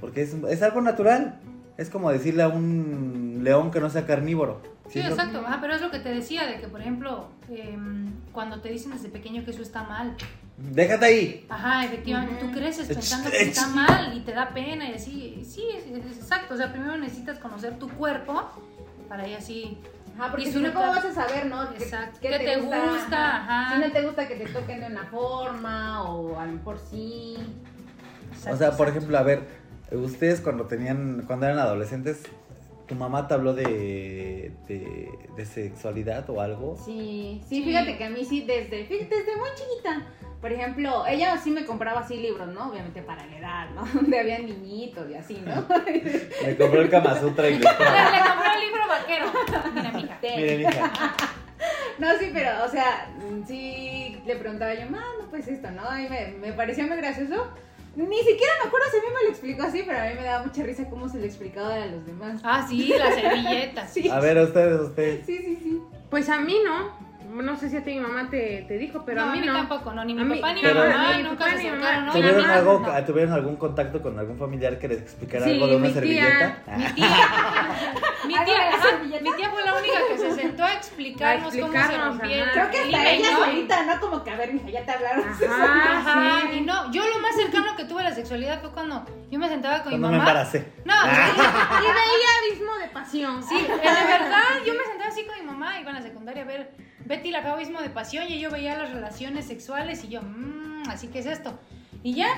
porque 0.01 0.23
es, 0.23 0.35
es 0.49 0.63
algo 0.63 0.81
natural. 0.81 1.41
Es 1.77 1.91
como 1.91 2.13
decirle 2.13 2.45
a 2.45 2.49
un 2.49 3.41
león 3.43 3.71
que 3.71 3.81
no 3.81 3.91
sea 3.91 4.07
carnívoro. 4.07 4.74
Sí, 4.89 5.01
exacto, 5.01 5.39
ajá, 5.47 5.59
pero 5.61 5.75
es 5.75 5.81
lo 5.81 5.91
que 5.91 5.99
te 5.99 6.11
decía, 6.11 6.47
de 6.47 6.61
que, 6.61 6.69
por 6.69 6.81
ejemplo, 6.81 7.29
em, 7.51 8.13
cuando 8.33 8.61
te 8.61 8.69
dicen 8.69 8.93
desde 8.93 9.09
pequeño 9.09 9.45
que 9.45 9.51
eso 9.51 9.63
está 9.63 9.83
mal, 9.85 10.15
Déjate 10.57 11.07
ahí. 11.07 11.47
ajá, 11.49 11.85
efectivamente, 11.87 12.37
tú 12.41 12.53
creces 12.53 12.87
pensando 12.87 13.31
que 13.31 13.43
está 13.43 13.67
mal 13.69 14.17
y 14.17 14.21
te 14.21 14.33
da 14.33 14.51
pena 14.51 14.89
y 14.89 14.95
así, 14.95 15.43
sí, 15.45 15.65
es, 15.77 15.87
es 16.07 16.19
exacto, 16.19 16.55
o 16.55 16.57
sea, 16.57 16.71
primero 16.71 16.97
necesitas 16.97 17.39
conocer 17.39 17.79
tu 17.79 17.89
cuerpo 17.89 18.49
para 19.09 19.25
ahí 19.25 19.35
así, 19.35 19.79
Ajá, 20.17 20.31
porque 20.31 20.45
si 20.47 20.53
no, 20.53 20.61
Disfrutar. 20.61 20.75
¿cómo 20.75 20.95
vas 20.95 21.05
a 21.07 21.27
saber, 21.27 21.47
no? 21.47 21.71
¿Qué- 21.75 21.83
Exacto. 21.83 22.19
¿Qué, 22.23 22.29
¿Qué 22.29 22.39
te 22.39 22.57
gusta? 22.61 23.37
Ajá. 23.39 23.75
Si 23.75 23.81
no 23.83 23.93
te 23.93 24.03
gusta 24.03 24.29
que 24.29 24.37
te 24.37 24.47
toquen 24.47 24.79
de 24.81 24.87
una 24.87 25.05
forma, 25.07 26.05
o 26.05 26.39
a 26.39 26.47
lo 26.47 26.53
mejor 26.53 26.79
sí. 26.79 27.35
O 28.49 28.57
sea, 28.57 28.77
por 28.77 28.89
ejemplo, 28.89 29.19
a 29.19 29.23
ver, 29.25 29.43
ustedes 29.91 30.41
cuando 30.41 30.67
tenían, 30.67 31.25
cuando 31.27 31.47
eran 31.47 31.59
adolescentes, 31.59 32.23
¿tu 32.87 32.95
mamá 32.95 33.27
te 33.29 33.35
habló 33.35 33.55
de, 33.55 34.53
de, 34.69 35.09
de 35.37 35.47
sexualidad 35.47 36.29
o 36.31 36.41
algo? 36.41 36.77
Sí, 36.85 37.41
sí, 37.49 37.57
Sí. 37.57 37.65
fíjate 37.65 37.97
que 37.97 38.05
a 38.05 38.11
mí 38.11 38.25
sí, 38.25 38.43
desde, 38.43 38.85
desde 38.87 39.37
muy 39.37 39.49
chiquita. 39.57 40.03
Por 40.41 40.53
ejemplo, 40.53 41.07
ella 41.07 41.39
sí 41.39 41.51
me 41.51 41.65
compraba 41.65 42.01
así 42.01 42.17
libros, 42.19 42.49
¿no? 42.49 42.69
Obviamente 42.71 43.01
para 43.01 43.25
la 43.27 43.39
edad, 43.39 43.71
¿no? 43.71 43.87
Donde 43.95 44.21
había 44.21 44.39
niñitos 44.41 45.09
y 45.11 45.15
así, 45.15 45.43
¿no? 45.45 45.67
Me 46.45 46.57
compró 46.57 46.83
el 46.83 46.91
Kama 46.91 47.19
Sutra 47.19 47.49
y 47.49 47.59
le 47.59 47.65
compré 47.65 47.87
el 47.87 48.61
libro 48.61 48.87
vaquero. 48.89 49.27
Mira, 49.75 49.93
mija. 49.93 50.19
Hija. 50.71 51.15
No, 51.99 52.09
sí, 52.19 52.31
pero, 52.35 52.51
o 52.65 52.69
sea, 52.69 53.09
mm, 53.19 53.47
sí 53.47 54.21
le 54.27 54.37
preguntaba 54.37 54.75
yo, 54.75 54.85
mamá, 54.85 55.05
no, 55.19 55.31
pues 55.31 55.49
esto, 55.49 55.71
¿no? 55.71 55.99
Y 55.99 56.09
me, 56.11 56.33
me 56.39 56.53
parecía 56.53 56.87
muy 56.87 56.97
gracioso. 56.99 57.47
Ni 57.97 58.19
siquiera 58.19 58.53
me 58.63 58.69
acuerdo 58.69 58.87
si 58.91 58.97
a 58.97 59.01
mí 59.01 59.07
me 59.15 59.23
lo 59.25 59.29
explicó 59.31 59.63
así, 59.63 59.83
pero 59.87 59.99
a 60.01 60.05
mí 60.09 60.15
me 60.15 60.23
daba 60.25 60.45
mucha 60.47 60.63
risa 60.65 60.89
cómo 60.91 61.09
se 61.09 61.19
lo 61.19 61.25
explicaba 61.25 61.75
a 61.75 61.87
los 61.87 62.05
demás. 62.05 62.41
Ah, 62.43 62.67
sí, 62.69 62.89
las 62.99 63.15
servilletas. 63.15 63.91
Sí, 63.95 64.09
A 64.09 64.19
ver, 64.21 64.39
ustedes, 64.39 64.81
ustedes. 64.81 65.27
sí, 65.27 65.39
sí, 65.39 65.59
sí. 65.63 65.81
Pues 66.11 66.29
a 66.29 66.41
mí 66.41 66.57
no. 66.65 67.04
No 67.35 67.57
sé 67.57 67.69
si 67.69 67.77
a 67.77 67.83
ti 67.83 67.95
mi 67.95 68.01
mamá 68.01 68.29
te, 68.31 68.65
te 68.69 68.79
dijo, 68.79 69.03
pero 69.05 69.25
no, 69.25 69.33
a 69.33 69.35
mí 69.35 69.41
no. 69.41 69.53
tampoco, 69.53 69.93
no, 69.93 70.05
ni 70.05 70.15
mi 70.15 70.23
A 70.23 70.25
mí- 70.25 70.37
papá 70.37 70.53
ni 70.53 70.63
mi 70.63 70.69
Pero- 70.69 70.81
mamá 70.89 71.11
Ni 71.11 71.17
mi 71.17 71.23
nunca 71.29 71.39
papá 71.45 71.51
se 71.57 71.63
mi 71.63 71.69
acercaron. 71.69 72.13
¿Tuvieron, 72.13 72.37
Mi 72.47 72.53
algo, 72.53 72.79
no. 72.81 73.05
¿Tuvieron 73.05 73.33
algún 73.33 73.57
contacto 73.57 74.03
con 74.03 74.19
algún 74.19 74.39
familiar 74.39 74.79
que 74.79 74.89
les 74.89 74.99
explicara 75.03 75.45
Sí, 75.45 75.53
algo 75.53 75.67
de 75.67 75.77
una 75.77 75.87
mi 75.89 75.93
tía. 75.93 76.01
servilleta? 76.01 76.59
Mi 76.67 76.85
Ah, 76.85 76.95
tía, 76.95 77.07
mi 78.27 78.35
tía, 78.35 78.41
de 78.45 78.71
la 78.71 78.77
ajá, 78.77 78.89
mi 79.21 79.33
tía 79.33 79.51
fue 79.51 79.65
la 79.65 79.75
única 79.75 79.99
que 80.09 80.19
se 80.19 80.33
sentó 80.33 80.65
a 80.65 80.73
explicarnos, 80.75 81.55
A 81.55 81.61
cómo 81.61 81.73
se 81.73 81.79
explicarnos, 81.79 82.19
rompía. 82.19 82.51
Creo 82.53 82.71
que 82.71 82.79
hasta 82.79 83.11
ella 83.11 83.31
¿no? 83.33 83.45
solita, 83.45 83.83
¿no? 83.85 84.01
Como 84.01 84.25
que, 84.25 84.31
a 84.31 84.37
ver, 84.37 84.53
mija, 84.55 84.71
ya 84.71 84.85
te 84.85 84.93
hablaron. 84.93 85.25
Ajá, 85.29 85.99
Ajá, 85.99 86.41
sí. 86.53 86.59
y 86.59 86.61
no, 86.63 86.91
yo 86.93 87.03
lo 87.09 87.19
más 87.21 87.35
cercano 87.37 87.75
que 87.77 87.85
tuve 87.85 88.01
a 88.03 88.05
la 88.11 88.15
sexualidad 88.15 88.61
fue 88.61 88.71
cuando 88.73 89.05
yo 89.31 89.39
me 89.39 89.49
sentaba 89.49 89.83
con 89.83 89.91
Cuando 89.91 90.09
mi 90.09 90.13
me 90.15 90.19
mamá. 90.19 90.31
embaracé. 90.31 90.73
No, 90.85 90.95
Y 91.05 91.85
veía 91.87 92.29
abismo 92.43 92.75
de 92.79 92.89
pasión. 92.89 93.43
sí, 93.43 93.61
de 93.61 93.69
verdad, 93.69 94.63
yo 94.65 94.73
me 94.75 94.85
sentaba 94.85 95.09
así 95.09 95.25
con 95.27 95.37
mi 95.39 95.45
mamá, 95.47 95.81
iba 95.81 95.91
a 95.91 95.95
la 95.95 96.03
secundaria 96.03 96.43
a 96.43 96.47
ver 96.47 96.71
Betty 97.07 97.31
la 97.31 97.39
abismo 97.53 97.81
de 97.81 97.91
pasión 97.91 98.25
y 98.29 98.39
yo 98.41 98.51
veía 98.51 98.77
las 98.79 98.93
relaciones 98.93 99.47
sexuales 99.47 100.05
y 100.05 100.09
yo, 100.09 100.23
mmm, 100.23 100.83
así 100.89 101.09
que 101.09 101.19
es 101.21 101.27
esto. 101.27 101.59
Y 102.03 102.15
ya, 102.15 102.29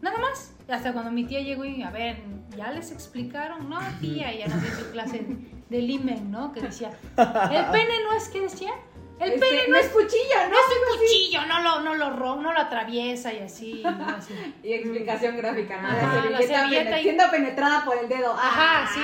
nada 0.00 0.18
más. 0.18 0.54
Hasta 0.68 0.92
cuando 0.92 1.10
mi 1.10 1.24
tía 1.24 1.40
llegó 1.40 1.64
y, 1.64 1.82
a 1.82 1.90
ver, 1.90 2.16
ya 2.56 2.70
les 2.70 2.92
explicaron, 2.92 3.68
no, 3.68 3.80
tía, 4.00 4.32
y 4.32 4.38
ya 4.38 4.46
nos 4.48 4.62
dio 4.62 4.70
su 4.74 4.90
clase 4.92 5.24
de 5.68 5.78
limen, 5.82 6.30
¿no? 6.30 6.52
Que 6.52 6.60
decía, 6.60 6.90
el 7.16 7.64
pene 7.72 7.94
no 8.04 8.12
es, 8.16 8.28
¿qué 8.28 8.40
decía? 8.40 8.70
El 9.18 9.32
Este, 9.32 9.40
pene 9.46 9.62
no 9.68 9.76
es 9.76 9.88
cuchillo, 9.88 10.36
no 10.44 10.48
¿no? 10.48 10.54
es 10.56 10.64
un 10.92 10.98
cuchillo, 10.98 11.44
no 11.46 11.60
lo, 11.60 11.80
no 11.80 11.94
lo 11.94 12.10
ro- 12.16 12.40
no 12.40 12.52
lo 12.54 12.60
atraviesa 12.60 13.32
y 13.34 13.40
así, 13.40 13.82
y 13.82 13.84
así. 13.86 14.32
Y 14.62 14.72
explicación 14.72 15.36
gráfica, 15.36 15.80
¿no? 15.82 15.88
Ajá, 15.88 16.00
la 16.00 16.30
la 16.30 16.38
servilleta, 16.38 16.58
servilleta 16.60 16.84
pene- 16.90 17.00
y- 17.00 17.02
siendo 17.02 17.30
penetrada 17.30 17.84
por 17.84 17.98
el 17.98 18.08
dedo. 18.08 18.32
Ajá, 18.32 18.84
Ah. 18.84 18.90
sí. 18.94 19.00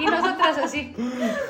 Y 0.00 0.06
nosotras 0.06 0.58
así. 0.58 0.94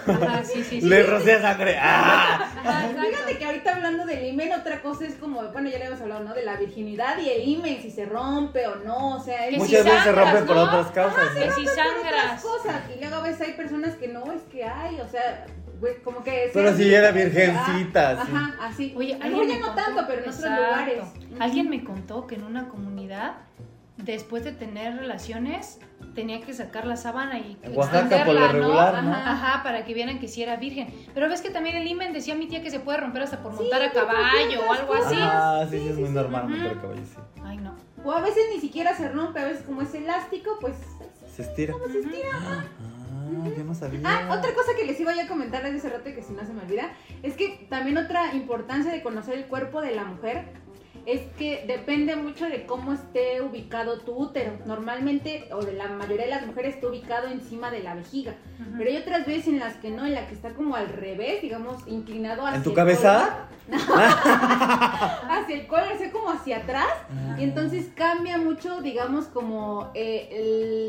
Ajá, 0.06 0.44
sí, 0.44 0.62
sí, 0.64 0.80
sí. 0.80 0.88
Le 0.88 1.02
rocé 1.04 1.40
sangre. 1.40 1.76
¡Ah! 1.80 2.50
Ajá. 2.64 2.88
Fíjate 2.88 3.38
que 3.38 3.44
ahorita 3.44 3.74
hablando 3.76 4.04
del 4.06 4.24
imen, 4.26 4.52
otra 4.52 4.80
cosa 4.82 5.06
es 5.06 5.14
como, 5.14 5.42
bueno, 5.52 5.68
ya 5.68 5.78
le 5.78 5.86
hemos 5.86 6.00
hablado, 6.00 6.24
¿no? 6.24 6.34
De 6.34 6.44
la 6.44 6.56
virginidad 6.56 7.18
y 7.18 7.28
el 7.30 7.48
imen, 7.48 7.80
si 7.82 7.90
se 7.90 8.04
rompe 8.06 8.66
o 8.66 8.76
no, 8.76 9.16
o 9.16 9.20
sea, 9.20 9.46
es 9.46 9.50
Que 9.50 9.54
si 9.54 9.58
Muchas 9.60 9.84
veces 9.84 9.98
se 10.00 10.04
sangras, 10.06 10.32
rompe 10.34 10.46
por 10.46 10.56
¿no? 10.56 10.62
otras 10.64 10.86
causas. 10.92 11.24
¿no? 11.34 11.40
si 11.40 11.62
por 11.64 11.72
otras 11.72 11.76
sangras. 11.76 12.42
cosas. 12.42 12.82
Y 12.96 13.00
luego 13.00 13.16
a 13.16 13.22
veces 13.22 13.40
hay 13.48 13.52
personas 13.54 13.94
que 13.96 14.08
no, 14.08 14.32
es 14.32 14.42
que 14.50 14.64
hay, 14.64 15.00
o 15.00 15.08
sea, 15.08 15.46
güey, 15.80 15.96
como 16.02 16.22
que... 16.22 16.50
Pero 16.52 16.76
si 16.76 16.92
era 16.94 17.10
virgencita, 17.10 18.10
ah, 18.10 18.24
sí. 18.26 18.32
Ajá, 18.34 18.54
así. 18.66 18.94
Oye, 18.96 19.18
alguien 19.20 19.48
ya 19.48 19.58
no 19.58 19.66
contó- 19.68 19.82
tanto, 19.84 20.04
pero 20.06 20.22
en 20.24 20.28
otros 20.30 20.50
lugares. 20.50 21.02
Alguien 21.38 21.70
me 21.70 21.84
contó 21.84 22.26
que 22.26 22.34
en 22.34 22.44
una 22.44 22.68
comunidad, 22.68 23.32
después 24.04 24.44
de 24.44 24.52
tener 24.52 24.96
relaciones, 24.96 25.78
tenía 26.14 26.40
que 26.40 26.52
sacar 26.52 26.86
la 26.86 26.96
sábana 26.96 27.38
y 27.38 27.56
En 27.62 27.76
Oaxaca, 27.76 28.24
por 28.24 28.34
lo 28.34 28.40
extenderla, 28.40 28.52
regular, 28.52 29.04
¿no? 29.04 29.12
Ajá, 29.12 29.32
ajá, 29.32 29.62
para 29.62 29.84
que 29.84 29.94
vieran 29.94 30.18
que 30.18 30.28
sí 30.28 30.42
era 30.42 30.56
virgen. 30.56 30.88
Pero 31.14 31.28
ves 31.28 31.40
que 31.40 31.50
también 31.50 31.76
el 31.76 31.86
imen 31.86 32.12
decía 32.12 32.34
mi 32.34 32.46
tía 32.46 32.62
que 32.62 32.70
se 32.70 32.80
puede 32.80 32.98
romper 32.98 33.22
hasta 33.22 33.42
por 33.42 33.52
montar 33.52 33.82
a 33.82 33.92
caballo 33.92 34.60
o 34.68 34.72
algo 34.72 34.94
así. 34.94 35.16
Ah, 35.18 35.66
sí, 35.70 35.78
sí, 35.78 35.88
es 35.88 35.96
muy 35.96 36.08
sí, 36.08 36.14
normal 36.14 36.48
montar 36.48 36.80
caballo, 36.80 37.02
sí. 37.04 37.20
Ay, 37.44 37.58
no. 37.58 37.76
O 38.04 38.12
a 38.12 38.20
veces 38.20 38.44
ni 38.54 38.60
siquiera 38.60 38.96
se 38.96 39.08
rompe, 39.08 39.40
a 39.40 39.44
veces 39.44 39.62
como 39.64 39.82
es 39.82 39.94
elástico, 39.94 40.58
pues... 40.60 40.76
Se 41.34 41.42
estira. 41.42 41.74
se 41.90 42.00
estira. 42.00 42.28
Ah, 42.32 43.48
yo 43.56 43.64
no 43.64 43.74
sabía. 43.74 44.00
Ah, 44.04 44.36
otra 44.36 44.52
cosa 44.54 44.72
que 44.76 44.84
les 44.84 44.98
iba 45.00 45.14
yo 45.14 45.22
a 45.22 45.26
comentar 45.26 45.62
desde 45.62 45.78
hace 45.78 45.90
rato 45.90 46.08
y 46.08 46.14
que 46.14 46.22
si 46.22 46.32
no 46.32 46.44
se 46.44 46.52
me 46.52 46.62
olvida, 46.62 46.92
es 47.22 47.36
que 47.36 47.66
también 47.68 47.96
otra 47.96 48.34
importancia 48.34 48.90
de 48.90 49.02
conocer 49.02 49.34
el 49.34 49.44
cuerpo 49.46 49.80
de 49.80 49.94
la 49.94 50.04
mujer 50.04 50.44
es 51.12 51.22
que 51.38 51.64
depende 51.66 52.14
mucho 52.16 52.46
de 52.46 52.66
cómo 52.66 52.92
esté 52.92 53.40
ubicado 53.42 53.98
tu 54.00 54.12
útero. 54.14 54.52
Normalmente, 54.66 55.48
o 55.52 55.62
de 55.64 55.72
la 55.72 55.88
mayoría 55.88 56.24
de 56.26 56.30
las 56.30 56.46
mujeres, 56.46 56.74
está 56.76 56.88
ubicado 56.88 57.28
encima 57.28 57.70
de 57.70 57.80
la 57.82 57.94
vejiga. 57.94 58.34
Pero 58.76 58.90
hay 58.90 58.96
otras 58.98 59.26
veces 59.26 59.48
en 59.48 59.58
las 59.58 59.74
que 59.76 59.90
no, 59.90 60.04
en 60.06 60.14
la 60.14 60.26
que 60.26 60.34
está 60.34 60.50
como 60.50 60.76
al 60.76 60.88
revés, 60.88 61.42
digamos, 61.42 61.82
inclinado 61.86 62.46
hacia 62.46 62.58
¿En 62.58 62.62
tu 62.62 62.70
el 62.70 62.76
cabeza? 62.76 63.46
hacia 63.70 65.56
el 65.56 65.66
colon, 65.66 65.92
o 65.94 65.98
sea, 65.98 66.10
como 66.10 66.30
hacia 66.30 66.58
atrás. 66.58 66.86
Ah. 67.10 67.36
Y 67.38 67.44
entonces 67.44 67.88
cambia 67.94 68.38
mucho, 68.38 68.80
digamos, 68.82 69.26
como 69.26 69.90
eh, 69.94 70.28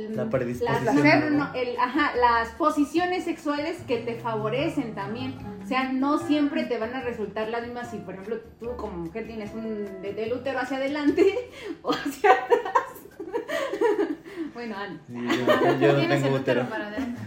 el, 0.09 0.15
La 0.15 0.29
predisposición, 0.29 1.37
las, 1.37 1.55
el- 1.55 1.77
ajá, 1.79 2.11
las 2.15 2.49
posiciones 2.49 3.23
sexuales 3.23 3.81
que 3.87 3.97
te 3.97 4.15
favorecen 4.15 4.93
también. 4.95 5.35
O 5.63 5.67
sea, 5.67 5.91
no 5.93 6.17
siempre 6.17 6.63
te 6.65 6.77
van 6.77 6.93
a 6.95 7.01
resultar 7.01 7.47
las 7.49 7.61
mismas 7.63 7.91
si, 7.91 7.97
por 7.97 8.15
ejemplo, 8.15 8.37
tú 8.59 8.75
como 8.77 8.97
mujer 8.97 9.27
tienes 9.27 9.53
un 9.53 9.87
desde 10.11 10.23
el 10.23 10.33
útero 10.33 10.59
hacia 10.59 10.77
adelante 10.77 11.49
o 11.81 11.91
hacia 11.91 12.31
atrás. 12.31 13.00
bueno, 14.53 14.75
Ana. 14.77 14.99
Sí, 15.07 15.13
yo, 15.13 15.45
no- 15.71 15.79
yo 15.79 15.93
no 15.93 16.07
tengo 16.07 16.35
útero. 16.35 16.67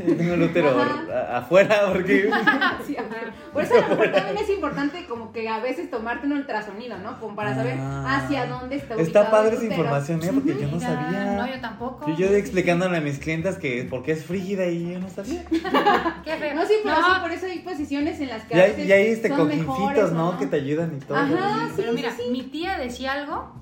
Yo 0.06 0.16
tengo 0.16 0.34
el 0.34 0.42
útero 0.42 0.80
afuera 1.32 1.82
porque. 1.92 2.30
Sí, 2.86 2.96
ajá. 2.96 3.08
Por 3.52 3.62
eso 3.62 3.74
a 3.76 3.80
lo 3.80 3.88
mejor 3.90 4.12
también 4.12 4.36
es 4.38 4.50
importante 4.50 5.06
como 5.06 5.32
que 5.32 5.48
a 5.48 5.60
veces 5.60 5.88
tomarte 5.90 6.26
un 6.26 6.32
ultrasonido, 6.32 6.98
¿no? 6.98 7.18
Como 7.20 7.34
para 7.36 7.54
saber 7.54 7.76
Ah. 7.78 8.16
hacia 8.18 8.46
dónde 8.46 8.76
está 8.76 8.94
ubicado 8.96 9.06
Está 9.22 9.30
padre 9.30 9.56
esa 9.56 9.64
información, 9.64 10.22
¿eh? 10.22 10.30
Porque 10.34 10.54
yo 10.60 10.66
no 10.68 10.76
Mira, 10.76 10.88
sabía. 10.88 11.24
No, 11.36 11.46
yo 11.46 11.60
tampoco. 11.60 12.06
Yo, 12.08 12.14
yo 12.16 12.34
explicándole 12.36 12.96
a 12.98 13.00
mis 13.00 13.18
clientas 13.18 13.56
que 13.58 13.86
porque 13.88 14.12
es 14.12 14.24
frígida 14.24 14.66
y 14.66 14.92
yo 14.92 14.98
no 14.98 15.08
sabía. 15.08 15.44
Qué 16.24 16.36
feo. 16.36 16.54
No, 16.54 16.66
sí, 16.66 16.74
pero 16.82 16.96
No, 17.00 17.14
sí, 17.14 17.20
por 17.22 17.30
eso 17.32 17.46
hay 17.46 17.60
posiciones 17.60 18.20
en 18.20 18.28
las 18.28 18.44
que 18.44 18.56
Y 18.56 18.60
a 18.60 18.64
veces 18.64 18.86
y 18.86 18.92
hay 18.92 19.06
este 19.08 19.30
cojincitos, 19.30 19.78
mejores, 19.78 20.12
¿no? 20.12 20.38
Que 20.38 20.46
te 20.46 20.56
ayudan 20.56 20.96
y 20.96 21.04
todo. 21.04 21.16
Ajá, 21.16 21.68
Pero 21.76 21.90
sí, 21.90 21.94
mira, 21.96 22.10
sí, 22.10 22.22
sí. 22.26 22.30
mi 22.30 22.42
tía 22.42 22.76
decía 22.78 23.12
algo 23.12 23.52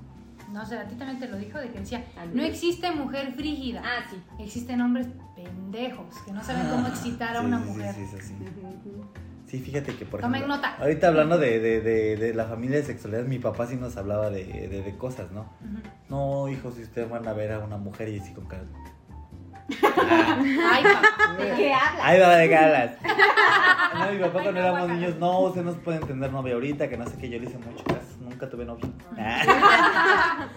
no 0.53 0.65
sé, 0.67 0.79
a 0.79 0.87
ti 0.87 0.95
también 0.97 1.19
te 1.19 1.29
lo 1.29 1.37
dijo, 1.37 1.59
de 1.59 1.71
que 1.71 1.81
decía, 1.81 2.05
no 2.33 2.43
existe 2.43 2.91
mujer 2.93 3.33
frígida, 3.35 3.83
Ah, 3.85 4.05
sí. 4.11 4.17
existen 4.39 4.81
hombres 4.81 5.07
pendejos 5.35 6.07
que 6.25 6.33
no 6.33 6.43
saben 6.43 6.69
cómo 6.69 6.87
excitar 6.89 7.37
a 7.37 7.41
una 7.41 7.59
sí, 7.63 7.69
mujer. 7.71 7.95
sí, 7.95 8.07
sí, 8.11 8.17
sí. 8.21 8.35
Sí, 9.47 9.59
fíjate 9.59 9.95
que 9.97 10.07
por 10.07 10.21
Tomen 10.21 10.37
ejemplo, 10.37 10.57
nota. 10.57 10.77
ahorita 10.79 11.09
hablando 11.09 11.37
de, 11.37 11.59
de, 11.61 11.81
de, 11.83 12.17
de 12.17 12.33
la 12.35 12.47
familia 12.47 12.79
de 12.79 12.85
sexualidad, 12.85 13.25
mi 13.25 13.39
papá 13.39 13.67
sí 13.67 13.77
nos 13.77 13.97
hablaba 13.99 14.31
de, 14.31 14.45
de, 14.45 14.83
de 14.83 14.97
cosas, 14.97 15.31
¿no? 15.31 15.45
No, 16.09 16.49
hijos, 16.49 16.75
si 16.77 16.83
ustedes 16.83 17.11
van 17.11 17.29
a 17.29 17.35
ver 17.35 17.53
a 17.53 17.59
una 17.59 17.77
mujer 17.77 18.09
y 18.09 18.19
así 18.19 18.33
con 18.33 18.47
cara. 18.47 18.65
Ay, 19.69 20.83
papá. 20.85 21.35
¿De 21.39 21.55
qué 21.57 21.73
hablas? 21.73 22.03
Ahí 22.03 22.21
va 22.21 22.37
de 22.37 22.49
galas. 22.49 22.91
No, 23.93 24.11
mi 24.11 24.19
papá 24.21 24.39
Ay, 24.39 24.43
cuando 24.45 24.53
no, 24.53 24.59
éramos 24.61 24.89
niños, 24.89 25.17
no, 25.19 25.41
usted 25.41 25.63
no 25.63 25.73
se 25.75 25.79
puede 25.81 25.99
entender 25.99 26.33
novia 26.33 26.55
ahorita, 26.55 26.89
que 26.89 26.97
no 26.97 27.07
sé 27.07 27.19
qué, 27.19 27.29
yo 27.29 27.39
le 27.39 27.45
hice 27.45 27.59
mucho 27.59 27.85
caso, 27.85 28.12
nunca 28.23 28.49
tuve 28.49 28.65
novia. 28.65 28.89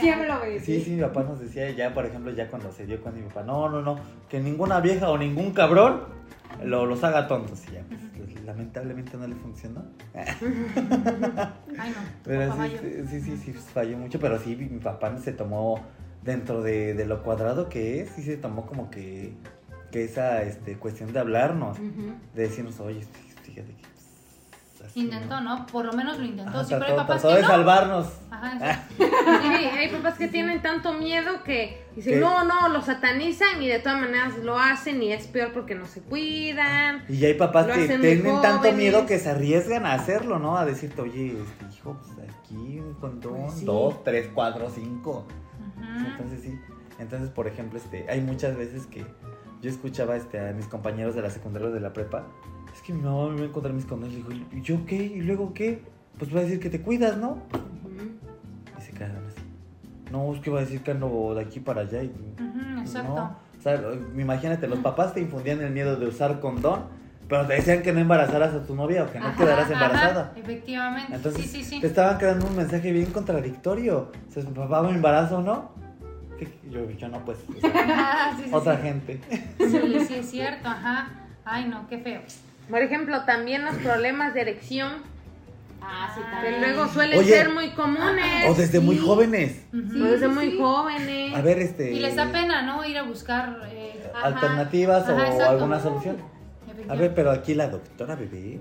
Siempre 0.00 0.28
lo 0.28 0.40
ves. 0.40 0.64
Sí, 0.64 0.82
sí, 0.82 0.92
mi 0.92 1.02
papá 1.02 1.22
nos 1.22 1.40
decía 1.40 1.70
ya, 1.70 1.94
por 1.94 2.06
ejemplo, 2.06 2.32
ya 2.32 2.48
cuando 2.48 2.72
se 2.72 2.86
dio 2.86 3.00
con 3.02 3.14
mi 3.14 3.22
papá, 3.28 3.42
no, 3.42 3.68
no, 3.68 3.82
no, 3.82 3.98
que 4.28 4.40
ninguna 4.40 4.80
vieja 4.80 5.10
o 5.10 5.18
ningún 5.18 5.52
cabrón 5.52 6.02
lo, 6.64 6.86
los 6.86 7.02
haga 7.04 7.28
tontos. 7.28 7.62
Y 7.68 7.72
ya, 7.74 7.82
pues, 8.16 8.44
lamentablemente 8.44 9.16
no 9.16 9.26
le 9.26 9.34
funcionó. 9.36 9.84
Ay, 10.14 10.34
no. 11.90 12.00
Pero 12.24 12.52
sí, 12.54 12.76
sí, 13.08 13.20
sí, 13.20 13.36
sí, 13.36 13.52
falló 13.52 13.96
mucho, 13.98 14.18
pero 14.18 14.38
sí, 14.38 14.56
mi 14.56 14.78
papá 14.78 15.16
se 15.18 15.32
tomó 15.32 15.80
dentro 16.22 16.62
de, 16.62 16.94
de 16.94 17.06
lo 17.06 17.22
cuadrado 17.22 17.68
que 17.68 18.00
es, 18.00 18.10
sí 18.10 18.22
se 18.22 18.36
tomó 18.36 18.66
como 18.66 18.90
que, 18.90 19.32
que 19.90 20.04
esa 20.04 20.42
este, 20.42 20.76
cuestión 20.76 21.12
de 21.12 21.20
hablarnos, 21.20 21.78
de 21.78 22.42
decirnos, 22.42 22.78
oye, 22.80 23.00
fíjate 23.42 23.72
que... 23.74 23.89
pues, 24.92 25.04
Intentó, 25.04 25.40
¿no? 25.40 25.66
Por 25.66 25.84
lo 25.84 25.92
menos 25.92 26.18
lo 26.18 26.24
intentó. 26.24 26.50
Ajá, 26.58 26.64
sí, 26.64 26.74
pero 26.74 26.84
hay 26.86 26.96
papás 26.96 27.22
que 27.22 27.28
de 27.28 27.42
no. 27.42 27.48
salvarnos. 27.48 28.06
Ajá. 28.30 28.84
Sí, 28.98 29.66
hay 29.66 29.88
papás 29.88 30.16
que 30.18 30.28
tienen 30.28 30.60
tanto 30.62 30.94
miedo 30.94 31.42
que 31.44 31.84
dicen, 31.94 32.14
¿Qué? 32.14 32.20
no, 32.20 32.44
no, 32.44 32.68
lo 32.68 32.82
satanizan 32.82 33.62
y 33.62 33.68
de 33.68 33.78
todas 33.78 34.00
maneras 34.00 34.38
lo 34.38 34.58
hacen 34.58 35.02
y 35.02 35.12
es 35.12 35.26
peor 35.26 35.52
porque 35.52 35.74
no 35.74 35.86
se 35.86 36.00
cuidan. 36.02 37.04
Y 37.08 37.24
hay 37.24 37.34
papás 37.34 37.66
que 37.66 37.86
tienen 37.86 38.40
tanto 38.42 38.72
miedo 38.72 39.06
que 39.06 39.18
se 39.18 39.30
arriesgan 39.30 39.86
a 39.86 39.92
hacerlo, 39.94 40.38
¿no? 40.38 40.56
A 40.56 40.64
decirte, 40.64 41.00
oye, 41.02 41.36
este 41.40 41.66
hijo, 41.76 41.96
pues 42.00 42.28
aquí 42.28 42.80
un 42.80 42.94
condón, 42.94 43.42
Pues 43.46 43.54
sí. 43.60 43.64
dos, 43.64 44.02
tres, 44.04 44.28
cuatro, 44.34 44.70
cinco. 44.74 45.26
Ujú. 45.76 46.06
Entonces 46.06 46.40
sí. 46.42 46.58
Entonces, 46.98 47.30
por 47.30 47.46
ejemplo, 47.46 47.78
este, 47.78 48.06
hay 48.10 48.20
muchas 48.20 48.56
veces 48.56 48.86
que 48.86 49.04
yo 49.62 49.70
escuchaba 49.70 50.16
este, 50.16 50.38
a 50.40 50.52
mis 50.52 50.66
compañeros 50.66 51.14
de 51.14 51.22
la 51.22 51.30
secundaria 51.30 51.68
o 51.68 51.72
de 51.72 51.80
la 51.80 51.92
prepa. 51.92 52.26
Es 52.72 52.82
que 52.82 52.92
mi 52.92 53.02
mamá 53.02 53.28
me 53.30 53.36
va 53.36 53.42
a 53.42 53.44
encontrar 53.46 53.74
mis 53.74 53.84
condones. 53.84 54.14
Le 54.14 54.22
digo, 54.22 54.46
¿y 54.52 54.62
yo 54.62 54.84
qué? 54.86 54.96
¿Y 54.96 55.20
luego 55.22 55.52
qué? 55.54 55.82
Pues 56.18 56.34
va 56.34 56.40
a 56.40 56.42
decir 56.42 56.60
que 56.60 56.70
te 56.70 56.80
cuidas, 56.80 57.16
¿no? 57.16 57.38
Y 58.78 58.82
se 58.82 58.92
quedan 58.92 59.16
así. 59.26 59.40
No, 60.10 60.34
es 60.34 60.40
que 60.40 60.50
va 60.50 60.58
a 60.58 60.62
decir 60.62 60.82
que 60.82 60.90
ando 60.90 61.34
de 61.34 61.42
aquí 61.42 61.60
para 61.60 61.82
allá. 61.82 62.02
Y, 62.02 62.08
Ujú, 62.08 62.80
exacto. 62.80 63.08
no. 63.14 63.36
O 63.58 63.62
sea, 63.62 63.80
imagínate, 64.16 64.66
los 64.66 64.78
papás 64.78 65.12
te 65.14 65.20
infundían 65.20 65.60
el 65.60 65.70
miedo 65.70 65.96
de 65.96 66.06
usar 66.06 66.40
condón, 66.40 66.84
pero 67.28 67.46
te 67.46 67.54
decían 67.54 67.82
que 67.82 67.92
no 67.92 68.00
embarazaras 68.00 68.54
a 68.54 68.64
tu 68.64 68.74
novia 68.74 69.04
o 69.04 69.12
que 69.12 69.20
no 69.20 69.26
Ajá, 69.26 69.36
quedaras 69.36 69.64
Ajá, 69.66 69.72
embarazada. 69.74 70.32
efectivamente. 70.34 71.14
Entonces, 71.14 71.42
sí, 71.42 71.48
sí, 71.48 71.64
sí. 71.64 71.80
te 71.80 71.86
estaban 71.86 72.16
creando 72.18 72.46
un 72.46 72.56
mensaje 72.56 72.90
bien 72.90 73.12
contradictorio. 73.12 74.10
O 74.28 74.32
sea, 74.32 74.42
papá, 74.44 74.82
¿me 74.82 74.90
embarazo 74.92 75.38
o 75.38 75.42
no? 75.42 75.72
Yo, 76.70 76.90
yo 76.90 77.08
no, 77.08 77.22
pues. 77.24 77.38
o 77.56 77.60
sea, 77.60 78.36
otra 78.52 78.76
gente. 78.78 79.20
Sí, 79.58 80.04
sí, 80.06 80.14
es 80.18 80.30
cierto, 80.30 80.68
ajá. 80.68 81.08
Ay, 81.44 81.68
no, 81.68 81.86
qué 81.86 81.98
feo. 81.98 82.22
Por 82.68 82.82
ejemplo, 82.82 83.24
también 83.24 83.64
los 83.64 83.76
problemas 83.76 84.34
de 84.34 84.40
erección, 84.42 85.08
Ah, 85.82 86.12
sí, 86.14 86.20
que 86.20 86.30
también. 86.30 86.60
luego 86.60 86.86
suelen 86.88 87.18
Oye. 87.18 87.28
ser 87.30 87.50
muy 87.50 87.70
comunes. 87.70 88.48
O 88.48 88.54
desde 88.54 88.80
muy 88.80 88.98
jóvenes. 88.98 89.64
O 89.72 89.76
desde 90.04 90.28
Sí, 90.28 90.32
muy 90.34 90.50
sí. 90.52 90.58
jóvenes. 90.60 91.34
A 91.34 91.40
ver, 91.40 91.58
este. 91.58 91.90
Y 91.92 91.98
les 92.00 92.14
da 92.16 92.26
pena, 92.30 92.62
¿no? 92.62 92.84
Ir 92.84 92.98
a 92.98 93.02
buscar. 93.02 93.58
eh, 93.72 94.10
Ajá. 94.14 94.26
Alternativas 94.26 95.08
o 95.08 95.12
Ajá, 95.16 95.48
alguna 95.50 95.80
solución. 95.80 96.18
A 96.88 96.94
ver, 96.94 97.14
pero 97.14 97.30
aquí 97.30 97.54
la 97.54 97.68
doctora 97.68 98.14
bebé. 98.14 98.60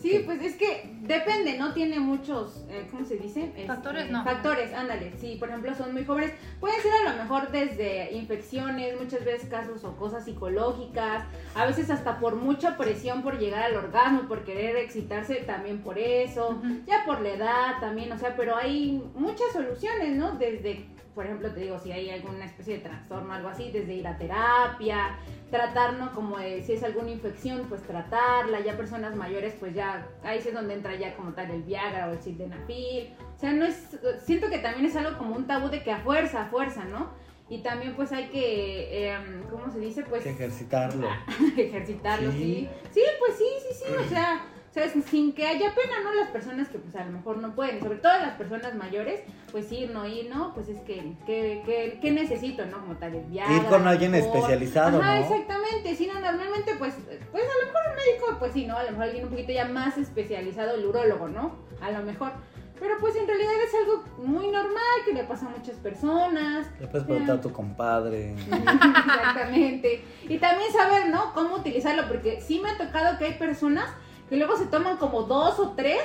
Sí, 0.00 0.22
pues 0.24 0.40
es 0.42 0.56
que 0.56 0.90
depende, 1.02 1.58
¿no? 1.58 1.74
Tiene 1.74 2.00
muchos, 2.00 2.64
eh, 2.70 2.86
¿cómo 2.90 3.04
se 3.04 3.16
dice? 3.16 3.44
Este, 3.44 3.66
Factores, 3.66 4.10
no. 4.10 4.24
Factores, 4.24 4.72
ándale. 4.72 5.12
Sí, 5.20 5.36
por 5.38 5.50
ejemplo, 5.50 5.74
son 5.74 5.92
muy 5.92 6.04
jóvenes. 6.04 6.32
Pueden 6.58 6.80
ser 6.80 6.92
a 7.06 7.12
lo 7.12 7.22
mejor 7.22 7.50
desde 7.50 8.12
infecciones, 8.12 8.98
muchas 8.98 9.24
veces 9.24 9.48
casos 9.50 9.84
o 9.84 9.96
cosas 9.96 10.24
psicológicas, 10.24 11.24
a 11.54 11.66
veces 11.66 11.90
hasta 11.90 12.18
por 12.18 12.36
mucha 12.36 12.78
presión 12.78 13.22
por 13.22 13.38
llegar 13.38 13.62
al 13.62 13.76
orgasmo, 13.76 14.26
por 14.26 14.44
querer 14.44 14.76
excitarse 14.76 15.36
también 15.36 15.82
por 15.82 15.98
eso, 15.98 16.60
ya 16.86 17.04
por 17.04 17.20
la 17.20 17.30
edad 17.30 17.80
también, 17.80 18.10
o 18.12 18.18
sea, 18.18 18.34
pero 18.36 18.56
hay 18.56 19.02
muchas 19.14 19.52
soluciones, 19.52 20.16
¿no? 20.16 20.32
Desde, 20.32 20.86
por 21.14 21.26
ejemplo, 21.26 21.50
te 21.52 21.60
digo, 21.60 21.78
si 21.78 21.92
hay 21.92 22.10
alguna 22.10 22.44
especie 22.44 22.74
de 22.74 22.80
trastorno, 22.80 23.32
algo 23.32 23.48
así, 23.48 23.70
desde 23.70 23.94
ir 23.94 24.06
a 24.06 24.16
terapia, 24.16 25.16
tratar, 25.50 25.94
¿no? 25.94 26.14
Como 26.14 26.38
de, 26.38 26.62
si 26.62 26.74
es 26.74 26.82
alguna 26.84 27.10
infección, 27.10 27.66
pues 27.68 27.82
tratarla, 27.82 28.60
ya 28.60 28.76
personas 28.76 29.16
mayores, 29.16 29.54
pues 29.58 29.74
ya, 29.74 30.06
ahí 30.22 30.38
es 30.38 30.52
donde 30.54 30.74
entra 30.74 30.94
ya 30.96 31.16
como 31.16 31.32
tal 31.32 31.50
el 31.50 31.62
Viagra 31.62 32.08
o 32.08 32.12
el 32.12 32.20
Sildenafil, 32.20 33.12
o 33.36 33.38
sea, 33.38 33.52
no 33.52 33.64
es, 33.64 33.98
siento 34.24 34.48
que 34.50 34.58
también 34.58 34.86
es 34.86 34.96
algo 34.96 35.18
como 35.18 35.34
un 35.34 35.46
tabú 35.46 35.68
de 35.68 35.82
que 35.82 35.90
a 35.92 35.98
fuerza, 35.98 36.42
a 36.42 36.46
fuerza, 36.46 36.84
¿no? 36.84 37.08
Y 37.48 37.62
también 37.62 37.96
pues 37.96 38.12
hay 38.12 38.28
que, 38.28 39.10
em, 39.10 39.42
¿cómo 39.50 39.70
se 39.72 39.80
dice? 39.80 40.04
Pues 40.04 40.24
ejercitarlo. 40.24 41.08
ejercitarlo, 41.56 42.30
Sí. 42.30 42.38
sí. 42.38 42.68
sí. 42.92 43.00
pues 43.18 43.36
sí, 43.36 43.44
sí, 43.68 43.74
sí, 43.84 43.92
o 43.96 44.08
sea, 44.08 44.42
o 44.70 44.72
sea, 44.72 44.88
sin 44.88 45.32
que 45.32 45.48
haya 45.48 45.74
pena, 45.74 46.00
¿no? 46.04 46.14
Las 46.14 46.28
personas 46.28 46.68
que 46.68 46.78
pues 46.78 46.94
a 46.94 47.04
lo 47.04 47.10
mejor 47.10 47.38
no 47.38 47.56
pueden, 47.56 47.80
sobre 47.80 47.98
todo 47.98 48.12
las 48.12 48.36
personas 48.36 48.76
mayores, 48.76 49.20
pues 49.50 49.70
ir, 49.72 49.90
no 49.90 50.06
ir, 50.06 50.30
¿no? 50.30 50.54
Pues 50.54 50.68
es 50.68 50.80
que, 50.82 51.16
que, 51.26 51.62
que, 51.66 51.98
que 52.00 52.10
necesito, 52.12 52.64
¿no? 52.66 52.78
Como 52.78 52.94
tal, 52.94 53.16
el 53.16 53.32
Ir 53.32 53.64
con 53.68 53.88
alguien 53.88 54.14
especializado, 54.14 55.00
Ajá, 55.00 55.16
¿no? 55.16 55.22
exactamente, 55.22 55.96
sí, 55.96 56.06
no, 56.06 56.20
normalmente 56.20 56.76
pues, 56.78 56.94
pues 57.32 57.42
a 57.42 57.64
lo 57.64 57.66
mejor 57.66 57.82
un 57.90 57.96
médico, 57.96 58.38
pues 58.38 58.52
sí, 58.52 58.64
¿no? 58.64 58.76
A 58.76 58.84
lo 58.84 58.90
mejor 58.92 59.04
alguien 59.06 59.24
un 59.24 59.30
poquito 59.30 59.50
ya 59.50 59.64
más 59.64 59.98
especializado, 59.98 60.76
el 60.76 60.86
urólogo, 60.86 61.28
¿no? 61.28 61.56
A 61.80 61.90
lo 61.90 62.04
mejor. 62.04 62.30
Pero 62.78 62.94
pues 63.00 63.16
en 63.16 63.26
realidad 63.26 63.52
es 63.66 63.74
algo 63.74 64.04
muy 64.24 64.46
normal 64.46 65.04
que 65.04 65.12
le 65.12 65.24
pasa 65.24 65.46
a 65.46 65.50
muchas 65.50 65.76
personas. 65.76 66.68
Le 66.80 66.86
puedes 66.86 67.06
preguntar 67.06 67.36
a 67.36 67.40
tu 67.40 67.52
compadre. 67.52 68.32
Exactamente. 68.40 70.02
Y 70.28 70.38
también 70.38 70.72
saber, 70.72 71.10
¿no? 71.10 71.34
Cómo 71.34 71.56
utilizarlo, 71.56 72.06
porque 72.08 72.40
sí 72.40 72.60
me 72.60 72.70
ha 72.70 72.78
tocado 72.78 73.18
que 73.18 73.26
hay 73.26 73.34
personas 73.34 73.90
que 74.30 74.36
luego 74.36 74.56
se 74.56 74.64
toman 74.66 74.96
como 74.96 75.22
dos 75.24 75.58
o 75.58 75.72
tres. 75.76 76.00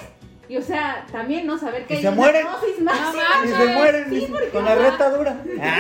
Y 0.47 0.57
o 0.57 0.61
sea, 0.61 1.07
también 1.11 1.47
no 1.47 1.57
saber 1.57 1.87
que 1.87 1.95
Y 1.95 1.97
hay 1.97 2.03
se 2.03 2.07
una 2.09 2.17
mueren. 2.17 2.45
dosis 2.45 2.77
No 2.79 2.85
máxima. 2.91 3.23
Y 3.45 3.47
se 3.47 3.65
mueren 3.73 4.09
Sí, 4.09 4.15
y- 4.15 4.27
porque, 4.31 4.49
con 4.49 4.63
la 4.65 4.73
ajá. 4.73 4.89
reta 4.91 5.09
dura. 5.09 5.35
Exactamente, 5.45 5.75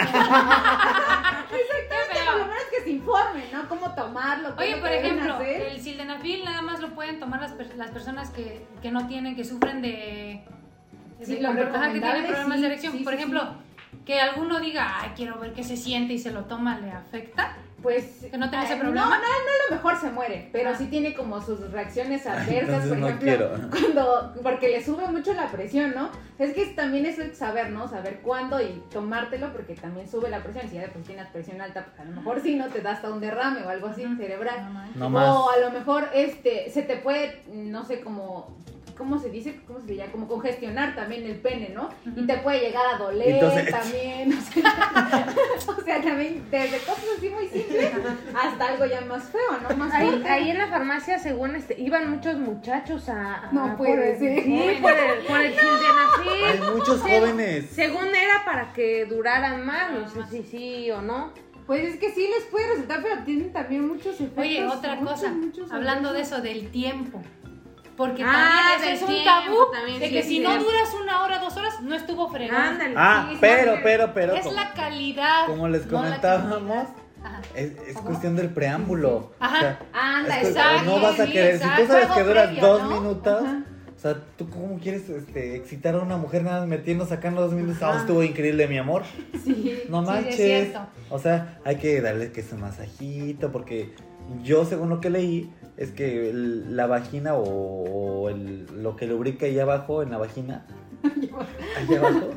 por 2.25 2.37
lo 2.39 2.45
menos 2.47 2.63
que 2.71 2.81
se 2.83 2.89
informen, 2.89 3.43
¿no? 3.53 3.69
Cómo 3.69 3.93
tomarlo. 3.93 4.55
Oye, 4.57 4.77
por 4.77 4.91
ejemplo, 4.91 5.35
hacer. 5.35 5.61
el 5.61 5.79
sildenafil 5.81 6.45
nada 6.45 6.61
más 6.63 6.79
lo 6.79 6.95
pueden 6.95 7.19
tomar 7.19 7.41
las, 7.41 7.51
per- 7.53 7.75
las 7.75 7.91
personas 7.91 8.31
que, 8.31 8.65
que 8.81 8.89
no 8.91 9.05
tienen, 9.07 9.35
que 9.35 9.43
sufren 9.43 9.81
de, 9.83 10.43
Sí, 11.21 11.35
de- 11.35 11.41
lo 11.41 11.49
ajá, 11.49 11.91
que 11.93 11.99
tienen 11.99 12.25
problemas 12.25 12.55
sí, 12.55 12.61
de 12.61 12.67
erección. 12.67 12.93
sí, 12.93 12.99
por 13.03 13.13
sí, 13.13 13.19
ejemplo, 13.19 13.43
que 14.05 14.19
alguno 14.19 14.59
diga, 14.59 15.01
ay, 15.01 15.11
quiero 15.15 15.37
ver 15.39 15.53
qué 15.53 15.63
se 15.63 15.77
siente 15.77 16.13
y 16.13 16.19
se 16.19 16.31
lo 16.31 16.45
toma, 16.45 16.79
¿le 16.79 16.91
afecta? 16.91 17.55
Pues. 17.85 18.03
¿Que 18.31 18.35
no 18.39 18.49
tenga 18.49 18.63
ese 18.63 18.73
eh, 18.73 18.77
problema? 18.77 19.05
No, 19.05 19.11
no, 19.11 19.21
no, 19.21 19.23
a 19.23 19.69
lo 19.69 19.75
mejor 19.75 20.01
se 20.01 20.09
muere, 20.09 20.49
pero 20.51 20.71
Ah. 20.71 20.75
sí 20.75 20.87
tiene 20.87 21.13
como 21.13 21.39
sus 21.39 21.71
reacciones 21.71 22.25
adversas, 22.25 22.87
por 22.87 22.97
no 22.97 23.07
ejemplo, 23.09 23.27
quiero. 23.27 23.51
cuando, 23.69 24.33
porque 24.41 24.69
le 24.69 24.83
sube 24.83 25.07
mucho 25.07 25.33
la 25.33 25.51
presión, 25.51 25.93
¿no? 25.93 26.09
Es 26.39 26.53
que 26.55 26.65
también 26.65 27.05
es 27.05 27.19
el 27.19 27.35
saber, 27.35 27.69
¿no? 27.69 27.87
Saber 27.87 28.21
cuándo 28.23 28.59
y 28.59 28.81
tomártelo, 28.91 29.53
porque 29.53 29.75
también 29.75 30.09
sube 30.09 30.31
la 30.31 30.41
presión. 30.41 30.67
Si 30.67 30.75
ya 30.77 30.81
de 30.81 30.87
sí 30.87 30.99
tienes 31.05 31.27
presión 31.27 31.61
alta, 31.61 31.85
pues 31.85 31.99
a 31.99 32.05
lo 32.05 32.15
mejor 32.15 32.41
sí 32.41 32.55
no 32.55 32.69
te 32.69 32.81
da 32.81 32.93
hasta 32.93 33.11
un 33.11 33.19
derrame 33.21 33.61
o 33.63 33.69
algo 33.69 33.85
así 33.87 34.03
cerebral. 34.17 34.67
No 34.95 35.09
más. 35.11 35.29
O 35.29 35.51
a 35.51 35.57
lo 35.57 35.69
mejor 35.69 36.09
este 36.11 36.71
se 36.71 36.81
te 36.81 36.95
puede, 36.97 37.43
no 37.53 37.85
sé, 37.85 37.99
como 38.01 38.57
¿cómo 38.97 39.19
se 39.19 39.29
dice? 39.29 39.59
¿Cómo 39.67 39.79
se 39.81 39.95
llama? 39.95 40.11
Como 40.11 40.27
congestionar 40.27 40.95
también 40.95 41.25
el 41.25 41.35
pene, 41.35 41.69
¿no? 41.73 41.89
Y 42.15 42.25
te 42.25 42.37
puede 42.37 42.61
llegar 42.61 42.95
a 42.95 42.97
doler 42.97 43.29
Entonces- 43.35 43.69
también. 43.71 44.33
O 44.33 44.41
sea, 44.41 45.27
o 45.77 45.81
sea, 45.81 46.01
también 46.01 46.47
desde 46.49 46.77
cosas 46.79 47.03
así 47.17 47.29
muy 47.29 47.47
simples 47.47 47.74
hasta 48.35 48.67
algo 48.67 48.85
ya 48.85 49.01
más 49.01 49.23
feo, 49.25 49.41
¿no? 49.69 49.75
Más 49.77 49.93
Ahí, 49.93 50.49
en 50.51 50.57
la 50.57 50.67
farmacia, 50.67 51.19
según 51.19 51.55
este, 51.55 51.79
iban 51.79 52.09
muchos 52.09 52.35
muchachos 52.37 53.09
a. 53.09 53.47
a- 53.47 53.51
No 53.51 53.67
por 53.69 53.77
puede 53.87 54.13
el- 54.13 54.19
ser. 54.19 54.43
Sí, 54.43 54.77
por 54.81 54.91
el, 54.91 55.19
por 55.25 55.39
el 55.41 55.53
sildenafil. 55.59 56.45
Hay 56.45 56.71
muchos 56.75 57.01
Se- 57.01 57.19
jóvenes. 57.19 57.69
Según 57.71 58.05
era 58.15 58.43
para 58.45 58.73
que 58.73 59.05
duraran 59.05 59.65
más, 59.65 59.91
no 59.91 60.07
sé 60.09 60.23
si 60.29 60.43
sí 60.43 60.91
o 60.91 61.01
no. 61.01 61.31
Pues 61.67 61.83
es 61.83 61.99
que 61.99 62.11
sí 62.11 62.27
les 62.27 62.43
puede 62.45 62.67
resultar, 62.67 62.99
pero 63.01 63.23
tienen 63.23 63.51
también 63.51 63.87
muchos 63.87 64.13
efectos. 64.15 64.43
Oye, 64.43 64.65
otra 64.67 64.95
muchos, 64.95 65.19
cosa, 65.21 65.31
muchos 65.31 65.71
hablando 65.71 66.13
de 66.13 66.21
eso, 66.21 66.39
del 66.41 66.69
tiempo. 66.69 67.21
Porque 67.97 68.23
Ah, 68.25 68.73
también 68.73 68.93
es 68.93 69.01
un 69.01 69.07
tiempo, 69.07 69.23
tabú 69.25 69.71
también, 69.71 69.99
de 70.01 70.07
sí, 70.09 70.13
que 70.13 70.21
si 70.23 70.39
no 70.41 70.57
duras 70.59 70.93
una 71.01 71.23
hora, 71.23 71.39
dos 71.39 71.55
horas, 71.55 71.79
no 71.81 71.95
estuvo 71.95 72.29
fregón. 72.29 72.57
Ándale. 72.57 72.93
Ah, 72.97 73.31
pero, 73.39 73.79
pero, 73.81 74.13
pero. 74.13 74.33
es 74.35 74.41
como- 74.43 74.53
la 74.53 74.73
calidad. 74.73 75.45
Como 75.47 75.67
les 75.69 75.85
no 75.87 75.97
comentábamos. 75.97 76.87
Ajá. 77.25 77.41
Es, 77.55 77.71
cuestión 78.03 78.35
del 78.35 78.49
preámbulo. 78.49 79.31
Ajá. 79.39 79.57
O 79.57 79.59
sea, 79.61 79.79
Anda, 79.93 80.41
exacto. 80.41 80.83
no 80.85 81.01
vas 81.01 81.19
a 81.19 81.25
querer, 81.25 81.57
si 81.59 81.63
tú 81.63 81.87
sabes 81.87 82.07
que 82.07 82.23
duras 82.23 82.45
previo, 82.47 82.61
dos 82.67 82.83
¿no? 82.83 83.01
minutos, 83.01 83.43
Ajá. 83.43 83.63
O 83.95 83.99
sea, 84.07 84.17
¿tú 84.37 84.49
cómo 84.49 84.77
quieres 84.77 85.09
este, 85.09 85.55
excitar 85.55 85.95
a 85.95 85.99
una 85.99 86.17
mujer 86.17 86.43
nada 86.43 86.59
más 86.59 86.67
metiendo, 86.67 87.05
sacando 87.07 87.41
dos 87.41 87.53
minutos? 87.53 87.81
Ah, 87.81 87.97
estuvo 88.01 88.21
increíble, 88.23 88.67
mi 88.67 88.77
amor. 88.77 89.03
Sí. 89.43 89.81
No 89.89 90.01
Sí, 90.03 90.09
es 90.09 90.15
manches. 90.15 90.35
cierto. 90.35 90.79
o 91.09 91.17
sea, 91.19 91.59
hay 91.65 91.77
que 91.77 92.01
darle 92.01 92.31
que 92.31 92.43
su 92.43 92.55
masajito, 92.57 93.51
porque 93.51 93.95
yo, 94.43 94.65
según 94.65 94.89
lo 94.89 94.99
que 94.99 95.09
leí, 95.09 95.51
es 95.77 95.91
que 95.91 96.29
el- 96.29 96.75
la 96.75 96.85
vagina 96.87 97.35
o, 97.35 97.43
o 98.23 98.29
el- 98.29 98.65
lo 98.83 98.95
que 98.95 99.07
lubrica 99.07 99.45
ahí 99.47 99.57
abajo, 99.59 100.03
en 100.03 100.11
la 100.11 100.17
vagina, 100.17 100.65
ahí 101.77 101.95
abajo, 101.95 102.29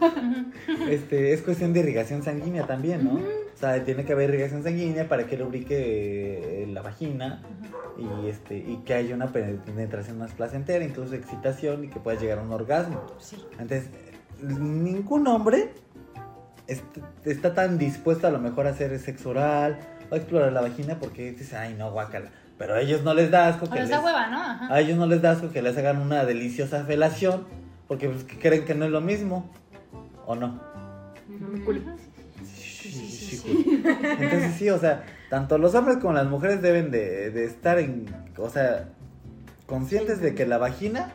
este, 0.89 1.33
es 1.33 1.43
cuestión 1.43 1.73
de 1.73 1.81
irrigación 1.81 2.23
sanguínea 2.23 2.67
también, 2.67 3.05
¿no? 3.05 3.15
O 3.15 3.61
sea, 3.61 3.83
tiene 3.85 4.05
que 4.05 4.13
haber 4.13 4.31
irrigación 4.31 4.63
sanguínea 4.63 5.09
para 5.09 5.25
que 5.27 5.37
lubrique 5.37 6.63
eh, 6.63 6.67
la 6.69 6.83
vagina 6.83 7.43
y, 7.99 8.29
este, 8.29 8.57
y 8.57 8.77
que 8.85 8.95
haya 8.95 9.15
una 9.15 9.27
penetración 9.33 10.19
más 10.19 10.33
placentera, 10.33 10.85
incluso 10.85 11.15
excitación 11.15 11.85
y 11.85 11.89
que 11.89 11.99
puedas 12.01 12.21
llegar 12.21 12.39
a 12.39 12.43
un 12.43 12.53
orgasmo. 12.53 13.05
Sí. 13.19 13.37
Entonces, 13.59 13.89
ningún 14.43 15.27
hombre 15.27 15.71
est- 16.69 16.85
está 17.25 17.55
tan 17.55 17.79
dispuesto 17.79 18.27
a 18.27 18.31
lo 18.31 18.39
mejor 18.39 18.67
a 18.67 18.71
hacer 18.71 18.97
sexo 19.01 19.31
oral 19.31 19.79
o 20.11 20.15
a 20.15 20.19
explorar 20.19 20.53
la 20.53 20.61
vagina 20.61 20.99
porque 21.01 21.33
dice, 21.33 21.57
ay 21.57 21.75
no, 21.77 21.91
guácala. 21.91 22.31
Pero 22.59 22.75
a 22.75 22.81
ellos 22.81 23.03
no 23.05 23.15
les 23.15 23.31
da 23.31 23.49
asco 23.49 23.67
O 23.67 23.71
que 23.71 23.79
les 23.81 23.91
hueva, 23.91 24.27
¿no? 24.29 24.41
Ajá. 24.41 24.75
a 24.75 24.81
ellos 24.81 24.97
no 24.99 25.07
les 25.07 25.23
da 25.23 25.31
asco 25.33 25.51
que 25.51 25.63
les 25.63 25.77
hagan 25.79 25.99
una 26.01 26.25
deliciosa 26.25 26.85
felación 26.85 27.47
porque 27.89 28.09
pues, 28.09 28.25
que 28.25 28.39
creen 28.39 28.65
que 28.65 28.75
no 28.75 28.85
es 28.85 28.91
lo 28.91 29.01
mismo. 29.01 29.51
¿O 30.27 30.37
no? 30.37 30.61
No 31.29 31.49
me 31.49 31.61
culpes. 31.65 32.01
Sí, 32.45 32.91
sí, 32.93 33.09
sí, 33.09 33.37
sí. 33.37 33.83
Entonces 34.21 34.55
sí, 34.57 34.69
o 34.71 34.79
sea, 34.79 35.05
tanto 35.31 35.59
los 35.59 35.75
hombres 35.75 35.97
como 35.97 36.13
las 36.13 36.27
mujeres 36.27 36.63
deben 36.63 36.91
de, 36.91 37.31
de 37.31 37.45
estar 37.45 37.79
en, 37.79 38.07
o 38.37 38.51
sea, 38.51 38.91
conscientes 39.67 40.21
de 40.21 40.35
que 40.35 40.47
la 40.47 40.59
vagina 40.59 41.13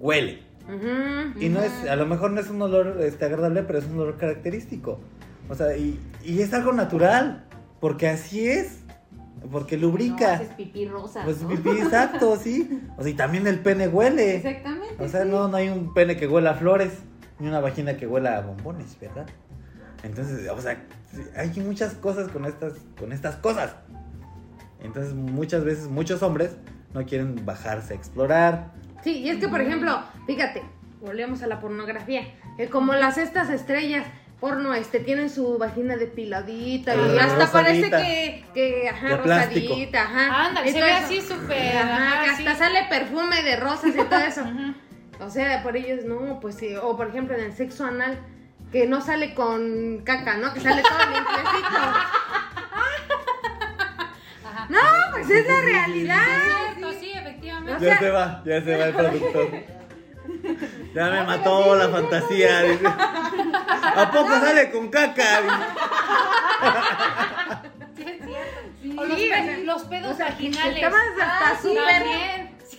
huele. 0.00 0.42
Ujú. 0.66 1.38
Y 1.38 1.50
no 1.50 1.60
es, 1.60 1.72
a 1.88 1.96
lo 1.96 2.06
mejor 2.06 2.30
no 2.30 2.40
es 2.40 2.48
un 2.48 2.62
olor 2.62 2.98
este, 3.02 3.26
agradable, 3.26 3.62
pero 3.64 3.78
es 3.78 3.84
un 3.84 3.98
olor 4.00 4.16
característico. 4.16 4.98
O 5.48 5.54
sea, 5.54 5.76
y, 5.76 6.00
y 6.24 6.40
es 6.40 6.54
algo 6.54 6.72
natural, 6.72 7.44
porque 7.80 8.08
así 8.08 8.48
es, 8.48 8.78
porque 9.50 9.76
No 9.76 9.82
lubrica. 9.82 10.34
haces 10.34 10.48
pipí 10.48 10.86
rosa. 10.86 11.22
Pues 11.24 11.42
¿no? 11.42 11.48
pipí, 11.48 11.70
exacto, 11.70 12.36
sí. 12.36 12.80
O 12.96 13.02
sea, 13.02 13.10
y 13.10 13.14
también 13.14 13.46
el 13.46 13.60
pene 13.60 13.88
huele. 13.88 14.36
Exactamente. 14.36 15.02
O 15.02 15.08
sea, 15.08 15.22
sí. 15.24 15.28
no, 15.30 15.48
no 15.48 15.56
hay 15.56 15.68
un 15.68 15.92
pene 15.94 16.16
que 16.16 16.26
huela 16.26 16.50
a 16.50 16.54
flores, 16.54 16.92
ni 17.38 17.48
una 17.48 17.60
vagina 17.60 17.96
que 17.96 18.06
huela 18.06 18.38
a 18.38 18.40
bombones, 18.42 18.98
¿verdad? 19.00 19.26
Entonces, 20.02 20.48
o 20.50 20.60
sea, 20.60 20.82
hay 21.36 21.50
muchas 21.60 21.94
cosas 21.94 22.28
con 22.28 22.44
estas, 22.44 22.74
con 22.98 23.12
estas 23.12 23.36
cosas. 23.36 23.74
Entonces, 24.82 25.14
muchas 25.14 25.64
veces, 25.64 25.88
muchos 25.88 26.22
hombres 26.22 26.56
no 26.92 27.04
quieren 27.06 27.44
bajarse 27.44 27.94
a 27.94 27.96
explorar. 27.96 28.72
Sí, 29.02 29.18
y 29.18 29.30
es 29.30 29.38
que, 29.38 29.48
por 29.48 29.60
ejemplo, 29.60 29.98
fíjate, 30.26 30.62
volvemos 31.00 31.42
a 31.42 31.46
la 31.46 31.60
pornografía, 31.60 32.22
que 32.56 32.68
como 32.68 32.92
las 32.94 33.18
estas 33.18 33.50
estrellas 33.50 34.06
porno 34.40 34.74
este 34.74 35.00
tienen 35.00 35.30
su 35.30 35.56
vagina 35.58 35.96
depiladita 35.96 36.94
y 36.94 36.98
Ah, 37.18 37.24
hasta 37.24 37.50
parece 37.52 37.90
que, 37.90 38.44
que 38.52 38.88
ajá, 38.88 39.16
rosadita, 39.16 40.02
ajá. 40.02 40.46
Ándale, 40.46 40.68
Y 40.70 40.72
se 40.72 40.82
ve 40.82 40.92
así 40.92 41.20
súper. 41.20 41.76
Ajá, 41.76 41.96
ajá, 41.96 42.24
que 42.24 42.36
sí. 42.36 42.46
hasta 42.46 42.66
sale 42.66 42.86
perfume 42.88 43.42
de 43.42 43.56
rosas 43.56 43.94
y 43.94 43.98
todo 43.98 44.18
eso. 44.20 44.42
O 45.20 45.30
sea, 45.30 45.62
por 45.62 45.76
ellos 45.76 46.04
no, 46.04 46.40
pues 46.40 46.56
sí, 46.56 46.74
o 46.74 46.96
por 46.96 47.06
ejemplo 47.08 47.36
en 47.36 47.44
el 47.44 47.52
sexo 47.54 47.86
anal 47.86 48.18
que 48.72 48.84
no 48.86 49.00
sale 49.00 49.32
con 49.32 50.02
caca, 50.04 50.36
¿no? 50.38 50.52
Que 50.52 50.58
sale 50.60 50.82
todo 50.82 50.98
limpiecito. 50.98 51.78
Ajá. 54.44 54.66
No, 54.68 54.80
pues 55.12 55.30
es 55.30 55.46
la 55.46 55.60
realidad. 55.60 56.18
Es 56.26 56.74
cierto, 56.74 56.92
sí, 57.00 57.12
efectivamente. 57.12 57.84
Ya 57.86 57.98
se 57.98 58.10
va, 58.10 58.42
ya 58.44 58.60
se 58.62 58.76
va 58.76 58.84
el 58.86 58.94
productor. 58.94 59.48
Ya 60.94 61.10
me 61.10 61.22
mató 61.24 61.74
la 61.76 61.88
fantasía. 61.88 62.62
dice. 62.62 62.86
¿A 62.86 64.10
poco 64.12 64.28
sale 64.40 64.70
con 64.70 64.88
caca? 64.88 65.40
Sí, 67.96 68.02
es 68.02 68.24
cierto. 68.24 68.60
Sí, 68.82 68.96
O 68.98 69.04
los, 69.04 69.18
los 69.64 69.82
pedos 69.84 70.12
o 70.12 70.16
sea, 70.16 70.26
vaginales. 70.26 70.76
estabas 70.76 71.00
hasta 71.20 71.50
Ah, 71.50 71.58
sí, 71.60 71.68
súper- 71.68 71.84
también. 72.02 72.54
Sí. 72.68 72.78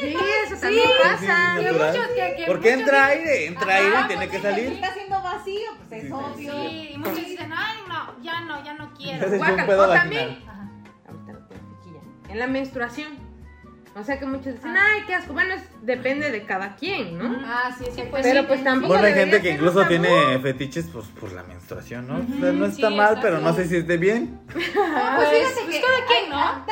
Sí, 0.00 0.16
eso 0.46 0.56
también 0.60 0.88
pasa. 1.02 1.56
Sí, 1.58 1.64
que- 2.14 2.34
que 2.36 2.44
Porque 2.46 2.72
entra 2.72 3.08
dicen- 3.08 3.18
aire, 3.18 3.46
entra 3.46 3.66
Ajá, 3.66 3.76
aire 3.76 3.88
y 3.88 3.92
pues 3.94 4.08
tiene 4.08 4.28
que 4.28 4.36
sí, 4.36 4.42
salir. 4.42 4.72
está 4.72 4.86
haciendo 4.88 5.22
vacío, 5.22 5.70
pues 5.88 6.02
es 6.02 6.06
Sí, 6.08 6.12
obvio. 6.12 6.52
Sí, 6.52 6.90
y 6.94 6.98
muchos 6.98 7.16
dicen, 7.16 7.52
ay, 7.52 7.76
no, 7.88 8.22
ya 8.22 8.40
no, 8.42 8.64
ya 8.64 8.74
no 8.74 8.94
quiero. 8.94 9.26
O 9.26 9.88
también- 9.92 10.42
Ajá. 10.46 10.68
En 12.28 12.38
la 12.38 12.46
menstruación. 12.46 13.23
O 13.96 14.02
sea 14.02 14.18
que 14.18 14.26
muchos 14.26 14.54
dicen, 14.54 14.76
ay, 14.76 15.02
qué 15.06 15.14
asco. 15.14 15.32
Bueno, 15.34 15.54
es- 15.54 15.62
depende 15.82 16.30
de 16.32 16.44
cada 16.44 16.74
quien, 16.74 17.16
¿no? 17.16 17.36
Ah, 17.46 17.70
sí, 17.78 17.84
Sí, 17.94 18.02
pues 18.10 18.22
Pero 18.24 18.40
sí, 18.40 18.46
pues 18.48 18.58
sí. 18.58 18.64
tampoco 18.64 18.88
Bueno, 18.88 19.04
hay 19.06 19.12
debería 19.12 19.32
gente 19.34 19.42
que 19.42 19.48
ser 19.50 19.56
incluso 19.56 19.78
tabú. 19.80 19.88
tiene 19.88 20.38
fetiches 20.40 20.86
pues, 20.92 21.06
por 21.20 21.30
la 21.32 21.42
menstruación, 21.44 22.08
¿no? 22.08 22.14
O 22.16 22.40
sea, 22.40 22.52
no 22.52 22.66
está 22.66 22.88
sí, 22.88 22.94
mal, 22.96 23.06
exacto. 23.10 23.20
pero 23.22 23.38
no 23.40 23.54
sé 23.54 23.68
si 23.68 23.76
esté 23.76 23.96
bien. 23.96 24.40
Pues, 24.52 24.64
Pues, 24.74 25.28
fíjate 25.28 25.60
pues 25.64 25.76
que 25.76 25.80
cada 25.82 26.06
quien, 26.06 26.30
¿no? 26.30 26.66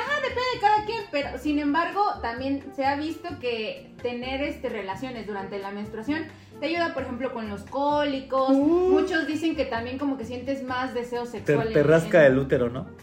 Pero 1.13 1.39
sin 1.39 1.59
embargo, 1.61 2.03
también 2.23 2.65
se 2.75 2.85
ha 2.85 2.97
visto 2.97 3.29
que 3.39 3.95
tener 4.03 4.43
este 4.43 4.69
relaciones 4.69 5.27
durante 5.27 5.59
la 5.61 5.71
menstruación 5.71 6.25
te 6.59 6.67
ayuda, 6.69 6.95
por 6.95 7.03
ejemplo, 7.03 7.33
con 7.33 7.49
los 7.49 7.63
cólicos. 7.65 8.51
Muchos 8.51 9.27
dicen 9.27 9.57
que 9.57 9.65
también 9.65 9.99
como 9.99 10.17
que 10.17 10.25
sientes 10.25 10.63
más 10.63 10.95
deseo 10.95 11.25
Te, 11.25 11.31
sexual. 11.41 11.73
te 11.73 11.81
en- 11.81 11.87
rasca 11.89 12.25
en- 12.27 12.33
el 12.33 12.39
útero, 12.39 12.71
¿no? 12.71 12.87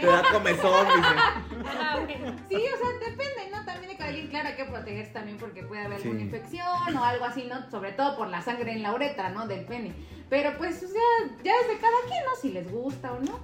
Te 0.00 0.06
da 0.06 0.22
comezón, 0.32 0.86
dice. 0.88 1.68
Ajá, 1.68 1.96
ok. 2.02 2.08
Sí, 2.48 2.56
o 2.56 2.78
sea, 2.78 3.08
depende, 3.10 3.50
¿no? 3.52 3.64
También 3.64 3.92
de 3.92 3.96
cada 3.96 4.10
quien, 4.12 4.26
claro, 4.28 4.48
hay 4.48 4.56
que 4.56 4.64
protegerse 4.64 5.12
también 5.12 5.36
porque 5.38 5.62
puede 5.62 5.82
haber 5.84 6.00
Sí. 6.00 6.08
alguna 6.08 6.24
infección 6.24 6.96
o 6.96 7.04
algo 7.04 7.24
así, 7.24 7.44
¿no? 7.44 7.70
Sobre 7.70 7.92
todo 7.92 8.16
por 8.16 8.28
la 8.28 8.42
sangre 8.42 8.72
en 8.72 8.82
la 8.82 8.92
uretra, 8.92 9.30
¿no? 9.30 9.46
Del 9.46 9.64
pene. 9.64 9.92
Pero 10.28 10.56
pues, 10.58 10.82
o 10.82 10.88
sea, 10.88 11.36
ya 11.44 11.52
es 11.62 11.68
de 11.68 11.74
cada 11.78 11.96
quien, 12.08 12.24
¿no? 12.24 12.34
Si 12.40 12.50
les 12.50 12.70
gusta 12.72 13.12
o 13.12 13.20
no. 13.20 13.38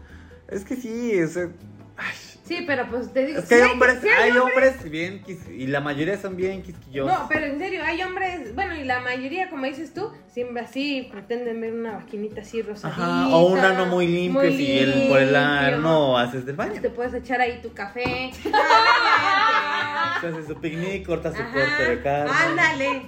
Es 0.48 0.64
que 0.64 0.74
sí, 0.74 1.22
o 1.22 1.28
sea, 1.28 1.48
Sí, 2.49 2.64
pero 2.66 2.88
pues 2.88 3.12
te 3.12 3.26
digo. 3.26 3.38
es 3.40 3.44
que 3.46 3.57
sí 3.57 3.61
hay 3.62 3.70
hombres, 3.70 3.99
sí 4.03 4.09
hay 4.09 4.30
hombres 4.36 4.90
bien 4.90 5.22
quis- 5.22 5.55
y 5.55 5.66
la 5.66 5.80
mayoría 5.80 6.16
son 6.18 6.34
bien 6.36 6.62
quisquillosos. 6.62 7.12
No, 7.12 7.28
pero 7.28 7.44
en 7.46 7.59
serio, 7.59 7.82
hay 7.84 8.03
hombres, 8.03 8.55
bueno, 8.55 8.74
y 8.74 8.84
la 8.84 9.01
mayoría, 9.01 9.51
como 9.51 9.66
dices 9.66 9.92
tú, 9.92 10.11
siempre 10.32 10.62
así 10.62 11.09
pretenden 11.12 11.61
ver 11.61 11.74
una 11.74 11.92
vaquinita 11.99 12.40
así 12.40 12.62
rosadita. 12.62 13.03
Ajá, 13.03 13.28
o 13.36 13.46
un 13.49 13.59
ano 13.59 13.86
muy 13.86 14.07
limpio 14.09 14.40
muy 14.42 14.57
si 14.57 14.78
el, 14.78 15.09
por 15.09 15.18
el 15.20 15.36
ano 15.36 16.16
haces 16.18 16.46
del 16.46 16.57
baño. 16.57 16.80
Te 16.80 16.90
puedes 16.90 17.12
echar 17.14 17.40
ahí 17.40 17.61
tu 17.62 17.72
café. 17.74 18.30
Se 20.20 20.26
hace 20.26 20.46
su 20.46 20.55
picnic, 20.61 21.07
corta 21.07 21.30
su 21.30 21.42
corte 21.53 21.84
de 21.90 22.03
carne. 22.03 22.32
Ándale. 22.34 23.03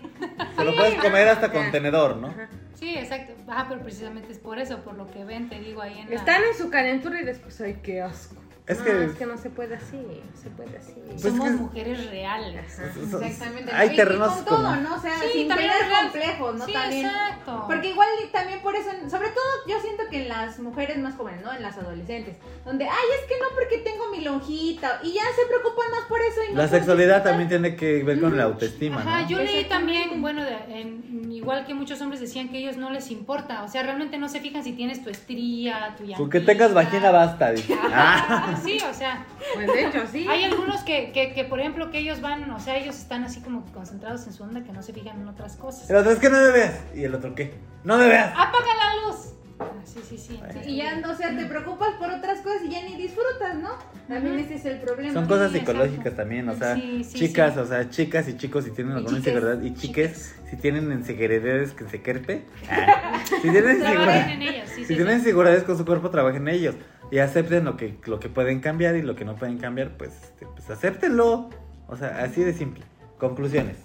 Se 0.57 0.65
lo 0.65 0.75
puedes 0.77 0.95
comer 0.97 1.29
hasta 1.29 1.47
Ajá. 1.47 1.55
con 1.55 1.71
tenedor, 1.73 2.17
¿no? 2.19 2.29
Ajá. 2.29 2.49
Sí, 2.75 2.95
exacto. 2.97 3.33
Ajá, 3.49 3.67
pero 3.69 3.83
precisamente 3.83 4.33
es 4.33 4.39
por 4.39 4.59
eso, 4.59 4.79
por 4.85 4.95
lo 4.95 5.11
que 5.11 5.25
ven, 5.25 5.49
te 5.49 5.59
digo 5.59 5.83
ahí 5.83 5.99
en 5.99 6.09
la... 6.09 6.17
Están 6.17 6.43
en 6.45 6.57
su 6.57 6.71
calentura 6.71 7.21
y 7.21 7.25
después, 7.25 7.61
ay, 7.61 7.79
qué 7.83 8.01
asco. 8.01 8.37
Es 8.71 8.79
no, 8.79 8.85
que- 8.85 9.05
es 9.05 9.13
que 9.13 9.27
no 9.27 9.37
se 9.39 9.51
puede 9.51 9.75
así, 9.77 9.97
no 9.97 10.41
se 10.43 10.51
puede 10.51 10.77
así. 10.79 10.95
Pues 11.07 11.23
Somos 11.23 11.47
es 11.49 11.53
que- 11.57 11.61
mujeres 11.63 12.11
reales. 12.11 12.79
Ajá. 12.79 13.27
Exactamente. 13.27 13.73
Hay 13.73 13.97
terrenos 13.97 14.33
y 14.33 14.37
con 14.37 14.45
todo, 14.45 14.77
¿no? 14.77 14.95
O 14.95 15.01
sea, 15.01 15.15
Sí, 15.21 15.29
sin 15.33 15.49
también 15.49 15.71
tener 15.73 15.99
complejos, 16.03 16.55
¿no? 16.57 16.67
Sí, 16.67 16.73
también. 16.73 17.07
exacto. 17.07 17.65
Porque 17.67 17.91
igual 17.91 18.09
también 18.33 18.61
por 18.61 18.77
eso, 18.77 18.91
sobre 19.09 19.29
todo 19.31 19.45
yo 19.69 19.81
siento 19.81 20.05
que 20.11 20.23
en 20.23 20.29
las 20.29 20.59
mujeres 20.61 20.99
más 20.99 21.15
jóvenes, 21.17 21.43
¿no? 21.43 21.53
En 21.53 21.63
las 21.63 21.77
adolescentes, 21.79 22.37
donde, 22.65 22.85
ay, 22.85 23.07
es 23.21 23.27
que 23.29 23.35
no 23.41 23.47
porque 23.55 23.79
tengo 23.79 24.11
mi 24.11 24.21
lonjita 24.23 25.01
y 25.03 25.13
ya 25.15 25.23
se 25.35 25.47
preocupan 25.49 25.91
más 25.91 26.03
por 26.09 26.21
eso 26.21 26.41
y 26.49 26.53
no 26.53 26.59
La 26.63 26.69
sexualidad 26.69 27.23
también 27.23 27.49
tiene 27.49 27.77
que 27.77 28.03
ver 28.05 28.21
con 28.21 28.37
la 28.37 28.45
autoestima, 28.45 29.01
Ajá, 29.01 29.23
¿no? 29.23 29.29
yo 29.29 29.39
leí 29.39 29.65
también, 29.65 30.21
bueno, 30.23 30.43
de- 30.45 30.81
en- 30.81 31.31
igual 31.33 31.65
que 31.67 31.75
muchos 31.75 32.01
hombres 32.03 32.21
decían 32.21 32.49
que 32.51 32.59
a 32.59 32.61
ellos 32.61 32.77
no 32.77 32.91
les 32.91 33.11
importa, 33.11 33.63
o 33.63 33.69
sea, 33.69 33.83
realmente 33.83 34.19
no 34.19 34.29
se 34.29 34.41
fijan 34.41 34.63
si 34.63 34.73
tienes 34.73 35.03
tu 35.03 35.11
estría, 35.11 35.95
tu 35.97 36.05
Con 36.15 36.29
que 36.31 36.39
llantita. 36.41 36.53
tengas 36.53 36.75
vagina 36.75 37.11
basta, 37.11 37.53
dice. 37.53 37.75
Ah. 37.93 38.60
Sí, 38.65 38.79
o 38.89 38.95
sea, 38.95 39.25
Pues 39.55 39.67
de 39.67 39.87
hecho, 39.87 40.07
sí. 40.11 40.27
hay 40.29 40.45
algunos 40.45 40.83
que, 40.83 41.13
que, 41.13 41.33
que, 41.35 41.45
por 41.45 41.61
ejemplo, 41.61 41.91
que 41.91 41.99
ellos 41.99 42.21
van, 42.21 42.51
o 42.51 42.61
sea, 42.61 42.77
ellos 42.77 42.97
están 42.97 43.25
así 43.25 43.41
como 43.41 43.65
concentrados 43.73 44.27
en 44.27 44.33
su 44.33 44.43
onda 44.43 44.63
que 44.63 44.73
no 44.73 44.83
se 44.83 44.93
fijan 44.93 45.21
en 45.21 45.29
otras 45.29 45.57
cosas. 45.57 45.89
El 45.91 45.97
otro 45.97 46.13
es 46.13 46.19
que 46.19 46.31
no 46.31 46.39
me 46.41 46.51
veas. 46.51 46.81
¿Y 46.95 47.05
el 47.05 47.15
otro 47.15 47.35
qué? 47.35 47.55
No 47.85 47.97
me 47.99 48.07
veas. 48.09 48.31
¡Apaga 48.33 48.75
la 48.79 49.07
luz! 49.07 49.17
Ah, 49.63 49.67
sí, 49.85 50.01
sí, 50.09 50.17
sí. 50.17 50.41
Y 50.67 50.77
ya, 50.77 51.03
o 51.07 51.15
sea, 51.15 51.37
te 51.37 51.45
preocupas 51.45 51.91
por 51.99 52.11
otras 52.11 52.41
cosas 52.41 52.63
y 52.65 52.71
ya 52.71 52.83
ni 52.83 52.97
disfrutas, 52.97 53.57
¿no? 53.59 53.69
También 54.09 54.39
ese 54.39 54.55
es 54.55 54.65
el 54.65 54.79
problema. 54.81 55.13
Son 55.13 55.25
Sí, 55.25 55.29
cosas 55.29 55.51
exacto. 55.55 55.73
psicológicas 55.73 56.17
también, 56.17 56.49
o 56.49 56.55
sea, 56.57 56.75
Sí, 56.77 57.05
sí, 57.05 57.19
chicas, 57.19 57.53
sí. 57.55 57.61
o 57.61 57.67
sea, 57.67 57.91
chicas 57.91 58.27
y 58.29 58.37
chicos 58.39 58.65
si 58.65 58.71
tienen 58.71 58.95
alguna 58.97 59.19
inseguridad 59.19 59.61
y 59.61 59.75
chiques 59.75 60.35
si 60.49 60.57
tienen 60.57 60.91
inseguridades 60.91 61.73
que 61.75 61.85
se 61.85 62.01
querpe, 62.01 62.45
ah, 62.71 63.21
si 63.27 63.51
tienen 63.51 63.77
inseguridades, 63.77 64.69
sí, 64.71 64.75
si 64.77 64.85
sí. 64.87 64.95
tienen 64.95 65.09
sí. 65.15 65.19
inseguridades 65.21 65.63
con 65.65 65.77
su 65.77 65.85
cuerpo, 65.85 66.09
trabajen 66.09 66.49
en 66.49 66.55
ellos 66.55 66.75
y 67.11 67.19
acepten 67.19 67.65
lo 67.65 67.77
que 67.77 67.99
lo 68.07 68.21
que 68.21 68.29
pueden 68.29 68.61
cambiar 68.61 68.97
y 68.97 69.03
lo 69.03 69.15
que 69.17 69.25
no 69.25 69.37
pueden 69.37 69.59
cambiar, 69.59 69.97
pues, 69.97 70.13
este, 70.23 70.47
pues 70.47 70.69
acéptenlo, 70.71 71.51
o 71.89 71.97
sea, 71.97 72.23
así 72.23 72.43
de 72.43 72.53
simple. 72.53 72.85
Conclusiones. 73.19 73.77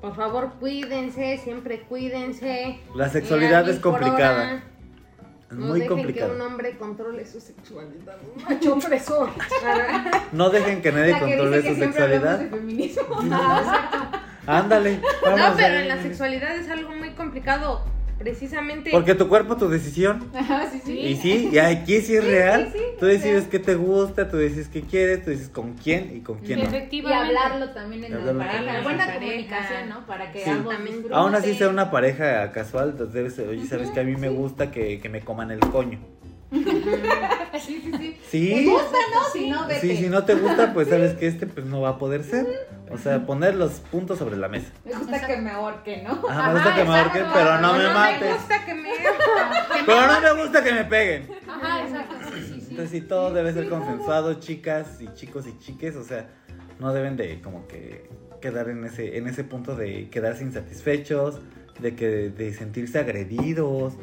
Por 0.00 0.14
favor, 0.14 0.52
cuídense, 0.60 1.38
siempre 1.38 1.80
cuídense. 1.82 2.80
La 2.94 3.08
sexualidad 3.08 3.66
Eh, 3.68 3.72
es 3.72 3.78
complicada. 3.80 4.62
Es 5.50 5.56
No 5.58 5.66
muy 5.66 5.80
dejen 5.80 5.96
complicado. 5.96 6.30
que 6.30 6.36
un 6.36 6.42
hombre 6.42 6.76
controle 6.76 7.24
su 7.24 7.40
sexualidad. 7.40 8.16
Un 8.36 8.42
macho 8.44 8.74
opresor. 8.74 9.30
No 10.32 10.50
dejen 10.50 10.82
que 10.82 10.92
nadie 10.92 11.18
controle 11.18 11.62
que 11.62 11.74
su 11.74 11.80
sexualidad. 11.80 12.38
de 12.38 12.48
feminismo. 12.48 13.16
Ándale. 14.46 15.00
vamos 15.22 15.40
No, 15.40 15.56
pero 15.56 15.74
en 15.76 15.88
la 15.88 16.02
sexualidad 16.02 16.54
es 16.56 16.68
algo 16.68 16.90
muy 16.90 17.10
complicado. 17.14 17.82
Precisamente. 18.18 18.90
Porque 18.90 19.14
tu 19.14 19.28
cuerpo, 19.28 19.56
tu 19.56 19.68
decisión. 19.68 20.28
Ajá, 20.34 20.70
sí, 20.70 20.80
sí. 20.84 20.98
Y 20.98 21.16
sí, 21.16 21.50
y 21.52 21.58
aquí 21.58 22.00
sí 22.00 22.16
es 22.16 22.24
real. 22.24 22.70
sí, 22.72 22.78
sí, 22.78 22.84
tú 22.98 23.06
decides 23.06 23.42
sea. 23.42 23.50
qué 23.50 23.58
te 23.58 23.74
gusta, 23.74 24.28
tú 24.28 24.36
decides 24.36 24.68
qué 24.68 24.82
quieres, 24.82 25.24
tú 25.24 25.30
dices 25.30 25.48
con 25.48 25.74
quién 25.74 26.16
y 26.16 26.20
con 26.20 26.38
quién 26.38 26.58
no. 26.60 26.64
Y 26.64 26.68
Efectivamente. 26.68 27.36
hablarlo 27.38 27.70
también 27.74 28.04
en 28.04 28.10
Y 28.10 28.14
la 28.14 28.18
hablarlo 28.20 28.40
pareja. 28.40 28.82
Buena 28.82 28.98
Pareja. 29.06 29.20
comunicación, 29.20 29.88
¿no? 29.88 30.06
Para 30.06 30.32
que 30.32 30.44
Sí. 30.44 30.50
ambos. 30.50 30.74
Aún 31.12 31.34
así 31.34 31.54
sea 31.54 31.68
una 31.68 31.90
pareja 31.90 32.50
casual, 32.52 32.90
entonces 32.90 33.38
oye, 33.40 33.66
¿sabes 33.66 33.90
que 33.90 34.00
A 34.00 34.04
mí 34.04 34.16
me 34.16 34.28
gusta 34.28 34.70
que, 34.70 35.00
que 35.00 35.08
me 35.08 35.20
coman 35.20 35.50
el 35.50 35.60
coño. 35.60 35.98
Sí, 37.64 37.80
sí, 37.84 37.92
sí. 37.98 38.18
Sí. 38.30 38.48
¿Te 38.54 38.64
gusta, 38.70 38.98
no? 39.14 39.30
Si 39.32 39.48
no, 39.48 39.66
vete. 39.66 39.80
Sí, 39.80 39.96
si 39.96 40.08
no 40.08 40.24
te 40.24 40.34
gusta, 40.34 40.72
pues 40.74 40.88
sabes 40.88 41.14
que 41.14 41.26
este 41.28 41.46
pues 41.46 41.64
no 41.66 41.80
va 41.80 41.90
a 41.90 41.98
poder 41.98 42.24
ser. 42.24 42.46
O 42.90 42.98
sea, 42.98 43.24
poner 43.24 43.54
los 43.54 43.74
puntos 43.74 44.18
sobre 44.18 44.36
la 44.36 44.48
mesa. 44.48 44.70
Me 44.84 44.92
gusta 44.92 45.26
que 45.26 45.36
me 45.36 45.50
ahorquen, 45.50 46.04
¿no? 46.04 46.22
Ajá, 46.28 46.48
me 46.48 46.54
gusta 46.54 46.74
que 46.74 46.84
me 46.84 46.98
ahorquen, 46.98 47.24
pero 47.32 47.60
no 47.60 47.72
me 47.74 47.78
me 47.84 47.94
mates. 47.94 48.34
gusta 48.34 48.64
que 48.64 48.74
me. 48.74 48.84
Pero 49.86 50.06
no 50.06 50.20
me 50.20 50.42
gusta 50.42 50.64
que 50.64 50.72
me 50.72 50.84
peguen. 50.84 51.28
Ajá, 51.48 51.82
exacto. 51.82 52.14
Sí, 52.34 52.40
sí, 52.40 52.60
sí. 52.60 52.66
Entonces 52.70 52.90
sí, 52.90 53.00
todo 53.02 53.32
debe 53.32 53.52
ser 53.52 53.68
consensuado, 53.68 54.34
chicas 54.34 55.00
y 55.00 55.08
chicos 55.14 55.46
y 55.46 55.58
chiques, 55.58 55.94
o 55.96 56.02
sea, 56.04 56.28
no 56.80 56.92
deben 56.92 57.16
de 57.16 57.40
como 57.42 57.66
que 57.68 58.08
quedar 58.40 58.68
en 58.68 58.84
ese, 58.84 59.16
en 59.18 59.28
ese 59.28 59.44
punto 59.44 59.76
de 59.76 60.08
quedarse 60.10 60.42
insatisfechos, 60.44 61.40
de 61.80 61.94
que 61.94 62.06
de 62.30 62.54
sentirse 62.54 62.98
agredidos, 62.98 63.94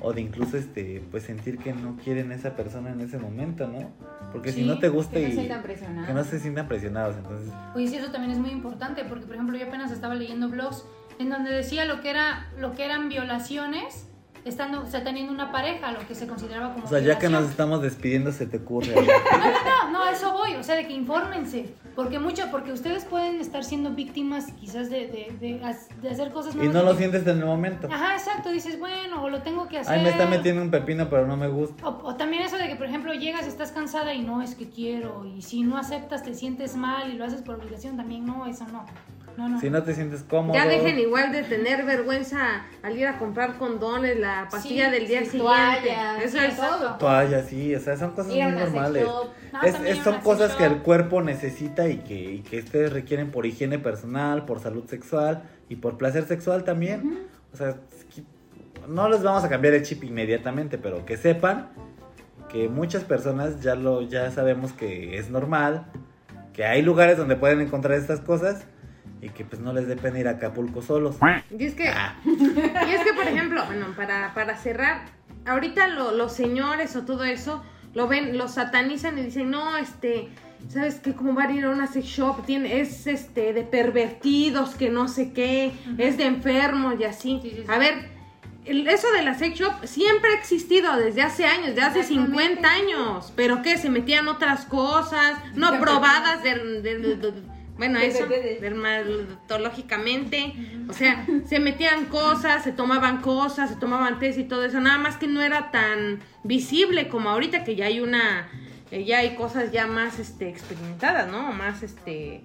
o 0.00 0.12
de 0.12 0.20
incluso 0.20 0.56
este, 0.56 1.02
pues 1.10 1.24
sentir 1.24 1.58
que 1.58 1.72
no 1.72 1.96
quieren 1.96 2.32
a 2.32 2.34
esa 2.34 2.56
persona 2.56 2.90
en 2.90 3.00
ese 3.00 3.18
momento, 3.18 3.68
¿no? 3.68 3.90
Porque 4.32 4.52
si 4.52 4.64
no 4.64 4.78
te 4.78 4.88
gusta 4.88 5.14
Que 5.14 5.28
no 5.28 5.42
y 5.42 6.06
que 6.06 6.12
no 6.12 6.24
se 6.24 6.38
sientan 6.38 6.68
presionados, 6.68 7.16
entonces 7.16 7.52
Oye, 7.74 7.88
sí, 7.88 7.96
eso 7.96 8.10
también 8.10 8.32
es 8.32 8.38
muy 8.38 8.50
importante 8.50 9.04
porque, 9.04 9.26
por 9.26 9.34
ejemplo, 9.34 9.56
yo 9.56 9.66
apenas 9.66 9.90
estaba 9.90 10.14
leyendo 10.14 10.48
blogs 10.48 10.84
en 11.18 11.30
donde 11.30 11.50
decía 11.50 11.84
lo 11.84 12.00
que 12.00 12.10
era 12.10 12.48
lo 12.58 12.74
que 12.74 12.84
eran 12.84 13.08
violaciones 13.08 14.09
estando, 14.44 14.82
o 14.82 14.86
sea, 14.86 15.04
teniendo 15.04 15.32
una 15.32 15.52
pareja, 15.52 15.92
lo 15.92 16.06
que 16.06 16.14
se 16.14 16.26
consideraba 16.26 16.72
como 16.72 16.86
o 16.86 16.88
sea, 16.88 17.00
ya 17.00 17.18
que 17.18 17.28
nos 17.28 17.48
estamos 17.48 17.82
despidiendo 17.82 18.32
se 18.32 18.46
te 18.46 18.58
ocurre 18.58 18.94
algo? 18.98 19.12
No, 19.64 19.90
no, 19.90 20.02
a 20.04 20.10
eso 20.12 20.32
voy, 20.32 20.54
o 20.54 20.62
sea, 20.62 20.76
de 20.76 20.86
que 20.86 20.92
infórmense, 20.92 21.74
porque 21.94 22.18
mucho, 22.18 22.44
porque 22.50 22.72
ustedes 22.72 23.04
pueden 23.04 23.40
estar 23.40 23.64
siendo 23.64 23.90
víctimas 23.90 24.52
quizás 24.52 24.90
de, 24.90 25.06
de, 25.06 25.36
de, 25.40 25.76
de 26.02 26.10
hacer 26.10 26.32
cosas 26.32 26.54
y 26.54 26.68
no 26.68 26.82
lo 26.82 26.94
sientes 26.94 27.26
en 27.26 27.38
el 27.38 27.44
momento. 27.44 27.88
Ajá, 27.90 28.14
exacto, 28.14 28.50
dices, 28.50 28.78
bueno, 28.78 29.22
o 29.22 29.28
lo 29.28 29.42
tengo 29.42 29.68
que 29.68 29.78
hacer. 29.78 29.98
Ay, 29.98 30.02
me 30.02 30.10
está 30.10 30.26
metiendo 30.26 30.62
un 30.62 30.70
pepino, 30.70 31.08
pero 31.08 31.26
no 31.26 31.36
me 31.36 31.48
gusta. 31.48 31.86
O, 31.86 32.08
o 32.08 32.16
también 32.16 32.42
eso 32.42 32.56
de 32.56 32.68
que, 32.68 32.76
por 32.76 32.86
ejemplo, 32.86 33.12
llegas, 33.14 33.46
estás 33.46 33.72
cansada 33.72 34.14
y 34.14 34.22
no 34.22 34.42
es 34.42 34.54
que 34.54 34.68
quiero, 34.68 35.24
y 35.26 35.42
si 35.42 35.62
no 35.62 35.76
aceptas 35.76 36.22
te 36.22 36.34
sientes 36.34 36.76
mal 36.76 37.12
y 37.12 37.16
lo 37.16 37.24
haces 37.24 37.42
por 37.42 37.56
obligación, 37.56 37.96
también 37.96 38.24
no, 38.24 38.46
eso 38.46 38.66
no. 38.72 38.84
No, 39.40 39.48
no. 39.48 39.58
Si 39.60 39.70
no 39.70 39.82
te 39.82 39.94
sientes 39.94 40.22
cómodo. 40.22 40.52
Ya 40.54 40.66
dejen 40.66 40.98
igual 40.98 41.32
de 41.32 41.42
tener 41.44 41.86
vergüenza 41.86 42.66
al 42.82 42.98
ir 42.98 43.06
a 43.06 43.18
comprar 43.18 43.56
condones, 43.56 44.18
la 44.20 44.48
pastilla 44.50 44.86
Sí, 44.86 44.90
del 44.92 45.06
día 45.08 45.20
sí, 45.20 45.30
siguiente. 45.30 45.38
toallas, 45.38 46.22
Eso 46.22 46.40
es 46.40 46.56
todo. 46.56 46.94
Toallas, 46.98 47.46
sí, 47.46 47.74
o 47.74 47.80
sea, 47.80 47.96
son 47.96 48.10
cosas 48.10 48.26
muy 48.26 48.42
normales. 48.52 49.06
No, 49.52 49.62
Es- 49.62 49.98
son 50.04 50.20
cosas 50.20 50.52
que 50.56 50.64
el 50.66 50.78
cuerpo 50.82 51.22
necesita 51.22 51.88
y 51.88 51.98
que, 52.00 52.14
y 52.34 52.38
que 52.40 52.58
ustedes 52.58 52.92
requieren 52.92 53.30
por 53.30 53.46
higiene 53.46 53.78
personal, 53.78 54.44
por 54.44 54.60
salud 54.60 54.84
sexual 54.86 55.44
y 55.70 55.76
por 55.76 55.96
placer 55.96 56.24
sexual 56.26 56.62
también. 56.64 57.20
O 57.54 57.56
sea, 57.56 57.76
no 58.88 59.08
les 59.08 59.22
vamos 59.22 59.42
a 59.42 59.48
cambiar 59.48 59.72
el 59.72 59.82
chip 59.84 60.04
inmediatamente, 60.04 60.76
pero 60.76 61.06
que 61.06 61.16
sepan 61.16 61.68
que 62.50 62.68
muchas 62.68 63.04
personas 63.04 63.62
ya 63.62 63.74
lo 63.74 64.02
ya 64.02 64.30
sabemos 64.32 64.72
que 64.74 65.16
es 65.16 65.30
normal, 65.30 65.86
que 66.52 66.64
hay 66.66 66.82
lugares 66.82 67.16
donde 67.16 67.36
pueden 67.36 67.60
encontrar 67.62 67.96
estas 67.96 68.20
cosas 68.20 68.64
y 69.22 69.28
que 69.30 69.44
pues 69.44 69.60
no 69.60 69.72
les 69.72 69.86
dé 69.86 69.96
pena 69.96 70.18
ir 70.18 70.28
a 70.28 70.32
Acapulco 70.32 70.82
solos. 70.82 71.16
Y 71.56 71.64
es 71.64 71.74
que, 71.74 71.88
Ah, 71.88 72.16
y 72.24 72.90
es 72.94 73.00
que 73.04 73.12
por 73.14 73.26
ejemplo, 73.26 73.64
bueno, 73.66 73.86
para, 73.96 74.32
para 74.34 74.56
cerrar, 74.56 75.02
ahorita 75.46 75.88
lo- 75.88 76.12
los 76.12 76.32
señores 76.32 76.96
o 76.96 77.02
todo 77.04 77.24
eso 77.24 77.62
lo 77.94 78.06
ven, 78.08 78.38
lo 78.38 78.48
satanizan 78.48 79.18
y 79.18 79.22
dicen, 79.22 79.50
no, 79.50 79.76
este, 79.76 80.28
¿sabes 80.68 80.96
qué? 81.00 81.12
Como 81.14 81.34
van 81.34 81.50
a 81.50 81.52
ir 81.54 81.64
a 81.64 81.70
una 81.70 81.86
sex 81.86 82.06
shop, 82.06 82.46
tiene, 82.46 82.80
es 82.80 83.06
este 83.06 83.52
de 83.52 83.62
pervertidos, 83.62 84.74
que 84.74 84.90
no 84.90 85.08
sé 85.08 85.32
qué, 85.32 85.72
es 85.98 86.16
de 86.16 86.26
enfermos 86.26 86.94
y 87.00 87.04
así. 87.04 87.40
Sí, 87.42 87.50
sí, 87.50 87.56
sí. 87.58 87.64
A 87.68 87.78
ver, 87.78 88.08
el- 88.64 88.86
eso 88.86 89.10
de 89.12 89.22
la 89.22 89.34
sex 89.34 89.58
shop 89.58 89.84
siempre 89.84 90.30
ha 90.30 90.34
existido 90.38 90.96
desde 90.96 91.22
hace 91.22 91.46
años, 91.46 91.66
desde 91.68 91.82
hace 91.82 92.00
Exactamente. 92.00 92.38
50 92.38 92.72
años. 92.72 93.32
¿Pero 93.36 93.60
qué? 93.62 93.76
Se 93.76 93.90
metían 93.90 94.28
otras 94.28 94.64
cosas, 94.66 95.36
no 95.56 95.78
probadas 95.80 96.42
de, 96.42 96.54
de- 96.80 96.98
de- 96.98 97.16
de- 97.16 97.59
bueno, 97.80 97.98
De- 97.98 98.08
eso, 98.08 98.26
de- 98.26 98.42
de- 98.42 98.60
dermatológicamente. 98.60 100.52
O 100.88 100.92
sea, 100.92 101.26
se 101.48 101.60
metían 101.60 102.04
cosas, 102.06 102.62
se 102.62 102.72
tomaban 102.72 103.22
cosas, 103.22 103.70
se 103.70 103.76
tomaban 103.76 104.18
test 104.18 104.38
y 104.38 104.44
todo 104.44 104.64
eso. 104.66 104.80
Nada 104.80 104.98
más 104.98 105.16
que 105.16 105.26
no 105.26 105.40
era 105.40 105.70
tan 105.70 106.20
visible 106.44 107.08
como 107.08 107.30
ahorita 107.30 107.64
que 107.64 107.76
ya 107.76 107.86
hay 107.86 108.00
una, 108.00 108.48
eh, 108.90 109.04
ya 109.04 109.20
hay 109.20 109.34
cosas 109.34 109.72
ya 109.72 109.86
más 109.86 110.18
este, 110.18 110.50
experimentadas, 110.50 111.30
¿no? 111.32 111.52
Más 111.52 111.82
este... 111.82 112.42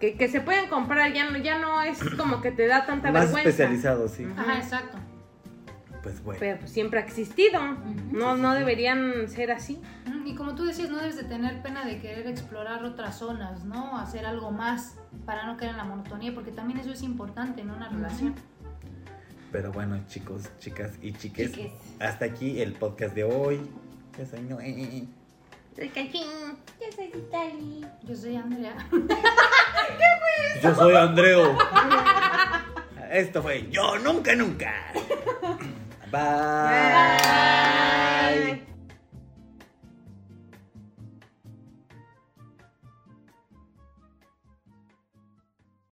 Que, 0.00 0.14
que 0.14 0.28
se 0.28 0.40
pueden 0.40 0.70
comprar, 0.70 1.12
ya 1.12 1.28
no, 1.28 1.36
ya 1.36 1.58
no 1.58 1.82
es 1.82 1.98
como 2.16 2.40
que 2.40 2.50
te 2.52 2.66
da 2.66 2.86
tanta 2.86 3.12
más 3.12 3.24
vergüenza. 3.24 3.50
especializado, 3.50 4.08
sí. 4.08 4.26
Ajá, 4.34 4.56
exacto. 4.56 4.96
Pues 6.02 6.22
bueno. 6.22 6.38
Pero 6.40 6.58
pues, 6.58 6.70
siempre 6.70 7.00
ha 7.00 7.02
existido. 7.02 7.60
No, 8.10 8.36
no 8.36 8.54
deberían 8.54 9.28
ser 9.28 9.50
así. 9.52 9.80
Y 10.24 10.34
como 10.34 10.54
tú 10.54 10.64
decías, 10.64 10.90
no 10.90 10.98
debes 10.98 11.16
de 11.16 11.24
tener 11.24 11.62
pena 11.62 11.84
de 11.84 12.00
querer 12.00 12.26
explorar 12.26 12.84
otras 12.84 13.18
zonas, 13.18 13.64
¿no? 13.64 13.98
Hacer 13.98 14.24
algo 14.26 14.50
más 14.50 14.96
para 15.26 15.46
no 15.46 15.56
caer 15.56 15.72
en 15.72 15.76
la 15.76 15.84
monotonía, 15.84 16.34
porque 16.34 16.52
también 16.52 16.78
eso 16.80 16.92
es 16.92 17.02
importante 17.02 17.60
en 17.60 17.70
una 17.70 17.88
relación. 17.88 18.34
Pero 19.52 19.72
bueno, 19.72 20.00
chicos, 20.06 20.48
chicas 20.58 20.92
y 21.02 21.12
chiques, 21.12 21.52
Chiques. 21.52 21.72
hasta 21.98 22.24
aquí 22.24 22.60
el 22.60 22.72
podcast 22.72 23.14
de 23.14 23.24
hoy. 23.24 23.60
Yo 24.18 24.24
soy 24.26 24.40
Noé. 24.42 25.06
Yo 25.76 25.84
soy 26.94 27.06
Vitali. 27.08 27.86
Yo 28.02 28.14
soy 28.16 28.36
Andrea. 28.36 28.76
Yo 30.62 30.74
soy 30.74 30.94
Andreo. 30.94 31.56
Esto 33.10 33.42
fue 33.42 33.68
Yo 33.70 33.98
Nunca 33.98 34.34
Nunca. 34.34 34.92
Bye. 36.10 36.18
Bye. 36.92 38.56
Bye. 38.56 38.60